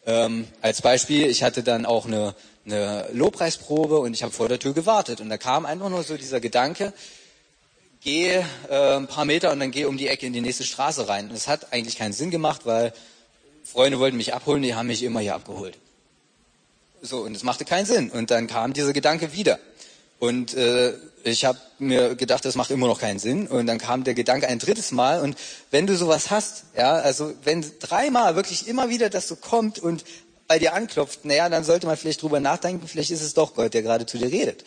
ähm, 0.07 0.47
als 0.61 0.81
Beispiel, 0.81 1.27
ich 1.27 1.43
hatte 1.43 1.61
dann 1.61 1.85
auch 1.85 2.07
eine 2.07 2.35
eine 2.65 3.07
Lobpreisprobe 3.13 3.99
und 3.99 4.13
ich 4.13 4.23
habe 4.23 4.33
vor 4.33 4.49
der 4.49 4.59
Tür 4.59 4.73
gewartet. 4.73 5.21
Und 5.21 5.29
da 5.29 5.37
kam 5.37 5.65
einfach 5.65 5.89
nur 5.89 6.03
so 6.03 6.17
dieser 6.17 6.39
Gedanke, 6.39 6.93
geh 8.01 8.41
äh, 8.69 8.95
ein 8.95 9.07
paar 9.07 9.25
Meter 9.25 9.51
und 9.51 9.59
dann 9.59 9.71
geh 9.71 9.85
um 9.85 9.97
die 9.97 10.07
Ecke 10.07 10.25
in 10.25 10.33
die 10.33 10.41
nächste 10.41 10.63
Straße 10.63 11.07
rein. 11.07 11.29
Und 11.29 11.35
es 11.35 11.47
hat 11.47 11.73
eigentlich 11.73 11.97
keinen 11.97 12.13
Sinn 12.13 12.31
gemacht, 12.31 12.61
weil 12.65 12.93
Freunde 13.63 13.99
wollten 13.99 14.17
mich 14.17 14.33
abholen, 14.33 14.61
die 14.61 14.75
haben 14.75 14.87
mich 14.87 15.03
immer 15.03 15.19
hier 15.19 15.35
abgeholt. 15.35 15.77
So, 17.01 17.21
und 17.21 17.35
es 17.35 17.43
machte 17.43 17.65
keinen 17.65 17.85
Sinn. 17.85 18.09
Und 18.09 18.31
dann 18.31 18.47
kam 18.47 18.73
dieser 18.73 18.93
Gedanke 18.93 19.33
wieder. 19.33 19.59
Und 20.19 20.53
äh, 20.53 20.93
ich 21.23 21.45
habe 21.45 21.59
mir 21.77 22.15
gedacht, 22.15 22.45
das 22.45 22.55
macht 22.55 22.71
immer 22.71 22.87
noch 22.87 22.99
keinen 22.99 23.19
Sinn. 23.19 23.47
Und 23.47 23.67
dann 23.67 23.79
kam 23.79 24.03
der 24.03 24.13
Gedanke 24.13 24.47
ein 24.47 24.59
drittes 24.59 24.91
Mal. 24.91 25.21
Und 25.21 25.37
wenn 25.71 25.87
du 25.87 25.95
sowas 25.95 26.29
hast, 26.31 26.65
ja, 26.75 26.93
also 26.93 27.33
wenn 27.43 27.65
dreimal 27.79 28.35
wirklich 28.35 28.67
immer 28.67 28.89
wieder 28.89 29.09
das 29.09 29.27
so 29.27 29.35
kommt 29.35 29.79
und 29.79 30.05
bei 30.47 30.59
dir 30.59 30.73
anklopft, 30.73 31.25
naja, 31.25 31.49
dann 31.49 31.63
sollte 31.63 31.87
man 31.87 31.97
vielleicht 31.97 32.21
drüber 32.21 32.39
nachdenken, 32.39 32.87
vielleicht 32.87 33.11
ist 33.11 33.21
es 33.21 33.33
doch 33.33 33.55
Gott, 33.55 33.73
der 33.73 33.81
gerade 33.81 34.05
zu 34.05 34.17
dir 34.17 34.31
redet. 34.31 34.63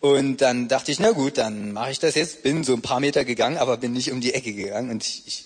Und 0.00 0.40
dann 0.40 0.66
dachte 0.66 0.90
ich, 0.90 0.98
na 0.98 1.12
gut, 1.12 1.38
dann 1.38 1.72
mache 1.72 1.92
ich 1.92 2.00
das 2.00 2.16
jetzt, 2.16 2.42
bin 2.42 2.64
so 2.64 2.72
ein 2.72 2.82
paar 2.82 2.98
Meter 2.98 3.24
gegangen, 3.24 3.56
aber 3.56 3.76
bin 3.76 3.92
nicht 3.92 4.10
um 4.10 4.20
die 4.20 4.34
Ecke 4.34 4.52
gegangen 4.52 4.90
und 4.90 5.04
ich, 5.04 5.22
ich 5.26 5.44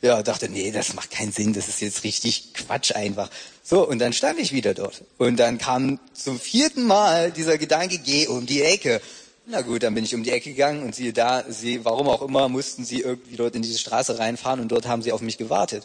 ja, 0.00 0.22
dachte, 0.22 0.48
nee, 0.48 0.70
das 0.70 0.94
macht 0.94 1.10
keinen 1.10 1.32
Sinn, 1.32 1.52
das 1.52 1.68
ist 1.68 1.80
jetzt 1.80 2.04
richtig 2.04 2.54
Quatsch 2.54 2.94
einfach. 2.94 3.30
So, 3.64 3.86
und 3.86 3.98
dann 3.98 4.12
stand 4.12 4.38
ich 4.38 4.52
wieder 4.52 4.74
dort. 4.74 5.02
Und 5.18 5.38
dann 5.38 5.58
kam 5.58 5.98
zum 6.14 6.38
vierten 6.38 6.86
Mal 6.86 7.32
dieser 7.32 7.58
Gedanke, 7.58 7.98
geh 7.98 8.28
um 8.28 8.46
die 8.46 8.62
Ecke. 8.62 9.00
Na 9.46 9.62
gut, 9.62 9.82
dann 9.82 9.94
bin 9.94 10.04
ich 10.04 10.14
um 10.14 10.22
die 10.22 10.30
Ecke 10.30 10.50
gegangen 10.50 10.82
und 10.82 10.94
siehe 10.94 11.12
da, 11.12 11.44
sie, 11.48 11.84
warum 11.84 12.08
auch 12.08 12.22
immer, 12.22 12.48
mussten 12.48 12.84
sie 12.84 13.00
irgendwie 13.00 13.36
dort 13.36 13.56
in 13.56 13.62
diese 13.62 13.78
Straße 13.78 14.18
reinfahren 14.18 14.60
und 14.60 14.68
dort 14.68 14.86
haben 14.86 15.02
sie 15.02 15.12
auf 15.12 15.20
mich 15.20 15.38
gewartet. 15.38 15.84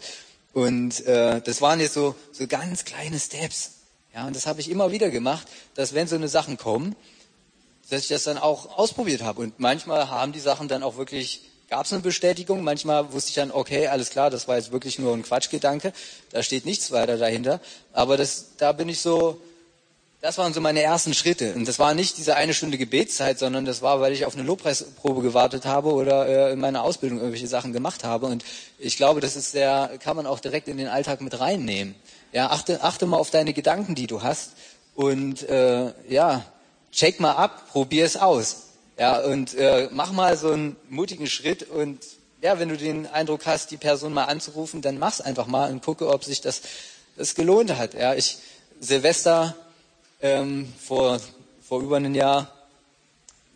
Und 0.53 1.05
äh, 1.05 1.41
das 1.41 1.61
waren 1.61 1.79
jetzt 1.79 1.93
so, 1.93 2.15
so 2.31 2.47
ganz 2.47 2.83
kleine 2.83 3.19
Steps. 3.19 3.71
Ja, 4.13 4.27
und 4.27 4.35
das 4.35 4.45
habe 4.45 4.59
ich 4.59 4.69
immer 4.69 4.91
wieder 4.91 5.09
gemacht, 5.09 5.47
dass 5.75 5.93
wenn 5.93 6.07
so 6.07 6.15
eine 6.15 6.27
Sachen 6.27 6.57
kommen, 6.57 6.95
dass 7.89 8.01
ich 8.03 8.07
das 8.09 8.23
dann 8.23 8.37
auch 8.37 8.77
ausprobiert 8.77 9.21
habe. 9.21 9.41
Und 9.41 9.59
manchmal 9.59 10.09
haben 10.09 10.33
die 10.33 10.39
Sachen 10.39 10.67
dann 10.67 10.83
auch 10.83 10.97
wirklich, 10.97 11.41
gab 11.69 11.85
es 11.85 11.93
eine 11.93 12.01
Bestätigung, 12.01 12.63
manchmal 12.63 13.13
wusste 13.13 13.29
ich 13.29 13.35
dann, 13.35 13.51
okay, 13.51 13.87
alles 13.87 14.09
klar, 14.09 14.29
das 14.29 14.47
war 14.47 14.57
jetzt 14.57 14.71
wirklich 14.71 14.99
nur 14.99 15.13
ein 15.13 15.23
Quatschgedanke, 15.23 15.93
da 16.31 16.43
steht 16.43 16.65
nichts 16.65 16.91
weiter 16.91 17.17
dahinter. 17.17 17.61
Aber 17.93 18.17
das, 18.17 18.57
da 18.57 18.73
bin 18.73 18.89
ich 18.89 18.99
so, 18.99 19.41
das 20.21 20.37
waren 20.37 20.53
so 20.53 20.61
meine 20.61 20.81
ersten 20.83 21.15
Schritte. 21.15 21.53
Und 21.55 21.67
das 21.67 21.79
war 21.79 21.95
nicht 21.95 22.17
diese 22.17 22.35
eine 22.35 22.53
Stunde 22.53 22.77
Gebetszeit, 22.77 23.39
sondern 23.39 23.65
das 23.65 23.81
war, 23.81 24.01
weil 24.01 24.13
ich 24.13 24.25
auf 24.25 24.35
eine 24.35 24.43
Lobpreisprobe 24.43 25.21
gewartet 25.21 25.65
habe 25.65 25.93
oder 25.93 26.27
äh, 26.27 26.53
in 26.53 26.59
meiner 26.59 26.83
Ausbildung 26.83 27.17
irgendwelche 27.17 27.47
Sachen 27.47 27.73
gemacht 27.73 28.03
habe. 28.03 28.27
Und 28.27 28.45
ich 28.77 28.97
glaube, 28.97 29.19
das 29.19 29.35
ist 29.35 29.51
sehr, 29.51 29.89
kann 29.99 30.15
man 30.15 30.27
auch 30.27 30.39
direkt 30.39 30.67
in 30.67 30.77
den 30.77 30.87
Alltag 30.87 31.21
mit 31.21 31.39
reinnehmen. 31.39 31.95
Ja, 32.33 32.51
achte, 32.51 32.83
achte 32.83 33.07
mal 33.07 33.17
auf 33.17 33.31
deine 33.31 33.53
Gedanken, 33.53 33.95
die 33.95 34.05
du 34.05 34.21
hast. 34.21 34.51
Und 34.93 35.47
äh, 35.49 35.91
ja, 36.07 36.45
check 36.91 37.19
mal 37.19 37.33
ab, 37.33 37.69
probier 37.71 38.05
es 38.05 38.15
aus. 38.15 38.67
Ja, 38.99 39.19
und 39.21 39.55
äh, 39.55 39.89
mach 39.91 40.11
mal 40.11 40.37
so 40.37 40.51
einen 40.51 40.75
mutigen 40.89 41.25
Schritt 41.25 41.67
und 41.67 41.99
ja, 42.43 42.59
wenn 42.59 42.69
du 42.69 42.77
den 42.77 43.07
Eindruck 43.07 43.45
hast, 43.45 43.71
die 43.71 43.77
Person 43.77 44.13
mal 44.13 44.25
anzurufen, 44.25 44.81
dann 44.81 44.99
mach's 44.99 45.21
einfach 45.21 45.47
mal 45.47 45.71
und 45.71 45.83
gucke, 45.83 46.07
ob 46.07 46.23
sich 46.23 46.41
das, 46.41 46.61
das 47.15 47.33
gelohnt 47.33 47.75
hat. 47.77 47.93
Ja, 47.93 48.13
ich 48.13 48.37
Silvester 48.79 49.55
ähm, 50.21 50.71
vor, 50.79 51.19
vor 51.61 51.81
über 51.81 51.97
einem 51.97 52.15
Jahr 52.15 52.51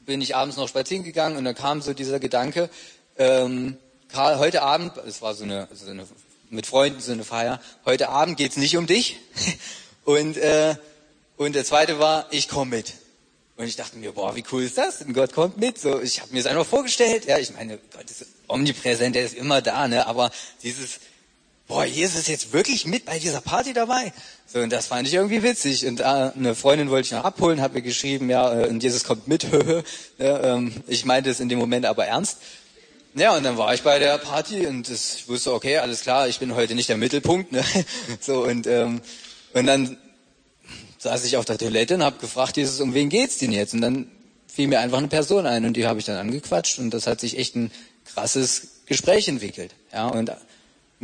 bin 0.05 0.21
ich 0.21 0.35
abends 0.35 0.57
noch 0.57 0.67
spazieren 0.67 1.03
gegangen 1.03 1.37
und 1.37 1.45
dann 1.45 1.55
kam 1.55 1.81
so 1.81 1.93
dieser 1.93 2.19
Gedanke, 2.19 2.69
ähm, 3.17 3.77
Karl, 4.09 4.39
heute 4.39 4.61
Abend, 4.61 4.97
es 5.07 5.21
war 5.21 5.33
so 5.33 5.43
eine, 5.43 5.67
so 5.73 5.89
eine, 5.89 6.05
mit 6.49 6.65
Freunden 6.65 6.99
so 6.99 7.11
eine 7.11 7.23
Feier, 7.23 7.59
heute 7.85 8.09
Abend 8.09 8.37
geht's 8.37 8.57
nicht 8.57 8.77
um 8.77 8.87
dich. 8.87 9.17
und, 10.05 10.37
äh, 10.37 10.75
und 11.37 11.55
der 11.55 11.65
zweite 11.65 11.99
war, 11.99 12.27
ich 12.31 12.47
komme 12.47 12.77
mit. 12.77 12.93
Und 13.57 13.65
ich 13.65 13.77
dachte 13.77 13.97
mir, 13.97 14.11
boah, 14.11 14.35
wie 14.35 14.43
cool 14.51 14.63
ist 14.63 14.77
das? 14.77 15.01
Und 15.01 15.13
Gott 15.13 15.33
kommt 15.33 15.57
mit. 15.57 15.79
So, 15.79 16.01
ich 16.01 16.21
habe 16.21 16.33
mir 16.33 16.43
das 16.43 16.51
einfach 16.51 16.65
vorgestellt. 16.65 17.25
Ja, 17.25 17.37
ich 17.37 17.53
meine, 17.53 17.77
Gott 17.77 18.09
ist 18.09 18.25
omnipräsent, 18.47 19.15
er 19.15 19.25
ist 19.25 19.33
immer 19.33 19.61
da, 19.61 19.87
ne? 19.87 20.05
Aber 20.07 20.29
dieses, 20.61 20.99
boah, 21.67 21.85
Jesus 21.85 22.21
ist 22.21 22.27
jetzt 22.27 22.53
wirklich 22.53 22.85
mit 22.85 23.05
bei 23.05 23.19
dieser 23.19 23.41
Party 23.41 23.73
dabei. 23.73 24.13
So, 24.45 24.59
und 24.59 24.71
das 24.71 24.87
fand 24.87 25.07
ich 25.07 25.13
irgendwie 25.13 25.43
witzig. 25.43 25.85
Und 25.85 25.99
äh, 25.99 26.03
eine 26.03 26.55
Freundin 26.55 26.89
wollte 26.89 27.07
ich 27.07 27.11
noch 27.11 27.23
abholen, 27.23 27.61
habe 27.61 27.75
mir 27.75 27.81
geschrieben, 27.81 28.29
ja, 28.29 28.61
äh, 28.61 28.67
und 28.67 28.83
Jesus 28.83 29.03
kommt 29.03 29.27
mit. 29.27 29.43
ja, 30.17 30.55
ähm, 30.55 30.73
ich 30.87 31.05
meinte 31.05 31.29
es 31.29 31.39
in 31.39 31.49
dem 31.49 31.59
Moment 31.59 31.85
aber 31.85 32.05
ernst. 32.05 32.37
Ja, 33.15 33.35
und 33.35 33.43
dann 33.43 33.57
war 33.57 33.73
ich 33.73 33.81
bei 33.81 33.97
der 33.97 34.17
Party 34.17 34.67
und 34.67 34.89
das, 34.89 35.15
ich 35.15 35.27
wusste, 35.29 35.53
okay, 35.53 35.77
alles 35.77 36.01
klar, 36.01 36.27
ich 36.27 36.39
bin 36.39 36.53
heute 36.53 36.75
nicht 36.75 36.89
der 36.89 36.97
Mittelpunkt. 36.97 37.51
Ne? 37.51 37.63
So, 38.19 38.43
und, 38.43 38.67
ähm, 38.67 39.01
und 39.53 39.65
dann 39.65 39.97
saß 40.97 41.23
ich 41.23 41.37
auf 41.37 41.45
der 41.45 41.57
Toilette 41.57 41.95
und 41.95 42.03
habe 42.03 42.19
gefragt, 42.19 42.57
Jesus, 42.57 42.81
um 42.81 42.93
wen 42.93 43.09
geht's 43.09 43.37
denn 43.37 43.53
jetzt? 43.53 43.73
Und 43.73 43.81
dann 43.81 44.11
fiel 44.47 44.67
mir 44.67 44.79
einfach 44.79 44.97
eine 44.97 45.07
Person 45.07 45.45
ein 45.45 45.65
und 45.65 45.77
die 45.77 45.87
habe 45.87 45.99
ich 45.99 46.05
dann 46.05 46.17
angequatscht 46.17 46.79
und 46.79 46.91
das 46.91 47.07
hat 47.07 47.21
sich 47.21 47.37
echt 47.37 47.55
ein 47.55 47.71
krasses 48.05 48.81
Gespräch 48.85 49.27
entwickelt. 49.27 49.73
Ja, 49.93 50.07
und 50.07 50.31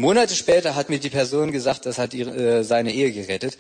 Monate 0.02 0.36
später 0.36 0.76
hat 0.76 0.90
mir 0.90 1.00
die 1.00 1.10
Person 1.10 1.52
gesagt, 1.52 1.86
das 1.86 1.98
hat 1.98 2.14
ihre, 2.14 2.60
äh, 2.60 2.64
seine 2.64 2.94
Ehe 2.94 3.12
gerettet. 3.12 3.58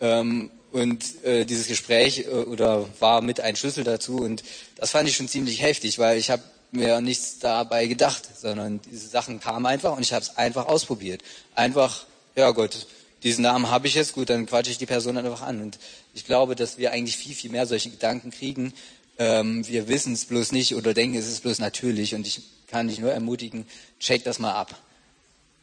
Ähm, 0.00 0.50
Und 0.72 1.24
äh, 1.24 1.44
dieses 1.44 1.66
Gespräch 1.66 2.26
äh, 2.26 2.28
oder 2.28 2.86
war 3.00 3.22
mit 3.22 3.40
ein 3.40 3.56
Schlüssel 3.56 3.82
dazu. 3.82 4.18
Und 4.18 4.44
das 4.76 4.92
fand 4.92 5.08
ich 5.08 5.16
schon 5.16 5.26
ziemlich 5.26 5.60
heftig, 5.62 5.98
weil 5.98 6.16
ich 6.16 6.30
habe 6.30 6.44
mir 6.70 7.00
nichts 7.00 7.40
dabei 7.40 7.88
gedacht, 7.88 8.22
sondern 8.40 8.78
diese 8.88 9.08
Sachen 9.08 9.40
kamen 9.40 9.66
einfach 9.66 9.96
und 9.96 10.02
ich 10.02 10.12
habe 10.12 10.22
es 10.22 10.36
einfach 10.38 10.66
ausprobiert. 10.66 11.22
Einfach, 11.56 12.06
ja 12.36 12.52
Gott, 12.52 12.86
diesen 13.24 13.42
Namen 13.42 13.68
habe 13.68 13.88
ich 13.88 13.94
jetzt, 13.96 14.12
gut, 14.12 14.30
dann 14.30 14.46
quatsche 14.46 14.70
ich 14.70 14.78
die 14.78 14.86
Person 14.86 15.18
einfach 15.18 15.42
an. 15.42 15.60
Und 15.60 15.80
ich 16.14 16.24
glaube, 16.24 16.54
dass 16.54 16.78
wir 16.78 16.92
eigentlich 16.92 17.16
viel, 17.16 17.34
viel 17.34 17.50
mehr 17.50 17.66
solche 17.66 17.90
Gedanken 17.90 18.30
kriegen. 18.30 18.72
Ähm, 19.18 19.66
wir 19.66 19.88
wissen 19.88 20.12
es 20.12 20.24
bloß 20.26 20.52
nicht 20.52 20.76
oder 20.76 20.94
denken, 20.94 21.18
es 21.18 21.26
ist 21.26 21.42
bloß 21.42 21.58
natürlich. 21.58 22.14
Und 22.14 22.28
ich 22.28 22.42
kann 22.68 22.86
dich 22.86 23.00
nur 23.00 23.12
ermutigen, 23.12 23.66
check 23.98 24.22
das 24.22 24.38
mal 24.38 24.54
ab. 24.54 24.78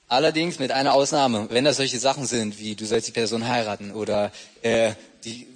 Allerdings 0.10 0.58
mit 0.58 0.72
einer 0.72 0.94
Ausnahme, 0.94 1.48
wenn 1.50 1.66
das 1.66 1.78
solche 1.78 2.00
Sachen 2.00 2.26
sind, 2.26 2.60
wie 2.60 2.76
du 2.76 2.86
sollst 2.86 3.08
die 3.08 3.12
Person 3.12 3.48
heiraten 3.48 3.92
oder 3.92 4.32
äh, 4.62 4.94
die 5.26 5.48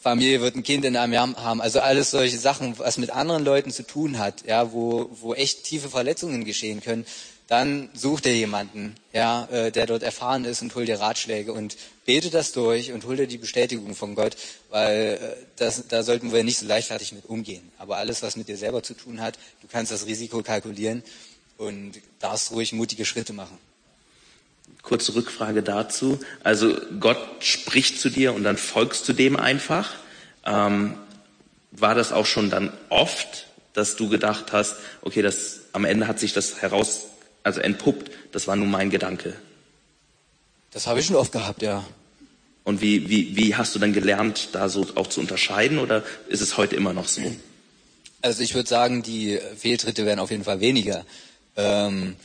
Familie 0.00 0.40
wird 0.40 0.56
ein 0.56 0.64
Kind 0.64 0.84
in 0.84 0.96
einem 0.96 1.12
Jahr 1.12 1.36
haben, 1.36 1.60
also 1.60 1.78
alles 1.80 2.10
solche 2.10 2.38
Sachen, 2.38 2.76
was 2.78 2.98
mit 2.98 3.10
anderen 3.10 3.44
Leuten 3.44 3.70
zu 3.70 3.86
tun 3.86 4.18
hat, 4.18 4.44
ja, 4.46 4.72
wo, 4.72 5.10
wo 5.20 5.34
echt 5.34 5.62
tiefe 5.62 5.90
Verletzungen 5.90 6.44
geschehen 6.44 6.80
können, 6.80 7.06
dann 7.46 7.88
such 7.94 8.20
dir 8.20 8.34
jemanden, 8.34 8.96
ja, 9.12 9.44
äh, 9.46 9.70
der 9.70 9.86
dort 9.86 10.02
erfahren 10.02 10.44
ist 10.44 10.62
und 10.62 10.74
hol 10.74 10.86
dir 10.86 10.98
Ratschläge 10.98 11.52
und 11.52 11.76
bete 12.04 12.30
das 12.30 12.50
durch 12.50 12.92
und 12.92 13.04
hol 13.04 13.16
dir 13.16 13.26
die 13.28 13.38
Bestätigung 13.38 13.94
von 13.94 14.16
Gott, 14.16 14.36
weil 14.70 15.18
äh, 15.20 15.44
das, 15.56 15.86
da 15.86 16.02
sollten 16.02 16.32
wir 16.32 16.42
nicht 16.42 16.58
so 16.58 16.66
leichtfertig 16.66 17.12
mit 17.12 17.26
umgehen. 17.26 17.70
Aber 17.78 17.98
alles, 17.98 18.22
was 18.22 18.36
mit 18.36 18.48
dir 18.48 18.56
selber 18.56 18.82
zu 18.82 18.94
tun 18.94 19.20
hat, 19.20 19.38
du 19.62 19.68
kannst 19.68 19.92
das 19.92 20.06
Risiko 20.06 20.42
kalkulieren 20.42 21.04
und 21.58 21.94
darfst 22.18 22.50
ruhig 22.50 22.72
mutige 22.72 23.04
Schritte 23.04 23.32
machen. 23.32 23.58
Kurze 24.82 25.14
Rückfrage 25.14 25.62
dazu. 25.62 26.18
Also 26.42 26.76
Gott 26.98 27.18
spricht 27.40 28.00
zu 28.00 28.08
dir 28.08 28.32
und 28.34 28.44
dann 28.44 28.56
folgst 28.56 29.08
du 29.08 29.12
dem 29.12 29.36
einfach. 29.36 29.94
Ähm, 30.44 30.94
war 31.72 31.94
das 31.94 32.12
auch 32.12 32.26
schon 32.26 32.50
dann 32.50 32.72
oft, 32.88 33.46
dass 33.72 33.96
du 33.96 34.08
gedacht 34.08 34.52
hast, 34.52 34.76
okay, 35.02 35.22
das 35.22 35.60
am 35.72 35.84
Ende 35.84 36.08
hat 36.08 36.18
sich 36.18 36.32
das 36.32 36.62
heraus 36.62 37.02
also 37.42 37.60
entpuppt, 37.60 38.10
das 38.32 38.46
war 38.46 38.56
nun 38.56 38.70
mein 38.70 38.90
Gedanke. 38.90 39.34
Das 40.72 40.86
habe 40.86 41.00
ich 41.00 41.06
schon 41.06 41.16
oft 41.16 41.32
gehabt, 41.32 41.62
ja. 41.62 41.84
Und 42.64 42.80
wie, 42.80 43.08
wie, 43.08 43.36
wie 43.36 43.56
hast 43.56 43.74
du 43.74 43.78
dann 43.78 43.92
gelernt, 43.92 44.50
da 44.52 44.68
so 44.68 44.86
auch 44.94 45.06
zu 45.06 45.20
unterscheiden 45.20 45.78
oder 45.78 46.04
ist 46.28 46.40
es 46.40 46.56
heute 46.56 46.76
immer 46.76 46.92
noch 46.92 47.08
so? 47.08 47.22
Also 48.22 48.42
ich 48.42 48.54
würde 48.54 48.68
sagen, 48.68 49.02
die 49.02 49.40
Fehltritte 49.56 50.04
werden 50.04 50.20
auf 50.20 50.30
jeden 50.30 50.44
Fall 50.44 50.60
weniger. 50.60 51.06
Ähm, 51.56 52.16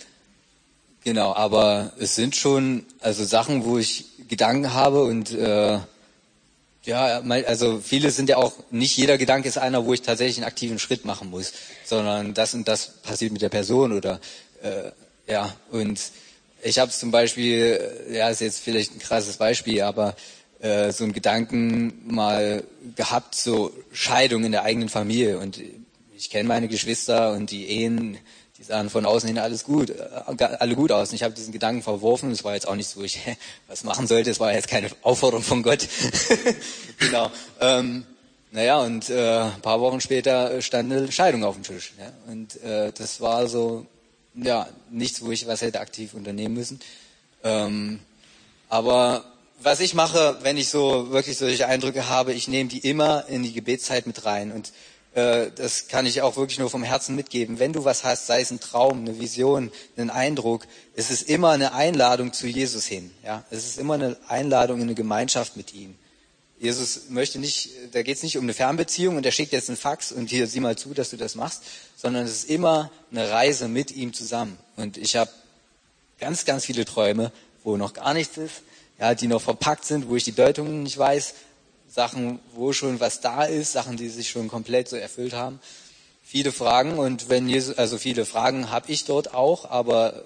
genau, 1.06 1.34
aber 1.34 1.94
es 1.98 2.16
sind 2.16 2.36
schon 2.36 2.86
also 3.00 3.24
Sachen, 3.24 3.64
wo 3.64 3.78
ich 3.78 4.06
Gedanken 4.28 4.74
habe 4.74 5.06
und 5.06 5.32
äh, 5.32 5.80
ja, 6.84 7.22
also 7.48 7.80
viele 7.82 8.12
sind 8.12 8.28
ja 8.28 8.38
auch, 8.38 8.54
nicht 8.70 8.98
jeder 8.98 9.18
Gedanke 9.18 9.48
ist 9.48 9.58
einer, 9.58 9.86
wo 9.86 9.94
ich 9.94 10.02
tatsächlich 10.02 10.38
einen 10.38 10.46
aktiven 10.46 10.78
Schritt 10.78 11.06
machen 11.06 11.30
muss, 11.30 11.54
sondern 11.86 12.34
das 12.34 12.54
und 12.54 12.68
das 12.68 13.02
passiert 13.02 13.32
mit 13.32 13.42
der 13.42 13.50
Person 13.50 13.94
oder 13.94 14.20
äh, 14.62 14.92
ja, 15.32 15.56
und 15.72 16.00
ich 16.62 16.80
habe 16.80 16.92
zum 16.92 17.12
Beispiel, 17.12 18.06
äh, 18.10 18.18
ja, 18.18 18.30
ist 18.30 18.42
jetzt 18.42 18.60
vielleicht 18.60 18.94
ein 18.94 19.00
krasses 19.00 19.38
Beispiel, 19.38 19.82
aber 19.82 20.16
äh, 20.60 20.92
so 20.92 21.04
einen 21.04 21.14
Gedanken 21.14 21.94
mal 22.08 22.64
gehabt, 22.96 23.36
so 23.36 23.72
Scheidung 23.92 24.44
in 24.44 24.52
der 24.52 24.64
eigenen 24.64 24.90
Familie. 24.90 25.38
Und 25.38 25.62
ich 26.18 26.30
kenne 26.30 26.48
meine 26.48 26.68
Geschwister 26.68 27.34
und 27.34 27.52
die 27.52 27.68
Ehen, 27.68 28.18
sahen 28.66 28.90
von 28.90 29.06
außen 29.06 29.28
hin 29.28 29.38
alles 29.38 29.64
gut, 29.64 29.90
äh, 29.90 30.44
alle 30.60 30.76
gut 30.76 30.92
aus. 30.92 31.10
Und 31.10 31.16
ich 31.16 31.24
habe 31.24 31.34
diesen 31.34 31.52
Gedanken 31.52 31.82
verworfen. 31.82 32.32
Es 32.32 32.44
war 32.44 32.54
jetzt 32.54 32.68
auch 32.68 32.76
nicht 32.76 32.90
so, 32.90 33.04
ich 33.04 33.20
was 33.68 33.84
machen 33.84 34.08
sollte. 34.08 34.30
Es 34.30 34.40
war 34.40 34.54
jetzt 34.54 34.68
keine 34.68 34.90
Aufforderung 35.02 35.44
von 35.44 35.64
Gott. 35.64 35.88
genau. 37.00 37.32
Ähm, 37.60 38.06
naja, 38.52 38.80
und 38.80 39.10
äh, 39.10 39.40
ein 39.40 39.62
paar 39.62 39.82
Wochen 39.82 40.02
später 40.02 40.62
stand 40.62 40.92
eine 40.92 41.12
Scheidung 41.12 41.44
auf 41.44 41.56
dem 41.56 41.64
Tisch. 41.64 41.94
Ja? 42.00 42.12
Und 42.32 42.62
äh, 42.64 42.92
das 42.94 43.20
war 43.20 43.48
so 43.48 43.86
ja, 44.36 44.68
nichts, 44.90 45.24
wo 45.24 45.32
ich 45.32 45.48
was 45.48 45.62
hätte 45.62 45.80
aktiv 45.80 46.14
unternehmen 46.14 46.56
müssen. 46.56 46.80
Ähm, 47.44 48.00
aber 48.70 49.26
was 49.62 49.80
ich 49.80 49.94
mache, 49.94 50.38
wenn 50.42 50.58
ich 50.58 50.70
so 50.70 51.12
wirklich 51.12 51.38
solche 51.38 51.68
Eindrücke 51.68 52.10
habe, 52.10 52.34
ich 52.34 52.48
nehme 52.48 52.70
die 52.70 52.80
immer 52.80 53.26
in 53.28 53.44
die 53.44 53.54
Gebetszeit 53.54 54.08
mit 54.08 54.26
rein. 54.26 54.52
Und 54.52 54.72
das 55.16 55.88
kann 55.88 56.06
ich 56.06 56.22
auch 56.22 56.36
wirklich 56.36 56.60
nur 56.60 56.70
vom 56.70 56.84
Herzen 56.84 57.16
mitgeben. 57.16 57.58
Wenn 57.58 57.72
du 57.72 57.86
was 57.86 58.04
hast, 58.04 58.28
sei 58.28 58.42
es 58.42 58.52
ein 58.52 58.60
Traum, 58.60 59.00
eine 59.00 59.18
Vision, 59.18 59.72
einen 59.96 60.10
Eindruck, 60.10 60.68
es 60.94 61.10
ist 61.10 61.30
immer 61.30 61.52
eine 61.52 61.74
Einladung 61.74 62.34
zu 62.34 62.48
Jesus 62.48 62.86
hin. 62.86 63.12
Ja? 63.24 63.46
Es 63.50 63.66
ist 63.66 63.80
immer 63.80 63.94
eine 63.94 64.18
Einladung 64.28 64.78
in 64.78 64.84
eine 64.84 64.96
Gemeinschaft 64.96 65.56
mit 65.56 65.74
ihm. 65.74 65.96
Jesus 66.60 67.10
möchte 67.10 67.40
nicht, 67.40 67.70
da 67.94 68.02
geht 68.02 68.18
es 68.18 68.24
nicht 68.24 68.38
um 68.38 68.44
eine 68.44 68.54
Fernbeziehung 68.54 69.16
und 69.16 69.26
er 69.26 69.32
schickt 69.32 69.54
jetzt 69.54 69.70
einen 69.70 69.78
Fax 69.78 70.12
und 70.12 70.30
hier 70.30 70.48
sieh 70.48 70.60
mal 70.60 70.78
zu, 70.78 70.94
dass 70.94 71.12
du 71.12 71.18
das 71.18 71.36
machst, 71.36 71.64
sondern 71.96 72.26
es 72.26 72.32
ist 72.32 72.50
immer 72.50 72.92
eine 73.10 73.30
Reise 73.30 73.70
mit 73.70 73.92
ihm 73.92 74.14
zusammen. 74.14 74.58
Und 74.76 74.98
ich 74.98 75.16
habe 75.16 75.32
ganz, 76.20 76.44
ganz 76.44 76.66
viele 76.66 76.84
Träume, 76.84 77.32
wo 77.64 77.78
noch 77.78 77.94
gar 77.94 78.14
nichts 78.14 78.38
ist, 78.38 78.64
ja, 79.00 79.16
die 79.16 79.28
noch 79.28 79.42
verpackt 79.42 79.86
sind, 79.86 80.10
wo 80.10 80.16
ich 80.18 80.26
die 80.26 80.34
Deutungen 80.34 80.84
nicht 80.84 80.98
weiß, 80.98 81.36
Sachen, 81.90 82.40
wo 82.54 82.74
schon 82.74 83.00
was 83.00 83.22
da 83.22 83.44
ist, 83.44 83.72
Sachen, 83.72 83.98
die 83.98 84.10
sich 84.10 84.30
schon 84.30 84.48
komplett 84.48 84.90
so 84.90 84.96
erfüllt 84.96 85.34
haben. 85.34 85.60
Viele 86.24 86.52
Fragen 86.52 86.98
und 86.98 87.30
wenn 87.30 87.48
Jesus, 87.48 87.78
also 87.78 87.98
viele 87.98 88.26
Fragen 88.26 88.72
habe 88.72 88.92
ich 88.92 89.06
dort 89.06 89.34
auch, 89.34 89.70
aber 89.70 90.24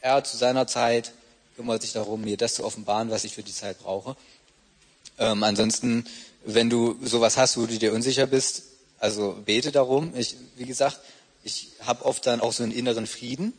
er 0.00 0.22
zu 0.24 0.36
seiner 0.36 0.66
Zeit 0.66 1.12
kümmert 1.56 1.82
sich 1.82 1.92
darum, 1.92 2.22
mir 2.22 2.36
das 2.36 2.54
zu 2.54 2.64
offenbaren, 2.64 3.10
was 3.10 3.24
ich 3.24 3.34
für 3.34 3.42
die 3.42 3.52
Zeit 3.52 3.78
brauche. 3.80 4.16
Ähm, 5.18 5.42
ansonsten, 5.42 6.06
wenn 6.44 6.70
du 6.70 6.96
sowas 7.02 7.36
hast, 7.36 7.56
wo 7.56 7.66
du 7.66 7.78
dir 7.78 7.92
unsicher 7.92 8.26
bist, 8.26 8.64
also 8.98 9.36
bete 9.44 9.72
darum. 9.72 10.12
Ich, 10.16 10.36
wie 10.56 10.66
gesagt, 10.66 10.98
ich 11.42 11.72
habe 11.80 12.04
oft 12.04 12.26
dann 12.26 12.40
auch 12.40 12.52
so 12.52 12.62
einen 12.62 12.72
inneren 12.72 13.06
Frieden 13.06 13.52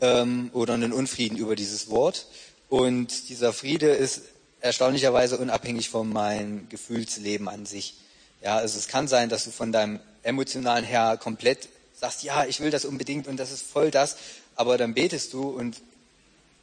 ähm, 0.00 0.50
oder 0.52 0.74
einen 0.74 0.92
Unfrieden 0.92 1.36
über 1.36 1.56
dieses 1.56 1.90
Wort. 1.90 2.26
Und 2.68 3.28
dieser 3.28 3.52
Friede 3.52 3.88
ist 3.88 4.22
erstaunlicherweise 4.60 5.38
unabhängig 5.38 5.90
von 5.90 6.08
meinem 6.08 6.68
Gefühlsleben 6.68 7.48
an 7.48 7.66
sich. 7.66 7.94
Ja, 8.42 8.56
also 8.56 8.78
es 8.78 8.88
kann 8.88 9.08
sein, 9.08 9.28
dass 9.28 9.44
du 9.44 9.50
von 9.50 9.72
deinem 9.72 10.00
emotionalen 10.22 10.84
her 10.84 11.18
komplett 11.20 11.68
sagst, 11.94 12.22
ja, 12.22 12.44
ich 12.44 12.60
will 12.60 12.70
das 12.70 12.84
unbedingt 12.84 13.26
und 13.26 13.36
das 13.38 13.50
ist 13.50 13.62
voll 13.62 13.90
das, 13.90 14.16
aber 14.54 14.78
dann 14.78 14.94
betest 14.94 15.32
du 15.32 15.48
und 15.48 15.80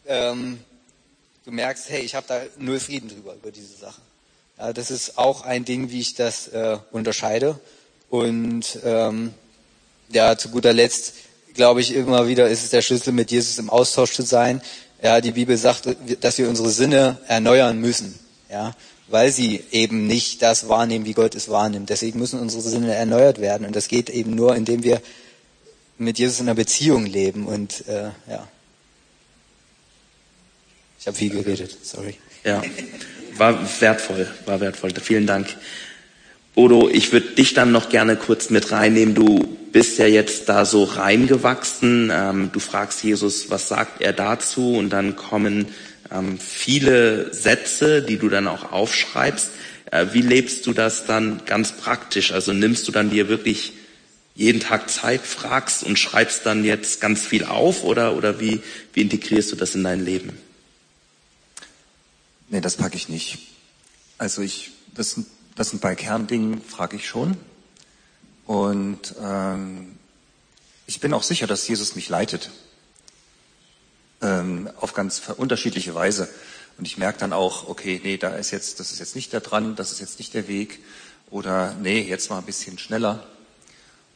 ähm, 0.06 0.60
du 1.44 1.52
merkst, 1.52 1.90
hey, 1.90 2.02
ich 2.02 2.16
habe 2.16 2.26
da 2.28 2.42
null 2.58 2.80
Frieden 2.80 3.10
drüber, 3.10 3.34
über 3.34 3.52
diese 3.52 3.76
Sache. 3.76 4.02
Ja, 4.58 4.72
das 4.72 4.92
ist 4.92 5.18
auch 5.18 5.42
ein 5.42 5.66
Ding, 5.66 5.90
wie 5.90 6.00
ich 6.00 6.16
das 6.16 6.48
äh, 6.48 6.78
unterscheide. 6.92 7.60
Und 8.10 8.80
ähm, 8.84 9.34
ja, 10.10 10.38
zu 10.38 10.50
guter 10.50 10.72
Letzt 10.72 11.14
glaube 11.54 11.82
ich 11.82 11.94
immer 11.94 12.28
wieder, 12.28 12.50
ist 12.50 12.64
es 12.64 12.70
der 12.70 12.82
Schlüssel, 12.82 13.14
mit 13.14 13.32
Jesus 13.32 13.58
im 13.58 13.70
Austausch 13.70 14.14
zu 14.14 14.22
sein. 14.22 14.62
Ja, 15.06 15.22
die 15.22 15.34
Bibel 15.34 15.56
sagt, 15.56 15.88
dass 16.22 16.40
wir 16.40 16.50
unsere 16.50 16.72
Sinne 16.72 17.20
erneuern 17.28 17.80
müssen. 17.80 18.18
Ja, 18.50 18.76
weil 19.08 19.32
sie 19.32 19.64
eben 19.70 20.08
nicht 20.08 20.42
das 20.42 20.68
wahrnehmen, 20.68 21.06
wie 21.06 21.14
Gott 21.14 21.36
es 21.36 21.48
wahrnimmt. 21.48 21.92
Deswegen 21.92 22.18
müssen 22.18 22.40
unsere 22.40 22.64
Sinne 22.64 22.96
erneuert 22.96 23.40
werden. 23.40 23.68
Und 23.68 23.76
das 23.76 23.88
geht 23.88 24.10
eben 24.10 24.34
nur, 24.34 24.56
indem 24.56 24.82
wir 24.82 25.00
mit 26.00 26.18
Jesus 26.18 26.40
in 26.40 26.48
einer 26.48 26.56
Beziehung 26.56 27.06
leben. 27.06 27.46
Und 27.46 27.88
äh, 27.88 28.06
ja, 28.28 28.48
ich 31.00 31.06
habe 31.06 31.16
viel 31.16 31.30
geredet, 31.30 31.78
sorry. 31.84 32.16
Ja, 32.44 32.64
war 33.38 33.60
wertvoll, 33.80 34.28
war 34.48 34.60
wertvoll. 34.60 34.92
Vielen 35.00 35.28
Dank. 35.28 35.56
Odo, 36.56 36.90
ich 36.90 37.12
würde 37.12 37.36
dich 37.36 37.54
dann 37.54 37.72
noch 37.72 37.90
gerne 37.90 38.16
kurz 38.16 38.50
mit 38.50 38.72
reinnehmen. 38.72 39.14
Du 39.14 39.55
bist 39.76 39.98
ja 39.98 40.08
jetzt 40.08 40.48
da 40.48 40.64
so 40.64 40.86
reingewachsen. 40.86 42.10
Ähm, 42.10 42.50
du 42.54 42.62
fragst 42.62 43.04
Jesus, 43.04 43.50
was 43.50 43.68
sagt 43.68 44.00
er 44.00 44.14
dazu? 44.14 44.78
Und 44.78 44.92
dann 44.92 45.18
kommen 45.18 45.68
ähm, 46.10 46.40
viele 46.40 47.34
Sätze, 47.34 48.02
die 48.02 48.16
du 48.16 48.30
dann 48.30 48.48
auch 48.48 48.72
aufschreibst. 48.72 49.50
Äh, 49.92 50.06
wie 50.14 50.22
lebst 50.22 50.66
du 50.66 50.72
das 50.72 51.08
dann 51.08 51.42
ganz 51.46 51.74
praktisch? 51.74 52.32
Also 52.32 52.54
nimmst 52.54 52.88
du 52.88 52.94
dann 52.94 53.10
dir 53.10 53.28
wirklich 53.28 53.74
jeden 54.34 54.62
Tag 54.62 54.90
Zeit, 54.90 55.24
fragst 55.24 55.84
und 55.84 56.00
schreibst 56.00 56.46
dann 56.46 56.64
jetzt 56.64 57.02
ganz 57.02 57.26
viel 57.26 57.44
auf 57.44 57.84
oder, 57.84 58.16
oder 58.16 58.40
wie, 58.40 58.62
wie 58.94 59.02
integrierst 59.02 59.52
du 59.52 59.58
das 59.58 59.76
in 59.76 59.84
dein 59.84 60.06
Leben? 60.06 60.38
Nee, 62.48 62.62
das 62.62 62.78
packe 62.78 62.96
ich 62.96 63.10
nicht. 63.10 63.40
Also 64.18 64.42
ich, 64.42 64.72
das, 64.94 65.20
das 65.58 65.72
sind 65.72 65.82
bei 65.82 65.96
Kerndingen, 65.96 66.62
frage 66.62 66.96
ich 66.96 67.10
schon. 67.10 67.36
Und 68.46 69.16
ähm, 69.22 69.98
ich 70.86 71.00
bin 71.00 71.14
auch 71.14 71.24
sicher, 71.24 71.48
dass 71.48 71.68
Jesus 71.68 71.96
mich 71.96 72.10
leitet. 72.10 72.52
Ähm, 74.22 74.70
auf 74.80 74.94
ganz 74.94 75.22
unterschiedliche 75.36 75.96
Weise. 75.96 76.30
Und 76.78 76.86
ich 76.86 76.98
merke 76.98 77.20
dann 77.20 77.34
auch, 77.34 77.68
okay, 77.68 78.00
nee, 78.04 78.18
da 78.18 78.36
ist 78.36 78.52
jetzt, 78.52 78.80
das 78.80 78.92
ist 78.92 79.00
jetzt 79.00 79.16
nicht 79.16 79.34
da 79.34 79.40
dran, 79.40 79.76
das 79.76 79.92
ist 79.92 80.00
jetzt 80.00 80.20
nicht 80.20 80.34
der 80.34 80.48
Weg. 80.48 80.80
Oder 81.32 81.74
nee, 81.82 82.02
jetzt 82.02 82.30
mal 82.30 82.38
ein 82.38 82.46
bisschen 82.46 82.78
schneller. 82.78 83.26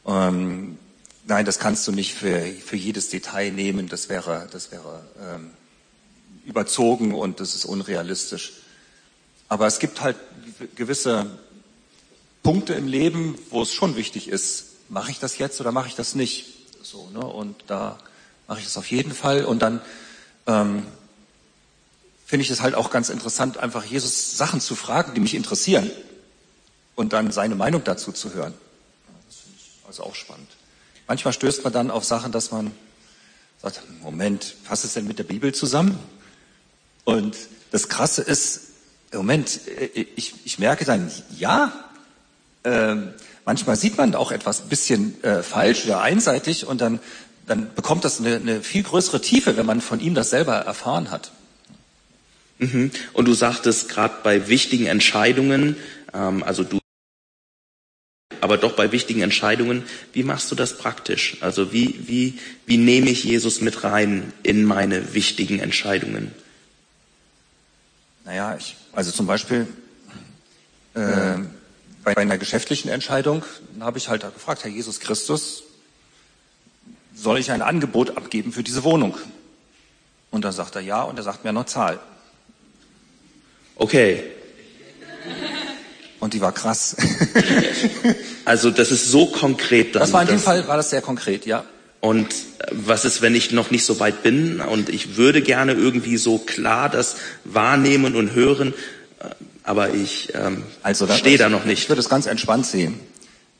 Ähm, 0.06 0.78
nein, 1.26 1.44
das 1.44 1.58
kannst 1.58 1.86
du 1.88 1.92
nicht 1.92 2.14
für, 2.14 2.40
für 2.64 2.76
jedes 2.76 3.08
Detail 3.08 3.50
nehmen. 3.50 3.88
Das 3.88 4.08
wäre, 4.08 4.48
das 4.52 4.70
wäre 4.70 5.04
ähm, 5.20 5.50
überzogen 6.46 7.14
und 7.14 7.40
das 7.40 7.54
ist 7.54 7.64
unrealistisch. 7.64 8.52
Aber 9.48 9.66
es 9.66 9.78
gibt 9.80 10.00
halt 10.00 10.16
gewisse 10.76 11.26
Punkte 12.42 12.74
im 12.74 12.86
Leben, 12.86 13.38
wo 13.50 13.62
es 13.62 13.72
schon 13.72 13.96
wichtig 13.96 14.28
ist, 14.28 14.66
mache 14.88 15.10
ich 15.10 15.18
das 15.18 15.38
jetzt 15.38 15.60
oder 15.60 15.72
mache 15.72 15.88
ich 15.88 15.94
das 15.94 16.14
nicht? 16.14 16.46
So, 16.82 17.08
ne? 17.10 17.20
Und 17.20 17.56
da 17.66 17.98
mache 18.48 18.58
ich 18.58 18.64
das 18.64 18.76
auf 18.76 18.90
jeden 18.90 19.12
Fall. 19.12 19.44
Und 19.44 19.60
dann 19.60 19.80
ähm, 20.46 20.86
finde 22.26 22.44
ich 22.44 22.50
es 22.50 22.60
halt 22.60 22.74
auch 22.74 22.90
ganz 22.90 23.08
interessant, 23.08 23.58
einfach 23.58 23.84
Jesus 23.84 24.36
Sachen 24.36 24.60
zu 24.60 24.74
fragen, 24.74 25.14
die 25.14 25.20
mich 25.20 25.34
interessieren 25.34 25.90
und 26.94 27.12
dann 27.12 27.30
seine 27.30 27.54
Meinung 27.54 27.84
dazu 27.84 28.12
zu 28.12 28.34
hören. 28.34 28.54
Das 29.26 29.36
finde 29.38 29.58
ich 29.58 29.86
also 29.86 30.02
auch 30.04 30.14
spannend. 30.14 30.48
Manchmal 31.06 31.32
stößt 31.32 31.64
man 31.64 31.72
dann 31.72 31.90
auf 31.90 32.04
Sachen, 32.04 32.32
dass 32.32 32.50
man 32.50 32.72
sagt, 33.60 33.82
Moment, 34.00 34.54
passt 34.64 34.84
es 34.84 34.94
denn 34.94 35.06
mit 35.06 35.18
der 35.18 35.24
Bibel 35.24 35.52
zusammen? 35.54 35.98
Und 37.04 37.36
das 37.72 37.88
Krasse 37.88 38.22
ist, 38.22 38.60
Moment, 39.12 39.60
äh, 39.66 40.06
ich, 40.16 40.34
ich 40.44 40.58
merke 40.58 40.84
dann, 40.84 41.10
ja, 41.36 41.72
äh, 42.64 42.96
manchmal 43.44 43.76
sieht 43.76 43.96
man 43.96 44.14
auch 44.14 44.32
etwas 44.32 44.62
ein 44.62 44.68
bisschen 44.68 45.22
äh, 45.22 45.42
falsch 45.42 45.86
oder 45.86 46.00
einseitig 46.00 46.66
und 46.66 46.80
dann, 46.80 47.00
dann 47.46 47.74
bekommt 47.74 48.04
das 48.04 48.20
eine, 48.20 48.36
eine 48.36 48.60
viel 48.62 48.82
größere 48.82 49.20
Tiefe, 49.20 49.56
wenn 49.56 49.66
man 49.66 49.80
von 49.80 50.00
ihm 50.00 50.14
das 50.14 50.30
selber 50.30 50.56
erfahren 50.56 51.10
hat. 51.10 51.32
Mhm. 52.58 52.90
Und 53.12 53.26
du 53.26 53.32
sagtest 53.32 53.88
gerade 53.88 54.14
bei 54.22 54.48
wichtigen 54.48 54.86
Entscheidungen, 54.86 55.76
ähm, 56.12 56.42
also 56.42 56.62
du 56.64 56.78
aber 58.40 58.56
doch 58.56 58.72
bei 58.72 58.90
wichtigen 58.92 59.20
Entscheidungen, 59.20 59.82
wie 60.12 60.22
machst 60.22 60.50
du 60.50 60.54
das 60.54 60.78
praktisch? 60.78 61.36
Also 61.40 61.72
wie, 61.72 62.00
wie, 62.06 62.38
wie 62.66 62.78
nehme 62.78 63.10
ich 63.10 63.24
Jesus 63.24 63.60
mit 63.60 63.84
rein 63.84 64.32
in 64.42 64.64
meine 64.64 65.14
wichtigen 65.14 65.58
Entscheidungen? 65.58 66.32
Naja, 68.24 68.56
ich, 68.58 68.76
also 68.92 69.10
zum 69.10 69.26
Beispiel 69.26 69.66
äh, 70.94 71.36
bei 72.04 72.16
einer 72.16 72.38
geschäftlichen 72.38 72.88
Entscheidung 72.88 73.44
habe 73.80 73.98
ich 73.98 74.08
halt 74.08 74.22
gefragt, 74.22 74.64
Herr 74.64 74.70
Jesus 74.70 75.00
Christus, 75.00 75.64
soll 77.14 77.38
ich 77.38 77.50
ein 77.50 77.62
Angebot 77.62 78.16
abgeben 78.16 78.52
für 78.52 78.62
diese 78.62 78.84
Wohnung? 78.84 79.16
Und 80.30 80.44
dann 80.44 80.52
sagt 80.52 80.76
er 80.76 80.80
ja 80.80 81.02
und 81.02 81.18
er 81.18 81.22
sagt 81.22 81.44
mir 81.44 81.52
noch 81.52 81.66
Zahl. 81.66 81.98
Okay. 83.76 84.24
Und 86.20 86.34
die 86.34 86.40
war 86.40 86.52
krass. 86.52 86.96
also 88.44 88.70
das 88.70 88.90
ist 88.90 89.10
so 89.10 89.26
konkret. 89.26 89.94
Dann, 89.94 90.00
das 90.00 90.12
war 90.12 90.22
in 90.22 90.28
dem 90.28 90.38
Fall 90.38 90.66
war 90.68 90.76
das 90.76 90.90
sehr 90.90 91.02
konkret, 91.02 91.46
ja. 91.46 91.64
Und 92.00 92.28
was 92.70 93.04
ist, 93.04 93.20
wenn 93.20 93.34
ich 93.34 93.52
noch 93.52 93.70
nicht 93.70 93.84
so 93.84 94.00
weit 94.00 94.22
bin 94.22 94.60
und 94.60 94.88
ich 94.88 95.16
würde 95.16 95.42
gerne 95.42 95.72
irgendwie 95.72 96.16
so 96.16 96.38
klar 96.38 96.88
das 96.88 97.16
wahrnehmen 97.44 98.16
und 98.16 98.32
hören, 98.34 98.72
aber 99.70 99.94
ich 99.94 100.34
ähm, 100.34 100.64
also 100.82 101.06
stehe 101.06 101.38
da 101.38 101.48
noch 101.48 101.64
nicht. 101.64 101.84
Ich 101.84 101.88
würde 101.88 102.00
es 102.00 102.08
ganz 102.08 102.26
entspannt 102.26 102.66
sehen. 102.66 102.98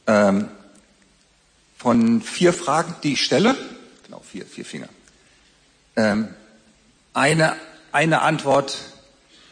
Ähm, 0.08 0.48
von 1.78 2.20
vier 2.20 2.52
Fragen, 2.52 2.96
die 3.04 3.12
ich 3.12 3.24
stelle, 3.24 3.54
genau 4.06 4.20
vier, 4.28 4.44
vier 4.44 4.64
Finger, 4.64 4.88
ähm, 5.94 6.26
eine, 7.14 7.54
eine 7.92 8.22
Antwort, 8.22 8.76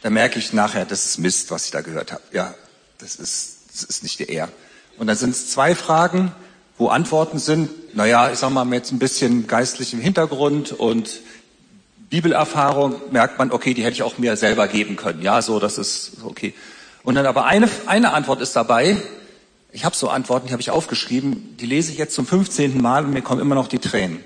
da 0.01 0.09
merke 0.09 0.37
ich 0.37 0.51
nachher, 0.51 0.83
das 0.83 1.05
ist 1.05 1.17
Mist, 1.19 1.49
was 1.49 1.63
ich 1.63 1.71
da 1.71 1.79
gehört 1.79 2.11
habe. 2.11 2.23
Ja, 2.33 2.53
das 2.97 3.15
ist, 3.15 3.59
das 3.71 3.83
ist 3.83 4.03
nicht 4.03 4.19
der 4.19 4.27
Er. 4.27 4.49
Und 4.97 5.07
dann 5.07 5.15
sind 5.15 5.29
es 5.29 5.51
zwei 5.51 5.75
Fragen, 5.75 6.33
wo 6.77 6.89
Antworten 6.89 7.39
sind, 7.39 7.95
naja, 7.95 8.33
ich 8.33 8.39
sag 8.39 8.49
mal, 8.49 8.65
mit 8.65 8.91
ein 8.91 8.99
bisschen 8.99 9.47
geistlichem 9.47 10.01
Hintergrund 10.01 10.73
und 10.73 11.21
Bibelerfahrung 12.09 13.01
merkt 13.11 13.37
man, 13.37 13.51
okay, 13.51 13.73
die 13.73 13.83
hätte 13.83 13.93
ich 13.93 14.03
auch 14.03 14.17
mir 14.17 14.35
selber 14.35 14.67
geben 14.67 14.95
können. 14.95 15.21
Ja, 15.21 15.41
so, 15.41 15.59
das 15.59 15.77
ist 15.77 16.17
okay. 16.23 16.53
Und 17.03 17.15
dann 17.15 17.25
aber 17.25 17.45
eine, 17.45 17.69
eine 17.85 18.13
Antwort 18.13 18.41
ist 18.41 18.55
dabei. 18.55 18.97
Ich 19.71 19.85
habe 19.85 19.95
so 19.95 20.09
Antworten, 20.09 20.47
die 20.47 20.53
habe 20.53 20.61
ich 20.61 20.71
aufgeschrieben, 20.71 21.55
die 21.57 21.67
lese 21.67 21.91
ich 21.91 21.97
jetzt 21.97 22.15
zum 22.15 22.25
15. 22.25 22.81
Mal 22.81 23.05
und 23.05 23.13
mir 23.13 23.21
kommen 23.21 23.39
immer 23.39 23.55
noch 23.55 23.67
die 23.67 23.79
Tränen. 23.79 24.23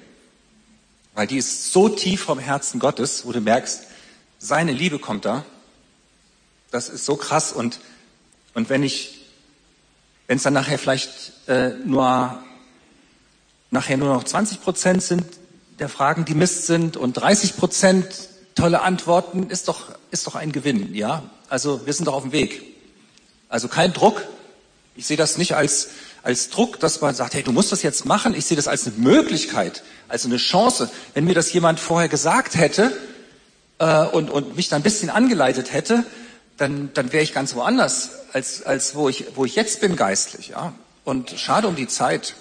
Weil 1.13 1.27
die 1.27 1.37
ist 1.37 1.73
so 1.73 1.89
tief 1.89 2.23
vom 2.23 2.39
Herzen 2.39 2.79
Gottes, 2.79 3.25
wo 3.25 3.31
du 3.33 3.41
merkst, 3.41 3.83
seine 4.39 4.71
Liebe 4.71 4.99
kommt 4.99 5.25
da. 5.25 5.45
Das 6.71 6.89
ist 6.89 7.05
so 7.05 7.17
krass 7.17 7.51
und, 7.51 7.79
und 8.53 8.69
wenn 8.69 8.81
ich, 8.81 9.19
wenn 10.27 10.37
es 10.37 10.43
dann 10.43 10.53
nachher 10.53 10.79
vielleicht 10.79 11.33
äh, 11.47 11.71
nur 11.85 12.41
nachher 13.69 13.97
nur 13.97 14.13
noch 14.13 14.23
20 14.23 14.61
Prozent 14.61 15.03
sind 15.03 15.25
der 15.83 15.89
Fragen, 15.89 16.23
die 16.23 16.33
Mist 16.33 16.65
sind 16.65 16.95
und 16.95 17.11
30 17.11 17.57
Prozent 17.57 18.05
tolle 18.55 18.83
Antworten, 18.83 19.49
ist 19.49 19.67
doch, 19.67 19.89
ist 20.11 20.25
doch 20.25 20.35
ein 20.35 20.53
Gewinn, 20.53 20.95
ja? 20.95 21.23
Also 21.49 21.85
wir 21.85 21.91
sind 21.91 22.05
doch 22.05 22.13
auf 22.13 22.21
dem 22.23 22.31
Weg. 22.31 22.63
Also 23.49 23.67
kein 23.67 23.91
Druck. 23.91 24.23
Ich 24.95 25.05
sehe 25.05 25.17
das 25.17 25.37
nicht 25.37 25.55
als, 25.55 25.89
als 26.23 26.49
Druck, 26.49 26.79
dass 26.79 27.01
man 27.01 27.13
sagt, 27.15 27.33
hey, 27.33 27.43
du 27.43 27.51
musst 27.51 27.73
das 27.73 27.83
jetzt 27.83 28.05
machen. 28.05 28.33
Ich 28.33 28.45
sehe 28.45 28.55
das 28.55 28.69
als 28.69 28.87
eine 28.87 28.95
Möglichkeit, 28.95 29.83
als 30.07 30.23
eine 30.23 30.37
Chance. 30.37 30.89
Wenn 31.15 31.25
mir 31.25 31.35
das 31.35 31.51
jemand 31.51 31.81
vorher 31.81 32.07
gesagt 32.07 32.55
hätte 32.55 32.95
äh, 33.79 34.05
und, 34.05 34.29
und 34.29 34.55
mich 34.55 34.69
dann 34.69 34.79
ein 34.79 34.83
bisschen 34.83 35.09
angeleitet 35.09 35.73
hätte, 35.73 36.05
dann, 36.55 36.91
dann 36.93 37.11
wäre 37.11 37.23
ich 37.23 37.33
ganz 37.33 37.55
woanders, 37.55 38.11
als, 38.31 38.63
als 38.63 38.95
wo, 38.95 39.09
ich, 39.09 39.25
wo 39.35 39.43
ich 39.43 39.57
jetzt 39.57 39.81
bin 39.81 39.97
geistlich. 39.97 40.47
Ja? 40.47 40.73
Und 41.03 41.31
schade 41.31 41.67
um 41.67 41.75
die 41.75 41.89
Zeit. 41.89 42.35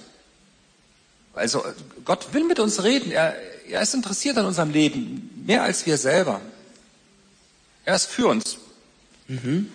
Also 1.34 1.64
Gott 2.04 2.34
will 2.34 2.44
mit 2.44 2.58
uns 2.58 2.82
reden. 2.82 3.10
Er, 3.10 3.34
er 3.68 3.82
ist 3.82 3.94
interessiert 3.94 4.36
an 4.38 4.46
unserem 4.46 4.70
Leben, 4.70 5.42
mehr 5.46 5.62
als 5.62 5.86
wir 5.86 5.96
selber. 5.96 6.40
Er 7.84 7.94
ist 7.94 8.06
für 8.06 8.26
uns. 8.28 8.58
Mhm. 9.28 9.68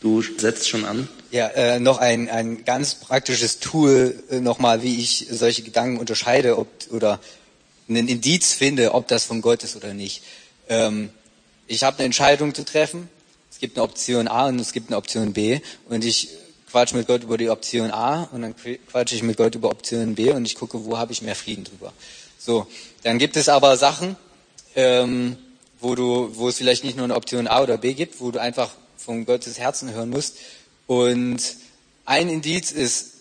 Du 0.00 0.22
setzt 0.22 0.68
schon 0.68 0.84
an. 0.84 1.08
Ja, 1.30 1.48
äh, 1.48 1.78
noch 1.78 1.98
ein, 1.98 2.28
ein 2.30 2.64
ganz 2.64 2.94
praktisches 2.94 3.60
Tool 3.60 4.22
äh, 4.30 4.40
nochmal, 4.40 4.82
wie 4.82 4.98
ich 4.98 5.26
solche 5.30 5.62
Gedanken 5.62 5.98
unterscheide 5.98 6.58
ob, 6.58 6.68
oder 6.90 7.20
einen 7.88 8.08
Indiz 8.08 8.54
finde, 8.54 8.94
ob 8.94 9.08
das 9.08 9.24
von 9.24 9.42
Gott 9.42 9.62
ist 9.62 9.76
oder 9.76 9.92
nicht. 9.92 10.22
Ähm, 10.68 11.10
ich 11.66 11.82
habe 11.84 11.98
eine 11.98 12.06
Entscheidung 12.06 12.54
zu 12.54 12.64
treffen. 12.64 13.08
Es 13.50 13.58
gibt 13.58 13.76
eine 13.76 13.84
Option 13.84 14.26
A 14.26 14.46
und 14.46 14.58
es 14.58 14.72
gibt 14.72 14.88
eine 14.88 14.96
Option 14.96 15.32
B. 15.32 15.60
Und 15.88 16.04
ich 16.04 16.30
quatsche 16.70 16.96
mit 16.96 17.06
Gott 17.06 17.22
über 17.22 17.36
die 17.36 17.50
Option 17.50 17.90
A 17.90 18.24
und 18.32 18.42
dann 18.42 18.54
quatsche 18.90 19.14
ich 19.14 19.22
mit 19.22 19.36
Gott 19.36 19.54
über 19.54 19.70
Option 19.70 20.14
B 20.14 20.30
und 20.30 20.44
ich 20.44 20.54
gucke, 20.54 20.84
wo 20.84 20.98
habe 20.98 21.12
ich 21.12 21.22
mehr 21.22 21.34
Frieden 21.34 21.64
drüber. 21.64 21.92
So, 22.38 22.66
dann 23.02 23.18
gibt 23.18 23.36
es 23.36 23.48
aber 23.48 23.76
Sachen, 23.76 24.16
ähm, 24.76 25.36
wo 25.80 25.94
du, 25.94 26.30
wo 26.34 26.48
es 26.48 26.56
vielleicht 26.56 26.84
nicht 26.84 26.96
nur 26.96 27.04
eine 27.04 27.16
Option 27.16 27.48
A 27.48 27.62
oder 27.62 27.78
B 27.78 27.94
gibt, 27.94 28.20
wo 28.20 28.30
du 28.30 28.40
einfach 28.40 28.70
von 28.96 29.24
Gottes 29.24 29.58
Herzen 29.58 29.92
hören 29.92 30.10
musst. 30.10 30.36
Und 30.86 31.40
ein 32.04 32.28
Indiz 32.28 32.70
ist, 32.70 33.12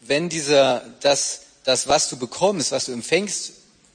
wenn 0.00 0.28
dieser, 0.28 0.82
das, 1.00 1.42
das, 1.64 1.88
was 1.88 2.08
du 2.08 2.16
bekommst, 2.16 2.72
was 2.72 2.86
du 2.86 2.92
empfängst 2.92 3.52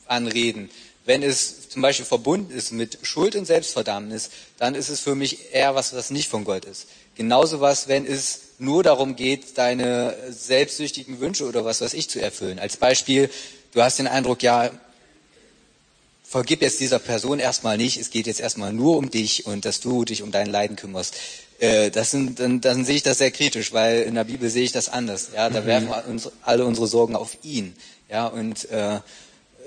an 0.08 0.28
Reden, 0.28 0.70
wenn 1.06 1.24
es 1.24 1.70
zum 1.70 1.82
Beispiel 1.82 2.06
verbunden 2.06 2.52
ist 2.52 2.72
mit 2.72 3.00
Schuld 3.04 3.36
und 3.36 3.46
Selbstverdammnis, 3.46 4.30
dann 4.58 4.76
ist 4.76 4.90
es 4.90 5.00
für 5.00 5.16
mich 5.16 5.54
eher 5.54 5.76
was, 5.76 5.94
was 5.94 6.10
nicht 6.10 6.30
von 6.30 6.44
Gott 6.44 6.66
ist. 6.66 6.88
Genauso 7.16 7.62
was, 7.62 7.88
wenn 7.88 8.06
es 8.06 8.42
nur 8.60 8.84
darum 8.84 9.16
geht, 9.16 9.58
deine 9.58 10.16
selbstsüchtigen 10.30 11.20
Wünsche 11.20 11.46
oder 11.46 11.66
was 11.66 11.82
weiß 11.82 11.94
ich 11.94 12.10
zu 12.10 12.22
erfüllen. 12.22 12.60
Als 12.60 12.78
Beispiel, 12.78 13.30
du 13.74 13.82
hast 13.82 14.00
den 14.00 14.08
Eindruck, 14.08 14.44
ja, 14.44 14.70
vergib 16.24 16.62
jetzt 16.62 16.80
dieser 16.80 17.00
Person 17.00 17.40
erstmal 17.40 17.78
nicht, 17.78 17.98
es 17.98 18.12
geht 18.12 18.28
jetzt 18.28 18.40
erstmal 18.40 18.72
nur 18.72 18.98
um 18.98 19.10
dich 19.10 19.48
und 19.48 19.66
dass 19.66 19.80
du 19.80 20.06
dich 20.06 20.22
um 20.22 20.32
dein 20.32 20.48
Leiden 20.48 20.76
kümmerst. 20.76 21.16
Äh, 21.60 21.90
das 21.90 22.12
sind, 22.12 22.40
dann, 22.40 22.62
dann 22.62 22.86
sehe 22.86 22.98
ich 22.98 23.04
das 23.04 23.18
sehr 23.18 23.32
kritisch, 23.32 23.74
weil 23.74 24.04
in 24.04 24.16
der 24.16 24.26
Bibel 24.26 24.50
sehe 24.50 24.64
ich 24.64 24.72
das 24.72 24.90
anders. 24.90 25.30
Ja, 25.36 25.50
da 25.50 25.62
mhm. 25.62 25.66
werfen 25.66 25.88
wir 25.90 26.04
uns 26.08 26.30
alle 26.44 26.66
unsere 26.66 26.88
Sorgen 26.88 27.16
auf 27.16 27.38
ihn. 27.44 27.76
Ja, 28.10 28.28
und 28.28 28.70
äh, 28.70 29.00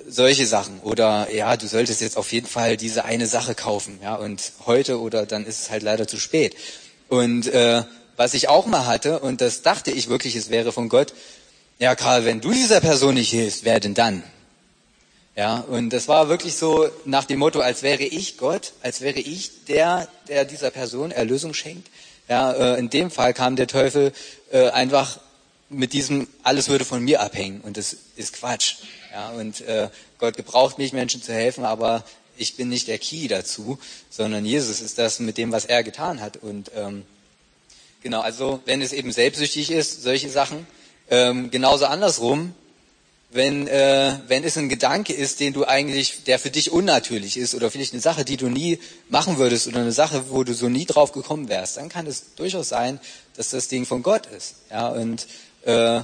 solche 0.09 0.47
Sachen. 0.47 0.81
Oder 0.81 1.33
ja, 1.33 1.57
du 1.57 1.67
solltest 1.67 2.01
jetzt 2.01 2.17
auf 2.17 2.33
jeden 2.33 2.47
Fall 2.47 2.77
diese 2.77 3.05
eine 3.05 3.27
Sache 3.27 3.55
kaufen. 3.55 3.99
Ja, 4.03 4.15
und 4.15 4.53
heute 4.67 5.01
oder 5.01 5.27
dann 5.27 5.45
ist 5.45 5.63
es 5.63 5.71
halt 5.71 5.83
leider 5.83 6.07
zu 6.07 6.19
spät. 6.19 6.55
Und 7.09 7.47
äh, 7.49 7.83
was 8.17 8.35
ich 8.35 8.49
auch 8.49 8.67
mal 8.67 8.87
hatte, 8.87 9.21
und 9.21 9.41
das 9.41 9.63
dachte 9.63 9.91
ich 9.91 10.09
wirklich, 10.09 10.37
es 10.37 10.51
wäre 10.51 10.73
von 10.73 10.89
Gott, 10.89 11.15
ja 11.79 11.95
Karl, 11.95 12.25
wenn 12.25 12.41
du 12.41 12.53
dieser 12.53 12.81
Person 12.81 13.15
nicht 13.15 13.31
hilfst, 13.31 13.65
wer 13.65 13.81
denn 13.81 13.95
dann? 13.95 14.23
Ja, 15.35 15.61
und 15.61 15.91
das 15.91 16.09
war 16.09 16.29
wirklich 16.29 16.57
so 16.57 16.89
nach 17.07 17.25
dem 17.25 17.39
Motto, 17.39 17.61
als 17.61 17.83
wäre 17.83 18.03
ich 18.03 18.37
Gott, 18.37 18.75
als 18.83 19.01
wäre 19.01 19.19
ich 19.19 19.65
der, 19.65 20.07
der 20.29 20.45
dieser 20.45 20.71
Person 20.71 21.11
Erlösung 21.11 21.55
schenkt. 21.55 21.89
Ja, 22.29 22.53
äh, 22.53 22.79
in 22.79 22.91
dem 22.91 23.11
Fall 23.11 23.33
kam 23.33 23.57
der 23.57 23.67
Teufel 23.67 24.13
äh, 24.53 24.69
einfach 24.69 25.19
mit 25.71 25.95
diesem, 25.95 26.29
alles 26.43 26.69
würde 26.69 26.85
von 26.85 27.03
mir 27.03 27.23
abhängen 27.23 27.63
und 27.63 27.79
das 27.79 27.97
ist 28.17 28.35
Quatsch. 28.35 28.77
Ja, 29.11 29.31
und 29.31 29.63
äh, 29.63 29.89
Gott 30.19 30.37
gebraucht 30.37 30.79
mich, 30.79 30.93
Menschen 30.93 31.23
zu 31.23 31.33
helfen, 31.33 31.65
aber 31.65 32.05
ich 32.37 32.57
bin 32.57 32.69
nicht 32.69 32.89
der 32.89 32.99
Key 32.99 33.29
dazu, 33.29 33.79
sondern 34.11 34.45
Jesus 34.45 34.81
ist 34.81 34.99
das 34.99 35.19
mit 35.19 35.39
dem, 35.39 35.53
was 35.53 35.65
er 35.65 35.83
getan 35.83 36.21
hat. 36.21 36.37
Und 36.37 36.71
ähm, 36.75 37.05
genau, 38.03 38.21
also 38.21 38.61
wenn 38.65 38.83
es 38.83 38.93
eben 38.93 39.13
selbstsüchtig 39.13 39.71
ist, 39.71 40.03
solche 40.03 40.29
Sachen, 40.29 40.67
ähm, 41.11 41.51
genauso 41.51 41.87
andersrum, 41.87 42.55
wenn, 43.33 43.67
äh, 43.67 44.19
wenn 44.29 44.45
es 44.45 44.59
ein 44.59 44.69
Gedanke 44.69 45.13
ist, 45.15 45.41
den 45.41 45.53
du 45.55 45.65
eigentlich, 45.65 46.25
der 46.25 46.39
für 46.39 46.51
dich 46.51 46.71
unnatürlich 46.71 47.39
ist 47.39 47.55
oder 47.55 47.71
vielleicht 47.71 47.95
eine 47.95 48.03
Sache, 48.03 48.25
die 48.25 48.37
du 48.37 48.49
nie 48.49 48.79
machen 49.09 49.39
würdest 49.39 49.67
oder 49.67 49.81
eine 49.81 49.93
Sache, 49.93 50.25
wo 50.29 50.45
du 50.45 50.53
so 50.55 50.69
nie 50.69 50.85
drauf 50.85 51.13
gekommen 51.13 51.49
wärst, 51.49 51.79
dann 51.79 51.89
kann 51.89 52.07
es 52.07 52.35
durchaus 52.37 52.69
sein, 52.69 53.01
dass 53.37 53.51
das 53.51 53.69
Ding 53.69 53.87
von 53.87 54.03
Gott 54.03 54.27
ist. 54.27 54.57
Ja, 54.71 54.89
und 54.89 55.27
äh, 55.65 56.03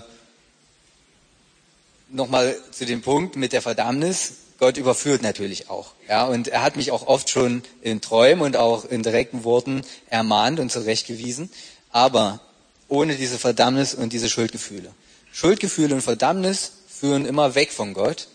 nochmal 2.10 2.56
zu 2.70 2.86
dem 2.86 3.02
Punkt 3.02 3.36
mit 3.36 3.52
der 3.52 3.62
Verdammnis. 3.62 4.32
Gott 4.58 4.76
überführt 4.76 5.22
natürlich 5.22 5.70
auch. 5.70 5.92
Ja, 6.08 6.24
und 6.24 6.48
er 6.48 6.62
hat 6.62 6.76
mich 6.76 6.90
auch 6.90 7.06
oft 7.06 7.30
schon 7.30 7.62
in 7.80 8.00
Träumen 8.00 8.42
und 8.42 8.56
auch 8.56 8.84
in 8.84 9.02
direkten 9.02 9.44
Worten 9.44 9.82
ermahnt 10.08 10.58
und 10.58 10.72
zurechtgewiesen. 10.72 11.50
Aber 11.98 12.38
ohne 12.86 13.16
diese 13.16 13.38
Verdammnis 13.38 13.92
und 13.92 14.12
diese 14.12 14.28
Schuldgefühle. 14.28 14.92
Schuldgefühle 15.32 15.96
und 15.96 16.00
Verdammnis 16.00 16.74
führen 16.88 17.26
immer 17.26 17.56
weg 17.56 17.72
von 17.72 17.92
Gott 17.92 18.28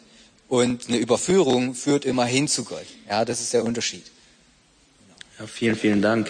und 0.49 0.89
eine 0.89 0.97
Überführung 0.97 1.74
führt 1.74 2.03
immer 2.03 2.26
hin 2.26 2.49
zu 2.49 2.66
Gott. 2.66 2.86
Ja, 3.09 3.24
das 3.24 3.39
ist 3.39 3.53
der 3.53 3.64
Unterschied. 3.64 4.03
Ja, 5.39 5.47
vielen, 5.47 5.78
vielen 5.78 6.01
Dank. 6.01 6.30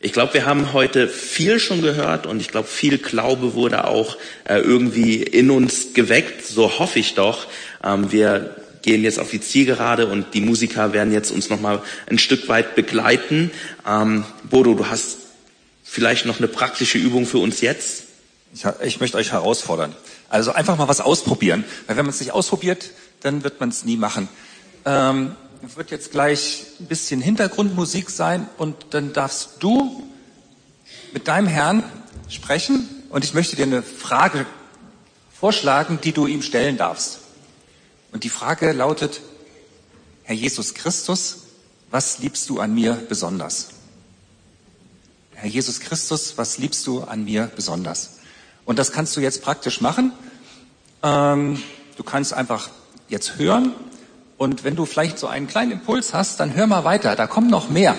Ich 0.00 0.14
glaube, 0.14 0.32
wir 0.32 0.46
haben 0.46 0.72
heute 0.72 1.08
viel 1.08 1.60
schon 1.60 1.82
gehört 1.82 2.24
und 2.24 2.40
ich 2.40 2.48
glaube, 2.48 2.68
viel 2.68 2.96
Glaube 2.96 3.52
wurde 3.52 3.86
auch 3.86 4.16
äh, 4.44 4.56
irgendwie 4.56 5.22
in 5.22 5.50
uns 5.50 5.92
geweckt. 5.92 6.42
So 6.46 6.78
hoffe 6.78 7.00
ich 7.00 7.14
doch. 7.14 7.48
Ähm, 7.84 8.10
wir 8.12 8.56
gehen 8.80 9.02
jetzt 9.02 9.18
auf 9.18 9.30
die 9.30 9.42
Zielgerade 9.42 10.06
und 10.06 10.32
die 10.32 10.40
Musiker 10.40 10.94
werden 10.94 11.12
jetzt 11.12 11.30
uns 11.30 11.50
noch 11.50 11.60
mal 11.60 11.82
ein 12.06 12.18
Stück 12.18 12.48
weit 12.48 12.74
begleiten. 12.74 13.50
Ähm, 13.86 14.24
Bodo, 14.48 14.72
du 14.72 14.86
hast 14.86 15.18
vielleicht 15.92 16.24
noch 16.24 16.38
eine 16.38 16.48
praktische 16.48 16.96
Übung 16.96 17.26
für 17.26 17.36
uns 17.36 17.60
jetzt? 17.60 18.04
Ich, 18.54 18.64
ich 18.82 19.00
möchte 19.00 19.18
euch 19.18 19.32
herausfordern. 19.32 19.94
Also 20.30 20.52
einfach 20.52 20.78
mal 20.78 20.88
was 20.88 21.02
ausprobieren. 21.02 21.64
Weil 21.86 21.98
wenn 21.98 22.06
man 22.06 22.14
es 22.14 22.20
nicht 22.20 22.32
ausprobiert, 22.32 22.92
dann 23.20 23.44
wird 23.44 23.60
man 23.60 23.68
es 23.68 23.84
nie 23.84 23.98
machen. 23.98 24.30
Ähm, 24.86 25.36
wird 25.76 25.90
jetzt 25.90 26.10
gleich 26.10 26.64
ein 26.80 26.86
bisschen 26.86 27.20
Hintergrundmusik 27.20 28.08
sein 28.08 28.48
und 28.56 28.74
dann 28.90 29.12
darfst 29.12 29.56
du 29.60 30.02
mit 31.12 31.28
deinem 31.28 31.46
Herrn 31.46 31.84
sprechen 32.30 32.88
und 33.10 33.22
ich 33.22 33.34
möchte 33.34 33.54
dir 33.54 33.64
eine 33.64 33.82
Frage 33.82 34.46
vorschlagen, 35.38 35.98
die 36.02 36.12
du 36.12 36.26
ihm 36.26 36.40
stellen 36.40 36.78
darfst. 36.78 37.18
Und 38.12 38.24
die 38.24 38.30
Frage 38.30 38.72
lautet, 38.72 39.20
Herr 40.22 40.34
Jesus 40.34 40.72
Christus, 40.72 41.42
was 41.90 42.18
liebst 42.18 42.48
du 42.48 42.60
an 42.60 42.74
mir 42.74 42.94
besonders? 42.94 43.71
Herr 45.42 45.50
Jesus 45.50 45.80
Christus, 45.80 46.34
was 46.38 46.58
liebst 46.58 46.86
du 46.86 47.00
an 47.00 47.24
mir 47.24 47.50
besonders? 47.56 48.18
Und 48.64 48.78
das 48.78 48.92
kannst 48.92 49.16
du 49.16 49.20
jetzt 49.20 49.42
praktisch 49.42 49.80
machen. 49.80 50.12
Ähm, 51.02 51.60
du 51.96 52.04
kannst 52.04 52.32
einfach 52.32 52.70
jetzt 53.08 53.38
hören 53.38 53.72
und 54.38 54.62
wenn 54.62 54.76
du 54.76 54.86
vielleicht 54.86 55.18
so 55.18 55.26
einen 55.26 55.48
kleinen 55.48 55.72
Impuls 55.72 56.14
hast, 56.14 56.38
dann 56.38 56.54
hör 56.54 56.68
mal 56.68 56.84
weiter, 56.84 57.16
da 57.16 57.26
kommt 57.26 57.50
noch 57.50 57.70
mehr. 57.70 57.96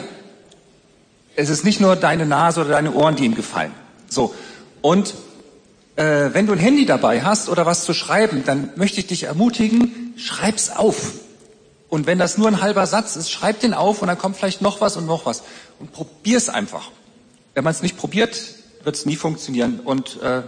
Es 1.35 1.49
ist 1.49 1.65
nicht 1.65 1.81
nur 1.81 1.97
deine 1.97 2.25
Nase 2.25 2.61
oder 2.61 2.69
deine 2.69 2.93
Ohren, 2.93 3.17
die 3.17 3.25
ihm 3.25 3.35
gefallen. 3.35 3.73
So. 4.07 4.33
Und 4.81 5.13
äh, 5.97 6.29
wenn 6.31 6.47
du 6.47 6.53
ein 6.53 6.59
Handy 6.59 6.85
dabei 6.85 7.23
hast 7.23 7.49
oder 7.49 7.65
was 7.65 7.83
zu 7.83 7.93
schreiben, 7.93 8.43
dann 8.45 8.69
möchte 8.77 9.01
ich 9.01 9.07
dich 9.07 9.23
ermutigen, 9.23 10.13
schreib's 10.15 10.69
auf. 10.69 11.11
Und 11.89 12.07
wenn 12.07 12.19
das 12.19 12.37
nur 12.37 12.47
ein 12.47 12.61
halber 12.61 12.87
Satz 12.87 13.17
ist, 13.17 13.29
schreib 13.29 13.59
den 13.59 13.73
auf 13.73 14.01
und 14.01 14.07
dann 14.07 14.17
kommt 14.17 14.37
vielleicht 14.37 14.61
noch 14.61 14.79
was 14.79 14.95
und 14.95 15.07
noch 15.07 15.25
was. 15.25 15.43
Und 15.81 15.91
probier's 15.91 16.47
einfach. 16.47 16.89
Wenn 17.53 17.63
man 17.63 17.71
es 17.71 17.81
nicht 17.81 17.97
probiert, 17.97 18.39
wird 18.83 18.95
es 18.95 19.05
nie 19.05 19.15
funktionieren. 19.15 19.79
Und 19.79 20.21
äh, 20.21 20.41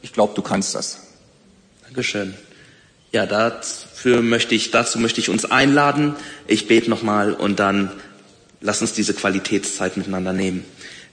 ich 0.00 0.12
glaube, 0.12 0.34
du 0.34 0.42
kannst 0.42 0.74
das. 0.74 1.00
Dankeschön. 1.84 2.34
Ja, 3.10 3.26
dafür 3.26 4.22
möchte 4.22 4.54
ich, 4.54 4.70
dazu 4.70 4.98
möchte 4.98 5.20
ich 5.20 5.28
uns 5.28 5.44
einladen. 5.44 6.14
Ich 6.46 6.68
bete 6.68 6.88
nochmal 6.88 7.34
und 7.34 7.58
dann 7.58 7.90
lass 8.60 8.80
uns 8.80 8.92
diese 8.92 9.12
Qualitätszeit 9.12 9.96
miteinander 9.96 10.32
nehmen. 10.32 10.64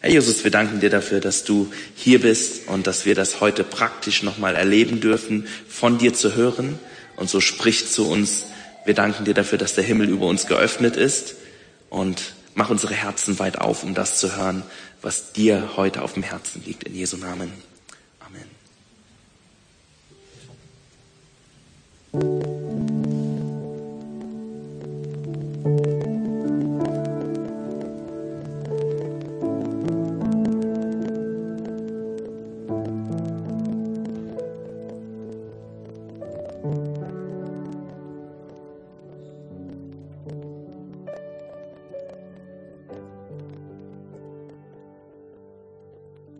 Herr 0.01 0.11
Jesus, 0.11 0.43
wir 0.45 0.51
danken 0.51 0.79
dir 0.79 0.89
dafür, 0.89 1.19
dass 1.19 1.43
du 1.43 1.73
hier 1.95 2.21
bist 2.21 2.69
und 2.69 2.87
dass 2.87 3.05
wir 3.05 3.15
das 3.15 3.41
heute 3.41 3.65
praktisch 3.65 4.23
nochmal 4.23 4.55
erleben 4.55 5.01
dürfen, 5.01 5.47
von 5.67 5.97
dir 5.97 6.13
zu 6.13 6.35
hören. 6.35 6.79
Und 7.17 7.29
so 7.29 7.41
spricht 7.41 7.91
zu 7.91 8.07
uns. 8.07 8.45
Wir 8.85 8.93
danken 8.93 9.25
dir 9.25 9.33
dafür, 9.33 9.57
dass 9.57 9.75
der 9.75 9.83
Himmel 9.83 10.07
über 10.07 10.27
uns 10.27 10.47
geöffnet 10.47 10.95
ist 10.95 11.35
und 11.89 12.33
mach 12.55 12.69
unsere 12.69 12.93
Herzen 12.93 13.39
weit 13.39 13.59
auf, 13.59 13.83
um 13.83 13.93
das 13.93 14.19
zu 14.19 14.37
hören, 14.37 14.63
was 15.01 15.33
dir 15.33 15.77
heute 15.77 16.01
auf 16.01 16.13
dem 16.13 16.23
Herzen 16.23 16.63
liegt. 16.65 16.83
In 16.83 16.95
Jesu 16.95 17.17
Namen. 17.17 17.51
Amen. 22.11 22.78